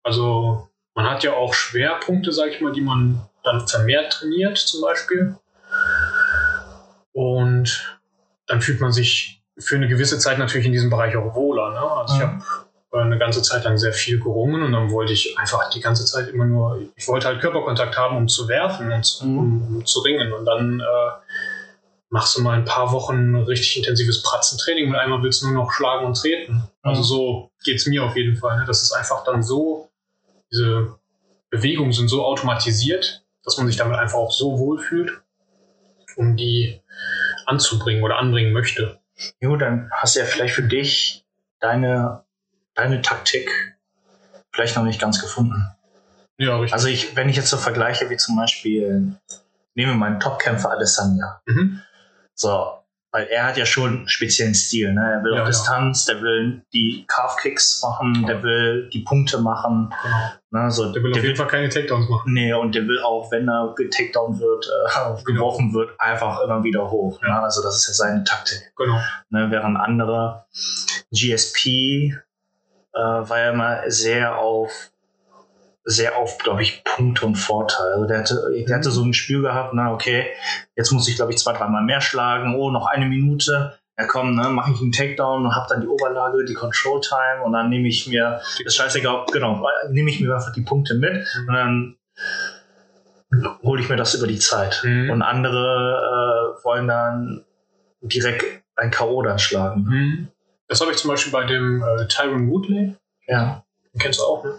Also 0.02 0.68
man 0.94 1.08
hat 1.08 1.22
ja 1.22 1.34
auch 1.34 1.54
Schwerpunkte, 1.54 2.32
sag 2.32 2.48
ich 2.50 2.60
mal, 2.60 2.72
die 2.72 2.80
man 2.80 3.22
dann 3.42 3.66
vermehrt 3.68 4.12
trainiert 4.14 4.58
zum 4.58 4.80
Beispiel. 4.82 5.36
Und 7.12 7.98
dann 8.46 8.60
fühlt 8.60 8.80
man 8.80 8.92
sich 8.92 9.42
für 9.58 9.76
eine 9.76 9.86
gewisse 9.88 10.18
Zeit 10.18 10.38
natürlich 10.38 10.66
in 10.66 10.72
diesem 10.72 10.90
Bereich 10.90 11.16
auch 11.16 11.34
wohler. 11.34 11.70
Ne? 11.70 11.80
Also 11.80 12.14
ich 12.14 12.20
Mhm. 12.20 12.42
habe 12.92 13.02
eine 13.02 13.18
ganze 13.18 13.42
Zeit 13.42 13.64
lang 13.64 13.76
sehr 13.76 13.92
viel 13.92 14.20
gerungen 14.20 14.62
und 14.62 14.72
dann 14.72 14.90
wollte 14.90 15.12
ich 15.12 15.36
einfach 15.38 15.68
die 15.70 15.80
ganze 15.80 16.04
Zeit 16.04 16.28
immer 16.28 16.44
nur, 16.44 16.80
ich 16.96 17.06
wollte 17.08 17.26
halt 17.26 17.40
Körperkontakt 17.40 17.96
haben, 17.96 18.16
um 18.16 18.28
zu 18.28 18.48
werfen 18.48 18.92
und 18.92 19.04
zu, 19.04 19.26
Mhm. 19.26 19.38
um, 19.38 19.76
um 19.76 19.86
zu 19.86 20.00
ringen. 20.00 20.32
Und 20.32 20.44
dann 20.44 20.80
äh, 20.80 21.23
machst 22.14 22.36
du 22.36 22.42
mal 22.42 22.56
ein 22.56 22.64
paar 22.64 22.92
Wochen 22.92 23.34
richtig 23.34 23.76
intensives 23.76 24.22
Pratzentraining 24.22 24.88
und 24.88 24.94
einmal 24.94 25.20
willst 25.24 25.42
du 25.42 25.46
nur 25.46 25.64
noch 25.64 25.72
schlagen 25.72 26.06
und 26.06 26.16
treten. 26.16 26.62
Also 26.82 27.00
Mhm. 27.00 27.04
so 27.04 27.50
geht's 27.64 27.86
mir 27.86 28.04
auf 28.04 28.14
jeden 28.16 28.36
Fall. 28.36 28.56
Ne? 28.60 28.64
Das 28.66 28.82
ist 28.84 28.92
einfach 28.92 29.24
dann 29.24 29.42
so, 29.42 29.90
diese 30.52 30.94
Bewegungen 31.50 31.92
sind 31.92 32.06
so 32.08 32.24
automatisiert, 32.24 33.24
dass 33.42 33.58
man 33.58 33.66
sich 33.66 33.76
damit 33.76 33.98
einfach 33.98 34.16
auch 34.18 34.30
so 34.30 34.58
wohlfühlt, 34.60 35.10
um 36.16 36.36
die 36.36 36.80
anzubringen 37.46 38.04
oder 38.04 38.18
anbringen 38.18 38.52
möchte. 38.52 39.00
Jo, 39.40 39.56
dann 39.56 39.90
hast 39.92 40.14
du 40.14 40.20
ja 40.20 40.24
vielleicht 40.26 40.54
für 40.54 40.62
dich 40.62 41.24
deine, 41.58 42.22
deine 42.74 43.02
Taktik 43.02 43.50
vielleicht 44.52 44.76
noch 44.76 44.84
nicht 44.84 45.00
ganz 45.00 45.20
gefunden. 45.20 45.66
Ja, 46.38 46.56
richtig. 46.58 46.74
Also 46.74 46.86
ich, 46.86 47.16
wenn 47.16 47.28
ich 47.28 47.34
jetzt 47.36 47.50
so 47.50 47.56
vergleiche, 47.56 48.08
wie 48.08 48.16
zum 48.16 48.36
Beispiel, 48.36 49.16
nehme 49.74 49.94
meinen 49.94 50.20
Topkämpfer 50.20 50.70
Adesanya. 50.70 51.40
mhm. 51.46 51.82
So, 52.34 52.72
weil 53.14 53.28
er 53.28 53.46
hat 53.46 53.56
ja 53.56 53.64
schon 53.64 53.98
einen 53.98 54.08
speziellen 54.08 54.54
Stil, 54.54 54.92
ne? 54.92 55.18
Er 55.18 55.22
will 55.22 55.34
Ja, 55.34 55.42
auf 55.42 55.46
ja. 55.46 55.50
Distanz, 55.52 56.04
der 56.04 56.20
will 56.20 56.62
die 56.72 57.04
Calf-Kicks 57.06 57.80
machen, 57.82 58.26
der 58.26 58.42
will 58.42 58.88
die 58.92 59.02
Punkte 59.02 59.38
machen, 59.38 59.94
genau. 60.50 60.64
ne? 60.64 60.70
So, 60.72 60.90
Der 60.92 61.00
will 61.00 61.12
auf 61.12 61.22
jeden 61.22 61.36
Fall 61.36 61.46
keine 61.46 61.68
Takedowns 61.68 62.08
machen. 62.08 62.32
Nee, 62.32 62.52
und 62.54 62.74
der 62.74 62.88
will 62.88 63.00
auch, 63.02 63.30
wenn 63.30 63.48
er 63.48 63.72
getakedown 63.76 64.40
wird, 64.40 64.66
äh, 64.66 65.22
geworfen 65.24 65.72
wird, 65.72 65.90
einfach 66.00 66.40
immer 66.40 66.64
wieder 66.64 66.90
hoch. 66.90 67.20
Ja. 67.22 67.28
Ne? 67.28 67.42
Also 67.42 67.62
das 67.62 67.76
ist 67.76 67.86
ja 67.86 67.94
seine 67.94 68.24
Taktik. 68.24 68.72
Genau. 68.76 68.98
Ne? 69.30 69.46
Während 69.48 69.78
andere 69.78 70.46
GSP 71.12 71.66
äh, 72.94 72.98
war 72.98 73.38
ja 73.38 73.50
immer 73.50 73.90
sehr 73.90 74.38
auf 74.38 74.90
sehr 75.84 76.16
auf, 76.16 76.38
glaube 76.38 76.62
ich, 76.62 76.82
Punkte 76.84 77.26
und 77.26 77.36
Vorteil. 77.36 77.92
Also 77.92 78.06
der 78.06 78.18
hatte, 78.20 78.64
der 78.66 78.76
hatte 78.76 78.90
so 78.90 79.02
ein 79.04 79.12
Spiel 79.12 79.42
gehabt, 79.42 79.74
na 79.74 79.92
okay, 79.92 80.26
jetzt 80.76 80.90
muss 80.92 81.06
ich, 81.08 81.16
glaube 81.16 81.32
ich, 81.32 81.38
zwei, 81.38 81.52
dreimal 81.52 81.82
mehr 81.84 82.00
schlagen. 82.00 82.54
Oh, 82.56 82.70
noch 82.70 82.86
eine 82.86 83.06
Minute. 83.06 83.78
Ja 83.98 84.06
komm, 84.06 84.34
ne, 84.34 84.48
mache 84.48 84.72
ich 84.72 84.80
einen 84.80 84.90
Takedown 84.90 85.44
und 85.46 85.54
habe 85.54 85.66
dann 85.68 85.80
die 85.82 85.86
Oberlage, 85.86 86.44
die 86.44 86.54
Control 86.54 87.00
Time 87.00 87.44
und 87.44 87.52
dann 87.52 87.68
nehme 87.68 87.86
ich 87.86 88.08
mir, 88.08 88.40
ist 88.64 88.74
scheißegal, 88.74 89.24
genau, 89.32 89.64
nehme 89.90 90.10
ich 90.10 90.18
mir 90.20 90.34
einfach 90.34 90.52
die 90.52 90.62
Punkte 90.62 90.94
mit 90.94 91.12
Mhm. 91.14 91.48
und 91.48 91.54
dann 91.54 91.96
hole 93.62 93.80
ich 93.82 93.88
mir 93.88 93.96
das 93.96 94.14
über 94.14 94.26
die 94.26 94.38
Zeit. 94.40 94.80
Mhm. 94.84 95.10
Und 95.10 95.22
andere 95.22 96.56
äh, 96.60 96.64
wollen 96.64 96.88
dann 96.88 97.44
direkt 98.02 98.62
ein 98.76 98.90
K.O. 98.90 99.22
dann 99.22 99.38
schlagen. 99.38 99.84
Mhm. 99.84 100.28
Das 100.68 100.80
habe 100.80 100.90
ich 100.90 100.96
zum 100.96 101.10
Beispiel 101.10 101.32
bei 101.32 101.44
dem 101.44 101.82
äh, 101.82 102.06
Tyron 102.08 102.48
Woodley, 102.50 102.94
Ja. 103.28 103.62
den 103.92 104.00
kennst 104.00 104.18
du 104.18 104.24
auch, 104.24 104.44
ne? 104.44 104.54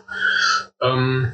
Ähm, 0.81 1.33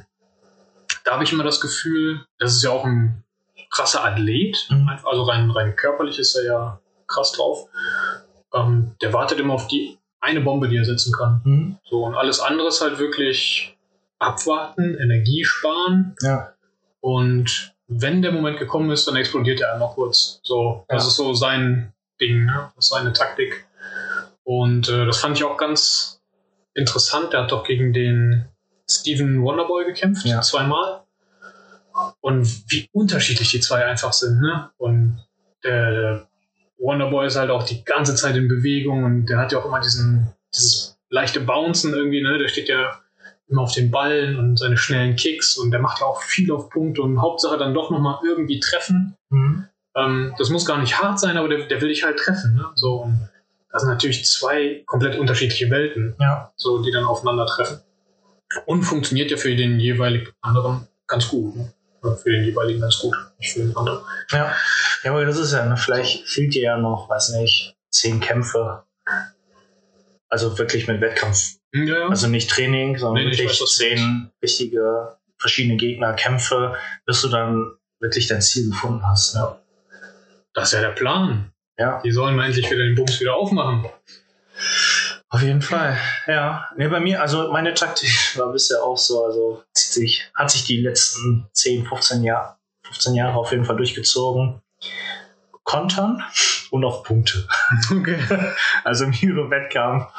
da 1.04 1.14
habe 1.14 1.24
ich 1.24 1.32
immer 1.34 1.44
das 1.44 1.60
Gefühl, 1.62 2.26
das 2.40 2.56
ist 2.56 2.64
ja 2.64 2.70
auch 2.72 2.86
ein 2.86 3.24
krasser 3.70 4.04
Athlet, 4.04 4.68
Mhm. 4.70 4.90
also 5.06 5.24
rein, 5.24 5.50
rein 5.52 5.76
körperlich 5.76 6.20
ist 6.20 6.36
er 6.36 6.44
ja 6.46 6.80
krass 7.08 7.32
drauf. 7.32 7.68
Ähm, 8.54 8.96
der 9.02 9.14
wartet 9.14 9.40
immer 9.40 9.54
auf 9.54 9.68
die 9.68 9.98
eine 10.20 10.42
Bombe, 10.42 10.68
die 10.68 10.78
er 10.78 10.86
setzen 10.86 11.14
kann. 11.14 11.42
Mhm. 11.44 11.78
So, 11.90 12.04
und 12.06 12.16
alles 12.16 12.40
andere 12.40 12.68
ist 12.68 12.82
halt 12.82 13.00
wirklich 13.00 13.78
abwarten, 14.20 14.96
Energie 15.00 15.44
sparen 15.46 16.16
Ja. 16.22 16.54
und 17.00 17.74
wenn 17.88 18.22
der 18.22 18.32
Moment 18.32 18.58
gekommen 18.60 18.90
ist, 18.92 19.08
dann 19.08 19.16
explodiert 19.16 19.60
er 19.62 19.74
einmal 19.74 19.90
kurz. 19.94 20.40
So, 20.44 20.86
das 20.88 21.04
Ja. 21.04 21.08
ist 21.10 21.16
so 21.16 21.34
sein 21.34 21.92
Ding, 22.22 22.46
ne? 22.46 22.72
das 22.76 22.86
ist 22.86 22.92
seine 22.92 23.12
Taktik. 23.14 23.66
Und 24.44 24.88
äh, 24.90 25.06
das 25.06 25.18
fand 25.20 25.38
ich 25.38 25.44
auch 25.44 25.58
ganz 25.58 26.22
interessant. 26.74 27.34
Der 27.34 27.44
hat 27.44 27.52
doch 27.52 27.64
gegen 27.64 27.92
den 27.94 28.46
Steven 29.00 29.42
Wonderboy 29.44 29.86
gekämpft, 29.86 30.26
Ja. 30.26 30.42
zweimal. 30.42 31.02
Und 32.22 32.46
wie 32.72 32.88
unterschiedlich 32.94 33.52
die 33.52 33.60
zwei 33.60 33.86
einfach 33.86 34.14
sind. 34.14 34.40
Ne? 34.42 34.70
Und 34.78 35.24
der, 35.64 35.92
der 35.92 36.28
Wonderboy 36.78 37.28
ist 37.28 37.36
halt 37.36 37.50
auch 37.50 37.64
die 37.64 37.84
ganze 37.84 38.16
Zeit 38.16 38.36
in 38.36 38.48
Bewegung 38.48 39.04
und 39.04 39.26
der 39.28 39.38
hat 39.40 39.52
ja 39.52 39.60
auch 39.60 39.66
immer 39.66 39.80
diesen, 39.82 40.32
dieses 40.54 40.98
leichte 41.10 41.42
Bouncen 41.42 41.94
irgendwie. 41.94 42.22
Ne? 42.24 42.38
Der 42.38 42.48
steht 42.48 42.70
ja 42.70 43.00
immer 43.50 43.64
auf 43.64 43.74
den 43.74 43.92
Ballen 43.92 44.38
und 44.40 44.58
seine 44.58 44.78
schnellen 44.78 45.16
Kicks 45.18 45.58
und 45.58 45.72
der 45.72 45.82
macht 45.82 46.00
ja 46.00 46.06
auch 46.06 46.22
viel 46.22 46.52
auf 46.52 46.70
Punkte 46.70 47.02
und 47.02 47.22
Hauptsache 47.22 47.58
dann 47.58 47.74
doch 47.74 47.92
nochmal 47.92 48.20
irgendwie 48.26 48.60
treffen. 48.62 49.16
Mhm. 49.30 49.68
Ähm, 49.96 50.34
das 50.38 50.50
muss 50.50 50.66
gar 50.66 50.80
nicht 50.80 51.02
hart 51.02 51.20
sein, 51.20 51.36
aber 51.36 51.50
der, 51.50 51.66
der 51.68 51.82
will 51.82 51.90
dich 51.90 52.04
halt 52.06 52.18
treffen. 52.18 52.56
Ne? 52.56 52.66
So, 52.76 53.02
und 53.04 53.30
das 53.70 53.82
sind 53.82 53.92
natürlich 53.92 54.24
zwei 54.26 54.84
komplett 54.86 55.20
unterschiedliche 55.20 55.70
Welten, 55.70 56.16
Ja. 56.20 56.54
so, 56.56 56.82
die 56.82 56.92
dann 56.92 57.04
aufeinandertreffen. 57.04 57.82
Und 58.66 58.84
funktioniert 58.84 59.32
ja 59.32 59.38
für 59.38 59.56
den 59.56 59.80
jeweiligen 59.80 60.32
anderen 60.42 60.88
ganz 61.08 61.28
gut. 61.28 61.56
Ne? 61.56 61.74
Für 62.02 62.32
den 62.32 62.44
jeweiligen 62.44 62.82
ganz 62.82 62.98
gut, 63.00 63.16
nicht 63.38 63.54
für 63.54 63.60
den 63.60 63.76
anderen. 63.76 64.00
Ja. 64.32 64.56
Ja, 65.04 65.12
aber 65.12 65.26
das 65.26 65.38
ist 65.38 65.54
ja, 65.54 65.66
ne, 65.66 65.78
vielleicht 65.78 66.28
fehlt 66.28 66.54
dir 66.54 66.62
ja 66.64 66.78
noch, 66.78 67.10
weiß 67.10 67.30
nicht, 67.30 67.76
zehn 67.90 68.20
Kämpfe. 68.20 68.84
Also 70.30 70.58
wirklich 70.58 70.88
mit 70.88 71.02
Wettkampf. 71.02 71.58
Hm, 71.74 71.88
Ja, 71.88 72.00
ja. 72.00 72.08
Also 72.08 72.28
nicht 72.28 72.50
Training, 72.50 72.98
sondern 72.98 73.24
Nee, 73.24 73.30
nee, 73.30 73.34
ich 73.34 73.40
wirklich 73.40 73.62
weiß, 73.62 73.74
zehn 73.76 74.32
wichtige 74.42 75.18
verschiedene 75.38 75.78
Gegner, 75.78 76.14
Kämpfe, 76.14 76.76
bis 77.06 77.22
du 77.22 77.28
dann 77.30 77.72
wirklich 78.00 78.28
dein 78.28 78.42
Ziel 78.42 78.70
gefunden 78.70 79.06
hast. 79.06 79.36
Ja. 79.36 79.60
das 80.54 80.70
ist 80.70 80.74
ja 80.74 80.82
der 80.82 80.96
Plan. 80.96 81.52
ja. 81.78 82.00
Die 82.04 82.12
sollen 82.12 82.36
mal 82.36 82.46
endlich 82.46 82.70
wieder 82.70 82.84
den 82.84 82.96
Bums 82.96 83.20
wieder 83.20 83.36
aufmachen. 83.36 83.86
Auf 85.34 85.42
jeden 85.42 85.62
Fall, 85.62 85.98
ja. 86.28 86.68
Nee, 86.76 86.90
bei 86.90 87.00
mir, 87.00 87.22
also 87.22 87.52
meine 87.54 87.74
Taktik 87.74 88.10
war 88.38 88.52
bisher 88.52 88.84
auch 88.84 88.98
so, 88.98 89.24
also 89.24 89.64
sich, 89.74 90.30
hat 90.36 90.52
sich 90.52 90.66
die 90.66 90.82
letzten 90.82 91.48
10, 91.54 91.86
15 91.86 92.24
Jahre, 92.24 92.58
15 92.86 93.16
Jahre 93.16 93.38
auf 93.38 93.52
jeden 93.52 93.64
Fall 93.66 93.78
durchgezogen. 93.78 94.62
Kontern 95.64 96.22
und 96.72 96.84
auf 96.84 97.04
Punkte. 97.04 97.48
Okay. 97.92 98.20
Also 98.84 99.06
im 99.06 99.12
Judo-Wettkampf 99.14 100.12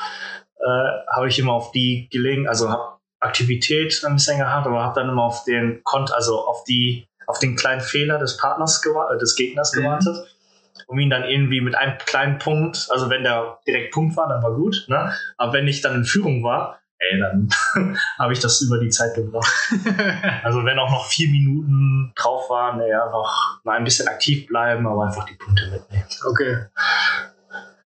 äh, 0.56 1.14
habe 1.14 1.28
ich 1.28 1.38
immer 1.38 1.52
auf 1.52 1.72
die 1.72 2.08
gelegen, 2.10 2.48
also 2.48 2.70
habe 2.70 2.98
Aktivität 3.20 4.02
ein 4.06 4.14
bisschen 4.14 4.38
gehabt, 4.38 4.66
aber 4.66 4.82
habe 4.82 4.98
dann 4.98 5.10
immer 5.10 5.24
auf 5.24 5.44
den 5.44 5.82
Kont, 5.84 6.12
also 6.12 6.38
auf 6.46 6.64
die, 6.64 7.06
auf 7.26 7.38
den 7.38 7.54
kleinen 7.56 7.80
Fehler 7.82 8.18
des 8.18 8.36
Partners 8.38 8.82
gewa- 8.82 9.14
äh, 9.14 9.18
des 9.18 9.36
Gegners 9.36 9.74
Mhm. 9.74 9.82
gewartet, 9.82 10.36
um 10.92 10.98
ihn 10.98 11.08
dann 11.10 11.24
irgendwie 11.24 11.60
mit 11.62 11.74
einem 11.74 11.96
kleinen 11.98 12.38
Punkt, 12.38 12.86
also 12.90 13.08
wenn 13.08 13.22
der 13.24 13.58
direkt 13.66 13.92
Punkt 13.94 14.14
war, 14.16 14.28
dann 14.28 14.42
war 14.42 14.52
gut, 14.54 14.84
ne? 14.88 15.12
Aber 15.38 15.54
wenn 15.54 15.66
ich 15.66 15.80
dann 15.80 15.94
in 15.94 16.04
Führung 16.04 16.44
war, 16.44 16.78
ey, 16.98 17.18
dann 17.18 17.48
habe 18.18 18.32
ich 18.34 18.40
das 18.40 18.60
über 18.60 18.78
die 18.78 18.90
Zeit 18.90 19.14
gebracht. 19.14 19.50
Also 20.44 20.64
wenn 20.64 20.78
auch 20.78 20.90
noch 20.90 21.06
vier 21.06 21.28
Minuten 21.30 22.12
drauf 22.14 22.50
waren, 22.50 22.80
ja, 22.86 23.10
noch 23.10 23.60
mal 23.64 23.78
ein 23.78 23.84
bisschen 23.84 24.08
aktiv 24.08 24.46
bleiben, 24.46 24.86
aber 24.86 25.06
einfach 25.06 25.24
die 25.24 25.34
Punkte 25.34 25.68
mitnehmen. 25.70 26.04
okay. 26.28 26.66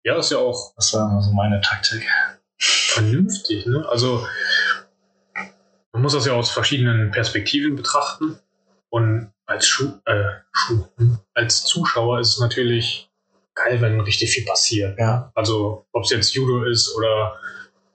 Ja, 0.02 0.16
ist 0.18 0.30
ja 0.30 0.38
auch 0.38 0.72
Das 0.76 0.92
war 0.94 1.10
immer 1.10 1.20
so 1.22 1.32
meine 1.32 1.60
Taktik. 1.60 2.06
vernünftig. 2.58 3.66
Ne? 3.66 3.84
Also 3.88 4.26
man 5.92 6.02
muss 6.02 6.12
das 6.14 6.26
ja 6.26 6.32
aus 6.32 6.50
verschiedenen 6.50 7.10
Perspektiven 7.10 7.76
betrachten. 7.76 8.38
Und 8.88 9.32
als, 9.46 9.66
Schu 9.66 9.92
äh, 10.06 10.30
Schu 10.52 10.84
hm, 10.96 11.18
als 11.34 11.64
Zuschauer 11.64 12.20
ist 12.20 12.34
es 12.34 12.40
natürlich 12.40 13.10
geil, 13.54 13.80
wenn 13.80 14.00
richtig 14.00 14.30
viel 14.30 14.44
passiert. 14.44 14.98
Ja. 14.98 15.30
Also 15.34 15.86
ob 15.92 16.04
es 16.04 16.10
jetzt 16.10 16.34
Judo 16.34 16.64
ist 16.64 16.94
oder 16.96 17.38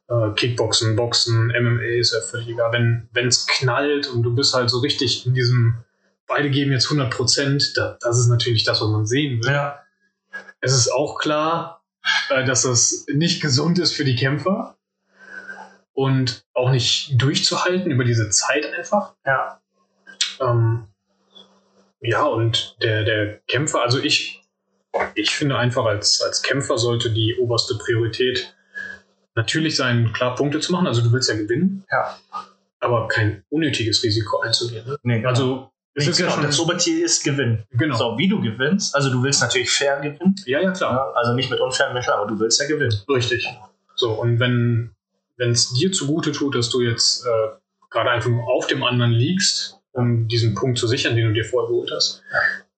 äh, 0.10 0.34
Kickboxen, 0.34 0.96
Boxen, 0.96 1.48
MMA 1.48 1.84
ist 2.00 2.14
ja 2.14 2.22
völlig 2.22 2.50
egal. 2.50 2.72
Wenn 3.12 3.28
es 3.28 3.46
knallt 3.48 4.08
und 4.08 4.24
du 4.24 4.34
bist 4.34 4.54
halt 4.54 4.70
so 4.70 4.80
richtig 4.80 5.26
in 5.26 5.34
diesem, 5.34 5.84
beide 6.28 6.50
geben 6.50 6.72
jetzt 6.72 6.86
100 6.86 7.12
Prozent, 7.12 7.74
da, 7.76 7.98
das 8.02 8.20
ist 8.20 8.28
natürlich 8.28 8.64
das, 8.64 8.82
was 8.82 8.90
man 8.90 9.06
sehen 9.06 9.44
will. 9.44 9.52
Ja. 9.52 9.80
Es 10.62 10.74
ist 10.74 10.92
auch 10.92 11.20
klar, 11.20 11.84
äh, 12.30 12.46
dass 12.46 12.66
es 12.66 13.06
nicht 13.12 13.42
gesund 13.42 13.80
ist 13.80 13.94
für 13.94 14.06
die 14.06 14.16
Kämpfer 14.16 14.78
und 15.94 16.46
auch 16.54 16.72
nicht 16.72 17.22
durchzuhalten 17.22 17.92
über 17.92 18.04
diese 18.04 18.30
Zeit 18.30 18.66
einfach. 18.74 19.16
Ja. 19.26 19.62
Ähm, 20.40 20.88
ja, 22.02 22.24
und 22.24 22.76
der, 22.82 23.04
der 23.04 23.40
Kämpfer, 23.48 23.82
also 23.84 24.00
ich, 24.00 24.42
ich 25.16 25.32
finde 25.32 25.58
einfach, 25.58 25.86
als, 25.86 26.22
als 26.22 26.42
Kämpfer 26.42 26.78
sollte 26.78 27.12
die 27.12 27.36
oberste 27.40 27.76
Priorität 27.78 28.56
natürlich 29.36 29.76
sein, 29.76 30.12
klar 30.14 30.36
Punkte 30.36 30.60
zu 30.60 30.72
machen. 30.72 30.88
Also 30.88 31.02
du 31.02 31.12
willst 31.12 31.30
ja 31.30 31.36
gewinnen. 31.36 31.86
Ja. 31.92 32.18
Aber 32.80 33.08
kein 33.08 33.44
unnötiges 33.50 34.04
Risiko 34.04 34.40
einzugehen. 34.40 34.86
Ne? 34.88 34.98
Nee, 35.04 35.18
genau. 35.18 35.30
Also 35.30 35.72
es 35.94 36.06
Nee, 36.06 36.12
ist 36.12 36.18
genau, 36.18 36.30
ja 36.30 36.36
schon. 36.36 36.44
das 36.44 36.60
Oberziel 36.60 37.02
ist 37.04 37.24
Gewinnen. 37.24 37.66
genau. 37.72 37.96
So, 37.98 38.18
wie 38.18 38.28
du 38.30 38.40
gewinnst, 38.42 38.96
also 38.96 39.10
du 39.12 39.22
willst 39.24 39.42
natürlich 39.42 39.70
fair 39.72 40.00
gewinnen, 40.00 40.36
Ja, 40.46 40.62
ja, 40.62 40.72
klar. 40.72 40.94
ja, 40.94 41.12
also 41.20 41.34
nicht 41.34 41.50
mit 41.50 41.60
unfairen 41.60 41.94
Mitteln, 41.94 42.14
aber 42.14 42.28
du 42.28 42.40
willst 42.40 42.60
ja 42.62 42.68
gewinnen. 42.68 42.94
Richtig. 43.10 43.48
So, 43.96 44.12
und 44.14 44.40
wenn 44.40 44.94
es 45.38 45.74
dir 45.74 45.92
zugute 45.92 46.32
tut, 46.32 46.56
dass 46.56 46.70
du 46.70 46.82
jetzt 46.82 47.26
äh, 47.26 47.30
gerade 47.90 48.12
einfach 48.12 48.30
nur 48.30 48.48
auf 48.48 48.68
dem 48.68 48.84
anderen 48.84 49.12
liegst, 49.12 49.79
um 50.00 50.28
diesen 50.28 50.56
Punkt 50.56 50.78
zu 50.78 50.88
sichern, 50.88 51.16
den 51.16 51.28
du 51.28 51.34
dir 51.34 51.46
vorher 51.46 51.70
geholt 51.70 51.92
hast, 51.94 52.24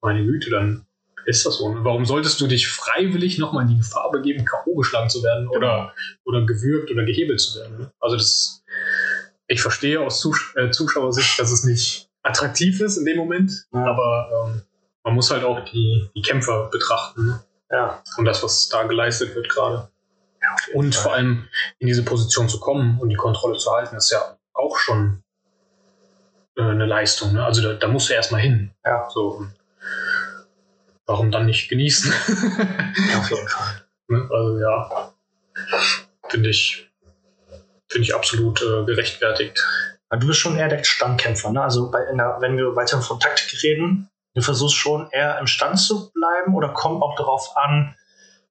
meine 0.02 0.24
Güte, 0.26 0.50
dann 0.50 0.86
Ist 1.26 1.46
das 1.46 1.58
so? 1.58 1.72
Ne? 1.74 1.84
Warum 1.84 2.06
solltest 2.06 2.42
du 2.42 2.48
dich 2.48 2.68
freiwillig 2.68 3.38
nochmal 3.38 3.64
in 3.64 3.70
die 3.70 3.78
Gefahr 3.78 4.10
begeben, 4.12 4.44
K.O. 4.44 4.76
geschlagen 4.76 5.10
zu 5.10 5.22
werden 5.22 5.48
oder, 5.48 5.94
oder 6.26 6.46
gewürgt 6.46 6.90
oder 6.92 7.04
gehebelt 7.06 7.40
zu 7.40 7.60
werden? 7.60 7.92
Also 8.00 8.16
das, 8.18 8.64
ich 9.48 9.62
verstehe 9.62 10.00
aus 10.02 10.20
Zus 10.20 10.40
äh, 10.56 10.72
Zuschauersicht, 10.72 11.40
dass 11.40 11.52
es 11.52 11.64
nicht 11.64 12.10
attraktiv 12.24 12.82
ist 12.82 12.98
in 12.98 13.06
dem 13.06 13.18
Moment, 13.18 13.52
Ja. 13.74 13.86
aber 13.86 14.30
ähm, 14.48 14.62
man 15.04 15.14
muss 15.16 15.30
halt 15.32 15.44
auch 15.44 15.64
die, 15.66 16.10
die 16.16 16.22
Kämpfer 16.24 16.70
betrachten 16.72 17.26
ne? 17.28 17.44
Ja. 17.72 18.04
und 18.18 18.26
das, 18.26 18.42
was 18.44 18.68
da 18.70 18.84
geleistet 18.84 19.36
wird 19.36 19.48
gerade. 19.50 19.90
jeden 20.68 20.80
Und 20.80 20.96
Fall. 20.96 21.04
vor 21.04 21.14
allem 21.14 21.48
in 21.80 21.88
diese 21.88 22.04
Position 22.04 22.50
zu 22.50 22.60
kommen 22.60 23.00
und 23.00 23.10
die 23.10 23.16
Kontrolle 23.16 23.58
zu 23.58 23.72
halten, 23.72 23.96
ist 23.96 24.12
ja 24.12 24.38
auch 24.54 24.78
schon 24.78 25.24
äh, 26.58 26.62
eine 26.62 26.86
Leistung. 26.86 27.34
Ne? 27.34 27.44
Also 27.44 27.62
da, 27.62 27.74
da 27.74 27.88
musst 27.88 28.10
du 28.10 28.14
erstmal 28.14 28.42
hin. 28.42 28.72
Ja. 28.86 29.08
So. 29.10 29.46
Warum 31.06 31.32
dann 31.32 31.46
nicht 31.46 31.70
genießen? 31.70 32.14
Ja, 33.12 33.20
auf 33.20 33.30
jeden 33.30 33.48
Fall. 33.48 33.86
Ne? 34.08 34.30
Also 34.32 34.60
ja, 34.60 35.14
finde 36.30 36.50
ich, 36.50 36.90
finde 37.90 38.04
ich 38.04 38.16
absolut 38.16 38.62
äh, 38.62 38.86
gerechtfertigt. 38.86 39.58
Du 40.10 40.28
bist 40.28 40.40
schon 40.40 40.58
eher 40.58 40.68
der 40.68 40.84
Standkämpfer, 40.84 41.52
ne? 41.52 41.62
Also 41.62 41.90
bei, 41.90 42.04
der, 42.04 42.38
wenn 42.42 42.58
wir 42.58 42.76
weiter 42.76 43.02
von 43.02 43.20
Taktik 43.20 43.64
reden, 43.64 44.10
du 44.36 44.42
versuchst 44.42 44.76
schon 44.76 45.10
eher 45.12 45.40
im 45.40 45.48
Stand 45.48 45.80
zu 45.80 46.12
bleiben 46.12 46.54
oder 46.54 46.70
kommt 46.70 47.02
auch 47.02 47.16
darauf 47.16 47.56
an, 47.56 47.96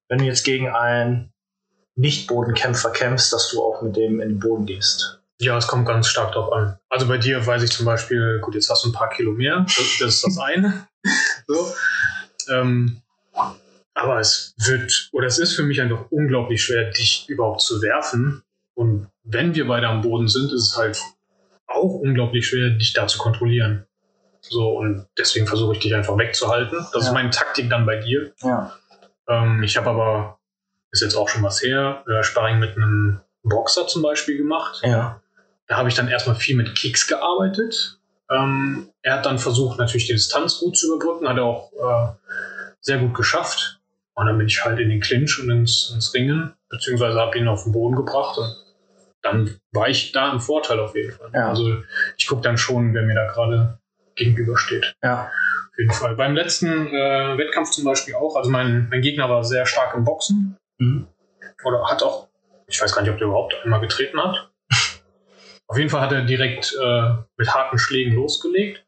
wenn 0.09 0.17
du 0.17 0.25
jetzt 0.25 0.43
gegen 0.43 0.69
einen 0.69 1.31
Nicht-Bodenkämpfer 1.95 2.89
kämpfst, 2.91 3.31
dass 3.31 3.49
du 3.49 3.61
auch 3.61 3.83
mit 3.83 3.95
dem 3.95 4.19
in 4.21 4.29
den 4.29 4.39
Boden 4.39 4.65
gehst. 4.65 5.20
Ja, 5.41 5.57
es 5.57 5.65
kommt 5.67 5.87
ganz 5.87 6.07
stark 6.07 6.33
drauf 6.33 6.51
an. 6.53 6.77
Also 6.89 7.07
bei 7.07 7.17
dir 7.17 7.45
weiß 7.45 7.63
ich 7.63 7.71
zum 7.71 7.85
Beispiel, 7.85 8.39
gut, 8.41 8.53
jetzt 8.53 8.69
hast 8.69 8.83
du 8.85 8.89
ein 8.89 8.93
paar 8.93 9.09
Kilo 9.09 9.31
mehr, 9.31 9.61
das, 9.65 9.75
das 9.99 10.13
ist 10.15 10.23
das 10.23 10.37
eine. 10.39 10.87
so. 11.47 11.73
ähm, 12.49 13.01
aber 13.95 14.19
es 14.19 14.53
wird, 14.65 15.09
oder 15.11 15.27
es 15.27 15.39
ist 15.39 15.55
für 15.55 15.63
mich 15.63 15.81
einfach 15.81 16.05
unglaublich 16.11 16.63
schwer, 16.63 16.91
dich 16.91 17.25
überhaupt 17.27 17.61
zu 17.61 17.81
werfen. 17.81 18.43
Und 18.75 19.07
wenn 19.23 19.53
wir 19.55 19.67
beide 19.67 19.87
am 19.87 20.01
Boden 20.01 20.27
sind, 20.27 20.51
ist 20.53 20.69
es 20.69 20.77
halt 20.77 20.99
auch 21.67 21.93
unglaublich 21.95 22.47
schwer, 22.47 22.69
dich 22.71 22.93
da 22.93 23.07
zu 23.07 23.17
kontrollieren. 23.17 23.85
So, 24.41 24.69
und 24.77 25.07
deswegen 25.17 25.45
versuche 25.47 25.73
ich 25.73 25.79
dich 25.79 25.93
einfach 25.95 26.17
wegzuhalten. 26.17 26.77
Das 26.93 27.03
Ja. 27.03 27.09
ist 27.09 27.13
meine 27.13 27.29
Taktik 27.31 27.69
dann 27.69 27.85
bei 27.85 27.97
dir. 27.97 28.31
Ja. 28.41 28.75
Ähm, 29.27 29.61
ich 29.63 29.75
habe 29.77 29.89
aber, 29.89 30.39
ist 30.91 31.01
jetzt 31.01 31.15
auch 31.15 31.29
schon 31.29 31.43
was 31.43 31.61
her, 31.61 32.03
äh, 32.07 32.23
Sparring 32.23 32.59
mit 32.59 32.75
einem 32.77 33.21
Boxer 33.43 33.87
zum 33.87 34.01
Beispiel 34.03 34.37
gemacht. 34.37 34.81
Ja. 34.83 35.21
Da 35.71 35.77
habe 35.77 35.87
ich 35.87 35.95
dann 35.95 36.09
erstmal 36.09 36.35
viel 36.35 36.57
mit 36.57 36.75
Kicks 36.75 37.07
gearbeitet. 37.07 37.97
Ähm, 38.29 38.89
er 39.03 39.13
hat 39.13 39.25
dann 39.25 39.39
versucht, 39.39 39.79
natürlich 39.79 40.05
die 40.05 40.11
Distanz 40.11 40.59
gut 40.59 40.75
zu 40.75 40.93
überbrücken, 40.93 41.29
hat 41.29 41.37
er 41.37 41.45
auch 41.45 41.71
äh, 41.71 42.11
sehr 42.81 42.97
gut 42.97 43.13
geschafft. 43.13 43.79
Und 44.13 44.25
dann 44.25 44.37
bin 44.37 44.47
ich 44.47 44.65
halt 44.65 44.79
in 44.81 44.89
den 44.89 44.99
Clinch 44.99 45.39
und 45.41 45.49
ins, 45.49 45.93
ins 45.95 46.13
Ringen, 46.13 46.53
beziehungsweise 46.67 47.17
habe 47.17 47.37
ihn 47.37 47.47
auf 47.47 47.63
den 47.63 47.71
Boden 47.71 47.95
gebracht. 47.95 48.37
Und 48.37 48.53
dann 49.21 49.61
war 49.71 49.87
ich 49.87 50.11
da 50.11 50.33
im 50.33 50.41
Vorteil 50.41 50.77
auf 50.77 50.93
jeden 50.93 51.13
Fall. 51.13 51.29
Ja. 51.33 51.47
Also 51.47 51.81
ich 52.17 52.27
gucke 52.27 52.41
dann 52.41 52.57
schon, 52.57 52.93
wer 52.93 53.03
mir 53.03 53.15
da 53.15 53.27
gerade 53.27 53.79
gegenübersteht. 54.15 54.93
Ja. 55.01 55.31
Auf 55.71 55.77
jeden 55.77 55.93
Fall. 55.93 56.17
Beim 56.17 56.35
letzten 56.35 56.87
äh, 56.87 57.37
Wettkampf 57.37 57.71
zum 57.71 57.85
Beispiel 57.85 58.15
auch. 58.15 58.35
Also 58.35 58.49
mein, 58.49 58.89
mein 58.89 59.01
Gegner 59.01 59.29
war 59.29 59.45
sehr 59.45 59.65
stark 59.65 59.95
im 59.95 60.03
Boxen. 60.03 60.57
Mhm. 60.79 61.07
Oder 61.63 61.89
hat 61.89 62.03
auch, 62.03 62.27
ich 62.67 62.81
weiß 62.81 62.93
gar 62.93 63.03
nicht, 63.03 63.11
ob 63.11 63.19
der 63.19 63.27
überhaupt 63.27 63.55
einmal 63.63 63.79
getreten 63.79 64.21
hat. 64.21 64.50
Auf 65.71 65.77
jeden 65.77 65.89
Fall 65.89 66.01
hat 66.01 66.11
er 66.11 66.23
direkt 66.25 66.75
äh, 66.83 67.13
mit 67.37 67.55
harten 67.55 67.77
Schlägen 67.77 68.13
losgelegt. 68.13 68.83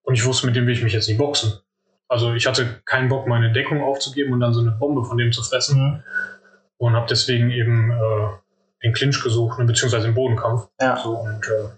Und 0.00 0.14
ich 0.14 0.24
wusste, 0.24 0.46
mit 0.46 0.56
dem 0.56 0.66
will 0.66 0.72
ich 0.72 0.82
mich 0.82 0.94
jetzt 0.94 1.08
nicht 1.08 1.18
boxen. 1.18 1.58
Also 2.08 2.32
ich 2.32 2.46
hatte 2.46 2.80
keinen 2.86 3.10
Bock, 3.10 3.26
meine 3.26 3.52
Deckung 3.52 3.82
aufzugeben 3.82 4.32
und 4.32 4.40
dann 4.40 4.54
so 4.54 4.60
eine 4.60 4.70
Bombe 4.70 5.04
von 5.04 5.18
dem 5.18 5.30
zu 5.30 5.42
fressen. 5.42 5.78
Mhm. 5.78 6.02
Und 6.78 6.94
habe 6.94 7.06
deswegen 7.06 7.50
eben 7.50 7.90
äh, 7.90 8.28
den 8.82 8.94
Clinch 8.94 9.22
gesucht, 9.22 9.58
beziehungsweise 9.58 10.06
den 10.06 10.14
Bodenkampf. 10.14 10.70
Ja. 10.80 10.96
So, 10.96 11.18
und 11.18 11.46
äh, 11.48 11.68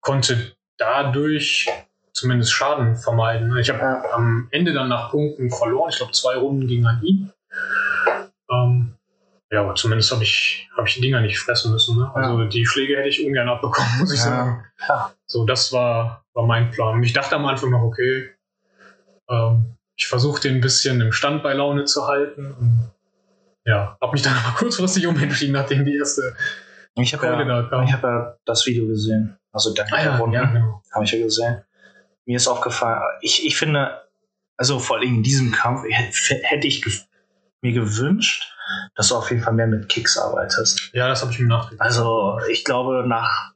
konnte 0.00 0.56
dadurch 0.76 1.68
zumindest 2.12 2.52
Schaden 2.52 2.96
vermeiden. 2.96 3.56
Ich 3.58 3.70
habe 3.70 3.78
Ja. 3.78 4.02
am 4.12 4.48
Ende 4.50 4.72
dann 4.72 4.88
nach 4.88 5.12
Punkten 5.12 5.50
verloren. 5.50 5.90
Ich 5.90 5.98
glaube, 5.98 6.10
zwei 6.10 6.34
Runden 6.34 6.66
gegen 6.66 6.84
an 6.84 7.00
ihn. 7.04 7.32
Ähm, 8.50 8.96
ja, 9.52 9.60
aber 9.60 9.74
zumindest 9.74 10.10
habe 10.10 10.22
ich, 10.22 10.66
hab 10.74 10.88
ich 10.88 10.94
die 10.94 11.02
Dinger 11.02 11.20
nicht 11.20 11.38
fressen 11.38 11.72
müssen. 11.72 11.98
Ne? 11.98 12.10
Also 12.14 12.44
die 12.44 12.64
Schläge 12.64 12.96
hätte 12.96 13.10
ich 13.10 13.24
ungern 13.24 13.50
abbekommen, 13.50 13.90
muss 13.98 14.12
ich 14.12 14.20
sagen. 14.20 14.64
Ja. 14.88 15.12
So, 15.26 15.44
das 15.44 15.74
war, 15.74 16.24
war 16.32 16.46
mein 16.46 16.70
Plan. 16.70 16.94
Und 16.94 17.02
ich 17.02 17.12
dachte 17.12 17.36
am 17.36 17.44
Anfang 17.44 17.70
noch, 17.70 17.82
okay, 17.82 18.30
ähm, 19.28 19.76
ich 19.94 20.06
versuche 20.06 20.40
den 20.40 20.54
ein 20.54 20.60
bisschen 20.62 21.02
im 21.02 21.12
Stand 21.12 21.42
bei 21.42 21.52
Laune 21.52 21.84
zu 21.84 22.08
halten. 22.08 22.50
Und, 22.52 22.90
ja, 23.66 23.98
habe 24.00 24.12
mich 24.12 24.22
dann 24.22 24.34
aber 24.42 24.56
kurzfristig 24.56 25.06
umentschieden, 25.06 25.52
nachdem 25.52 25.84
die 25.84 25.96
erste 25.96 26.34
Ich 26.94 27.12
habe 27.12 27.26
Keule 27.26 27.46
ja, 27.46 27.62
da 27.62 27.68
kam. 27.68 27.84
ich 27.84 27.92
hab 27.92 28.02
ja 28.02 28.38
das 28.46 28.64
Video 28.66 28.86
gesehen. 28.86 29.36
Also 29.52 29.74
der 29.74 29.84
Ah 29.92 30.02
ja, 30.02 30.30
ja, 30.32 30.44
genau. 30.46 30.82
habe 30.94 31.04
ich 31.04 31.12
ja 31.12 31.22
gesehen. 31.22 31.62
Mir 32.24 32.36
ist 32.36 32.48
aufgefallen, 32.48 33.02
ich, 33.20 33.44
ich 33.44 33.58
finde, 33.58 34.00
also 34.56 34.78
vor 34.78 34.96
allem 34.96 35.16
in 35.16 35.22
diesem 35.22 35.52
Kampf 35.52 35.82
hätte, 35.84 36.66
ich 36.66 37.06
mir 37.62 37.72
gewünscht, 37.72 38.52
dass 38.96 39.08
du 39.08 39.16
auf 39.16 39.30
jeden 39.30 39.42
Fall 39.42 39.52
mehr 39.52 39.66
mit 39.66 39.88
Kicks 39.88 40.18
arbeitest. 40.18 40.90
Ja, 40.92 41.08
das 41.08 41.22
habe 41.22 41.32
ich 41.32 41.38
mir 41.38 41.46
nachgedacht. 41.48 41.80
Also 41.86 42.38
ich 42.50 42.64
glaube, 42.64 43.04
nach 43.06 43.52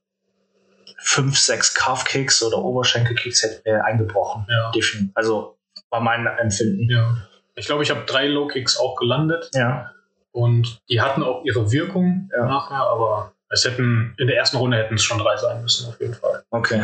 fünf, 0.98 1.38
sechs 1.38 1.74
Calf-Kicks 1.74 2.42
oder 2.42 2.58
Oberschenkel-Kicks 2.58 3.42
hätte 3.42 3.62
er 3.64 3.84
eingebrochen. 3.84 4.46
Ja. 4.48 4.70
Definitiv. 4.70 5.10
Also 5.14 5.58
war 5.90 6.00
mein 6.00 6.26
Empfinden. 6.26 6.90
ja. 6.90 7.16
Ich 7.58 7.64
glaube, 7.66 7.82
ich 7.82 7.90
habe 7.90 8.02
drei 8.04 8.26
Low 8.26 8.48
Kicks 8.48 8.76
auch 8.76 8.96
gelandet 8.96 9.48
Ja. 9.54 9.90
und 10.30 10.78
die 10.90 11.00
hatten 11.00 11.22
auch 11.22 11.42
ihre 11.44 11.72
Wirkung 11.72 12.28
Ja. 12.36 12.44
nachher, 12.44 12.82
aber 12.86 13.32
es 13.48 13.64
hätten 13.64 14.14
in 14.18 14.26
der 14.26 14.36
ersten 14.36 14.58
Runde 14.58 14.76
hätten 14.76 14.96
es 14.96 15.02
schon 15.04 15.18
drei 15.18 15.36
sein 15.38 15.62
müssen, 15.62 15.88
auf 15.88 15.98
jeden 16.00 16.12
Fall. 16.12 16.44
Okay. 16.50 16.82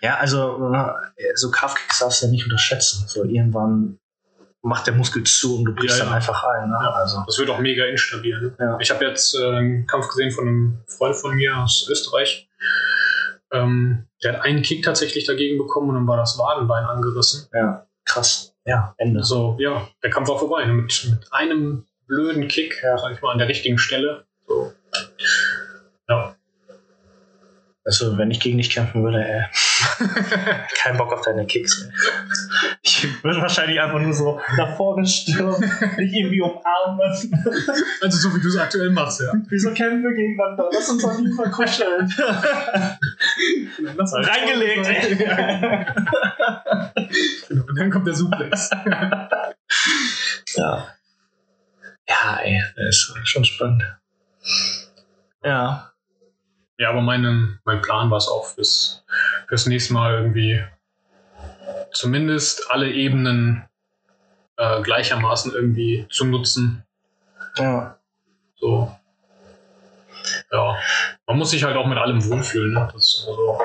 Ja, 0.00 0.16
also 0.16 0.72
äh, 0.74 1.36
so 1.36 1.50
Calf-Kicks 1.52 2.00
darfst 2.00 2.22
du 2.22 2.26
ja 2.26 2.32
nicht 2.32 2.44
unterschätzen. 2.44 3.06
So 3.06 3.22
irgendwann 3.24 3.98
macht 4.62 4.86
der 4.86 4.94
Muskel 4.94 5.22
zu 5.24 5.58
und 5.58 5.64
du 5.64 5.74
brichst 5.74 5.98
Ja, 5.98 6.04
dann 6.04 6.12
ja. 6.12 6.16
einfach 6.16 6.44
ein. 6.44 6.68
Ne? 6.68 6.78
Ja. 6.82 6.90
Also. 6.90 7.22
Das 7.26 7.38
wird 7.38 7.48
auch 7.50 7.58
mega 7.60 7.84
instabil. 7.86 8.54
Ne? 8.58 8.76
Ich 8.80 8.90
habe 8.90 9.04
jetzt 9.06 9.34
äh, 9.34 9.44
einen 9.56 9.86
Kampf 9.86 10.08
gesehen 10.08 10.30
von 10.30 10.46
einem 10.46 10.78
Freund 10.86 11.16
von 11.16 11.34
mir 11.34 11.56
aus 11.56 11.88
Österreich. 11.90 12.48
Ähm, 13.52 14.06
der 14.22 14.34
hat 14.34 14.42
einen 14.42 14.62
Kick 14.62 14.84
tatsächlich 14.84 15.26
dagegen 15.26 15.58
bekommen 15.58 15.88
und 15.88 15.94
dann 15.96 16.06
war 16.06 16.16
das 16.16 16.38
Wadenbein 16.38 16.84
angerissen. 16.84 17.48
Ja, 17.52 17.86
krass. 18.04 18.54
Ja, 18.64 18.94
Ende. 18.98 19.22
So, 19.24 19.56
ja, 19.58 19.88
der 20.02 20.10
Kampf 20.10 20.28
war 20.28 20.38
vorbei. 20.38 20.64
ne? 20.66 20.74
Mit, 20.74 21.04
mit 21.10 21.32
einem 21.32 21.86
blöden 22.06 22.46
Kick, 22.48 22.80
Ja. 22.82 22.98
sag 22.98 23.12
ich 23.14 23.22
mal, 23.22 23.32
an 23.32 23.38
der 23.38 23.48
richtigen 23.48 23.78
Stelle. 23.78 24.24
So. 24.46 24.72
Ja. 26.08 26.36
Also, 27.84 28.18
wenn 28.18 28.30
ich 28.30 28.40
gegen 28.40 28.58
dich 28.58 28.70
kämpfen 28.70 29.02
würde, 29.02 29.24
ey. 29.24 29.44
Kein 30.82 30.96
Bock 30.96 31.12
auf 31.12 31.22
deine 31.22 31.46
Kicks. 31.46 31.88
Ich 32.82 33.22
würde 33.22 33.40
wahrscheinlich 33.40 33.80
einfach 33.80 34.00
nur 34.00 34.12
so 34.12 34.40
nach 34.56 34.76
vorne 34.76 35.06
stürmen, 35.06 35.60
dich 35.98 36.12
irgendwie 36.12 36.40
umarmen. 36.40 37.00
Also 38.00 38.28
so 38.28 38.34
wie 38.36 38.40
du 38.40 38.48
es 38.48 38.56
aktuell 38.56 38.90
machst, 38.90 39.20
ja. 39.20 39.32
Wieso 39.48 39.72
kämpfen 39.72 40.02
wir 40.02 40.12
gegeneinander? 40.14 40.68
Lass 40.72 40.88
uns 40.88 41.02
doch 41.02 41.18
nie 41.18 41.32
verkuscheln. 41.32 42.12
Reingelegt. 44.26 44.86
Genau, 47.48 47.64
Und 47.68 47.78
dann 47.78 47.90
kommt 47.90 48.06
der 48.06 48.14
Suplex. 48.14 48.70
Ja. 50.56 50.88
Ja, 52.08 52.38
ey, 52.42 52.60
das 52.76 52.86
ist 52.88 53.28
schon 53.28 53.44
spannend. 53.44 53.84
Ja. 55.44 55.89
Ja, 56.80 56.88
aber 56.88 57.02
meine, 57.02 57.58
mein 57.66 57.82
Plan 57.82 58.10
war 58.10 58.16
es 58.16 58.26
auch 58.26 58.46
fürs, 58.46 59.04
fürs 59.48 59.66
nächste 59.66 59.92
Mal 59.92 60.14
irgendwie 60.14 60.64
zumindest 61.92 62.70
alle 62.70 62.90
Ebenen 62.90 63.68
äh, 64.56 64.80
gleichermaßen 64.80 65.52
irgendwie 65.52 66.06
zu 66.08 66.24
nutzen. 66.24 66.82
Ja. 67.58 67.98
So. 68.56 68.96
Ja. 70.50 70.78
Man 71.26 71.36
muss 71.36 71.50
sich 71.50 71.64
halt 71.64 71.76
auch 71.76 71.86
mit 71.86 71.98
allem 71.98 72.24
wohlfühlen. 72.24 72.72
Ne? 72.72 72.88
Das 72.94 73.04
ist 73.04 73.22
so. 73.26 73.60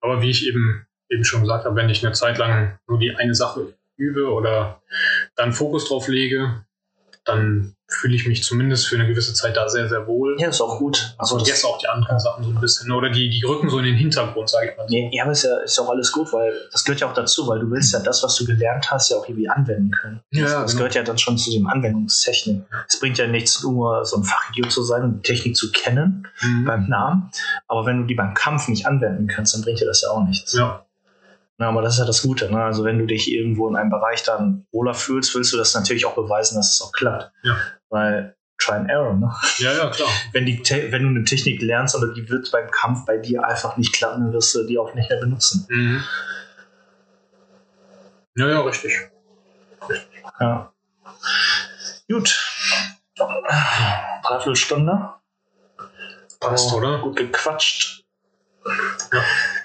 Aber 0.00 0.20
wie 0.20 0.30
ich 0.30 0.44
eben, 0.44 0.84
eben 1.08 1.22
schon 1.22 1.42
gesagt 1.42 1.64
habe, 1.64 1.76
wenn 1.76 1.90
ich 1.90 2.04
eine 2.04 2.12
Zeit 2.12 2.38
lang 2.38 2.76
nur 2.88 2.98
die 2.98 3.14
eine 3.14 3.36
Sache 3.36 3.72
übe 3.96 4.32
oder 4.32 4.82
dann 5.36 5.52
Fokus 5.52 5.86
drauf 5.86 6.08
lege, 6.08 6.64
dann 7.28 7.74
fühle 7.90 8.14
ich 8.14 8.26
mich 8.26 8.44
zumindest 8.44 8.86
für 8.86 8.96
eine 8.96 9.06
gewisse 9.06 9.32
Zeit 9.32 9.56
da 9.56 9.66
sehr, 9.68 9.88
sehr 9.88 10.06
wohl. 10.06 10.36
Ja, 10.38 10.48
ist 10.48 10.60
auch 10.60 10.78
gut. 10.78 11.14
Also 11.16 11.36
Also, 11.36 11.44
vergesse 11.46 11.66
auch 11.66 11.78
die 11.78 11.88
anderen 11.88 12.18
Sachen 12.18 12.44
so 12.44 12.50
ein 12.50 12.60
bisschen. 12.60 12.92
Oder 12.92 13.08
die, 13.08 13.30
die 13.30 13.42
rücken 13.46 13.70
so 13.70 13.78
in 13.78 13.86
den 13.86 13.94
Hintergrund, 13.94 14.50
sage 14.50 14.70
ich 14.70 14.76
mal 14.76 14.86
so. 14.86 14.94
Nee, 14.94 15.08
ja, 15.12 15.22
aber 15.22 15.32
ist 15.32 15.44
ja, 15.44 15.56
ist 15.58 15.78
auch 15.78 15.88
alles 15.88 16.12
gut, 16.12 16.30
weil 16.34 16.52
das 16.70 16.84
gehört 16.84 17.00
ja 17.00 17.08
auch 17.08 17.14
dazu, 17.14 17.48
weil 17.48 17.60
du 17.60 17.70
willst 17.70 17.94
ja 17.94 18.00
das, 18.00 18.22
was 18.22 18.36
du 18.36 18.44
gelernt 18.44 18.90
hast, 18.90 19.08
ja 19.10 19.16
auch 19.16 19.26
irgendwie 19.26 19.48
anwenden 19.48 19.90
können. 19.90 20.20
Ja, 20.32 20.42
das, 20.42 20.52
das 20.52 20.66
genau. 20.72 20.78
gehört 20.80 20.94
ja 20.96 21.02
dann 21.02 21.16
schon 21.16 21.38
zu 21.38 21.50
dem 21.50 21.66
Anwendungstechnik. 21.66 22.62
Es 22.88 23.00
bringt 23.00 23.16
ja 23.16 23.26
nichts, 23.26 23.62
nur 23.62 24.04
so 24.04 24.18
ein 24.18 24.24
Fachidiot 24.24 24.70
zu 24.70 24.82
sein 24.82 25.02
und 25.04 25.16
die 25.16 25.22
Technik 25.32 25.56
zu 25.56 25.72
kennen 25.72 26.26
Mhm. 26.40 26.64
beim 26.66 26.88
Namen, 26.88 27.30
aber 27.66 27.84
wenn 27.86 27.98
du 28.02 28.04
die 28.06 28.14
beim 28.14 28.32
Kampf 28.34 28.68
nicht 28.68 28.86
anwenden 28.86 29.26
kannst, 29.26 29.54
dann 29.54 29.62
bringt 29.62 29.80
dir 29.80 29.86
das 29.86 30.02
ja 30.02 30.10
auch 30.10 30.24
nichts. 30.24 30.52
Ja. 30.52 30.84
Na, 31.58 31.68
aber 31.68 31.82
das 31.82 31.94
ist 31.94 31.98
ja 32.00 32.06
das 32.06 32.22
Gute. 32.22 32.50
Ne? 32.50 32.62
Also 32.62 32.84
wenn 32.84 32.98
du 32.98 33.06
dich 33.06 33.30
irgendwo 33.32 33.68
in 33.68 33.74
einem 33.76 33.90
Bereich 33.90 34.22
dann 34.22 34.66
wohler 34.70 34.94
fühlst, 34.94 35.34
willst 35.34 35.52
du 35.52 35.56
das 35.56 35.74
natürlich 35.74 36.06
auch 36.06 36.14
beweisen, 36.14 36.56
dass 36.56 36.72
es 36.72 36.80
auch 36.80 36.92
klappt. 36.92 37.32
Ja. 37.42 37.56
Weil 37.90 38.36
Try 38.58 38.74
and 38.74 38.90
Error, 38.90 39.14
ne? 39.14 39.32
Ja, 39.58 39.72
ja, 39.72 39.90
klar. 39.90 40.08
Wenn, 40.32 40.46
die, 40.46 40.58
wenn 40.90 41.02
du 41.02 41.08
eine 41.08 41.24
Technik 41.24 41.60
lernst, 41.62 41.94
aber 41.96 42.12
die 42.14 42.28
wird 42.28 42.50
beim 42.52 42.70
Kampf 42.70 43.04
bei 43.06 43.16
dir 43.18 43.44
einfach 43.44 43.76
nicht 43.76 43.92
klappen, 43.92 44.22
dann 44.24 44.32
wirst 44.32 44.54
du 44.54 44.64
die 44.64 44.78
auch 44.78 44.94
nicht 44.94 45.10
mehr 45.10 45.20
benutzen. 45.20 45.66
Mhm. 45.68 46.02
Ja, 48.36 48.48
ja, 48.48 48.60
richtig. 48.60 48.92
Ja. 50.40 50.72
Gut. 52.10 52.40
Dreiviertelstunde. 54.22 55.10
Passt, 56.40 56.72
Oh, 56.72 56.76
oder? 56.76 56.98
Gut 57.00 57.16
gequatscht. 57.16 58.04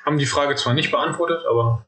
Haben 0.05 0.17
die 0.17 0.25
Frage 0.25 0.55
zwar 0.55 0.73
nicht 0.73 0.91
beantwortet, 0.91 1.43
aber 1.49 1.85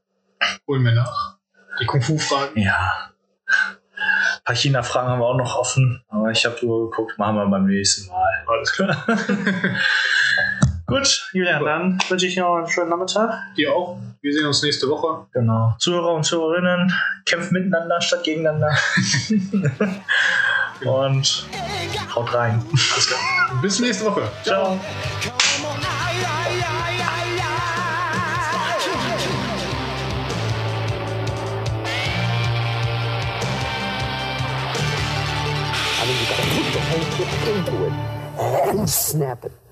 holen 0.66 0.84
wir 0.84 0.92
nach. 0.92 1.36
Die 1.80 1.86
Kung-Fu-Fragen. 1.86 2.60
Ja. 2.60 3.10
Ein 3.46 4.44
paar 4.44 4.54
China-Fragen 4.54 5.08
haben 5.08 5.20
wir 5.20 5.26
auch 5.26 5.36
noch 5.36 5.56
offen, 5.56 6.02
aber 6.08 6.30
ich 6.30 6.44
habe 6.44 6.56
so 6.60 6.88
geguckt, 6.88 7.18
machen 7.18 7.36
wir 7.36 7.46
beim 7.46 7.66
nächsten 7.66 8.08
Mal. 8.10 8.44
Alles 8.46 8.72
klar. 8.72 9.04
Gut, 10.86 11.28
Julian, 11.32 11.64
dann 11.64 11.98
wünsche 12.08 12.26
ich 12.26 12.36
noch 12.36 12.56
einen 12.56 12.68
schönen 12.68 12.90
Nachmittag. 12.90 13.54
Dir 13.56 13.74
auch. 13.74 13.98
Wir 14.22 14.32
sehen 14.32 14.46
uns 14.46 14.62
nächste 14.62 14.88
Woche. 14.88 15.26
Genau. 15.32 15.74
Zuhörer 15.78 16.14
und 16.14 16.24
Zuhörerinnen, 16.24 16.92
kämpft 17.24 17.50
miteinander 17.50 18.00
statt 18.00 18.22
gegeneinander. 18.22 18.70
und 20.84 21.46
haut 22.14 22.34
rein. 22.34 22.64
Alles 22.70 23.06
klar. 23.08 23.20
Bis 23.60 23.80
nächste 23.80 24.04
Woche. 24.04 24.30
Ciao. 24.44 24.78
I 36.06 36.08
mean, 36.08 36.20
you 36.20 36.26
gotta 36.28 36.42
put 36.54 36.72
the 36.72 36.80
whole 36.80 37.06
shit 37.16 37.56
into 37.56 37.86
it 37.86 37.92
and 38.78 38.88
snap 38.88 39.44
it. 39.44 39.65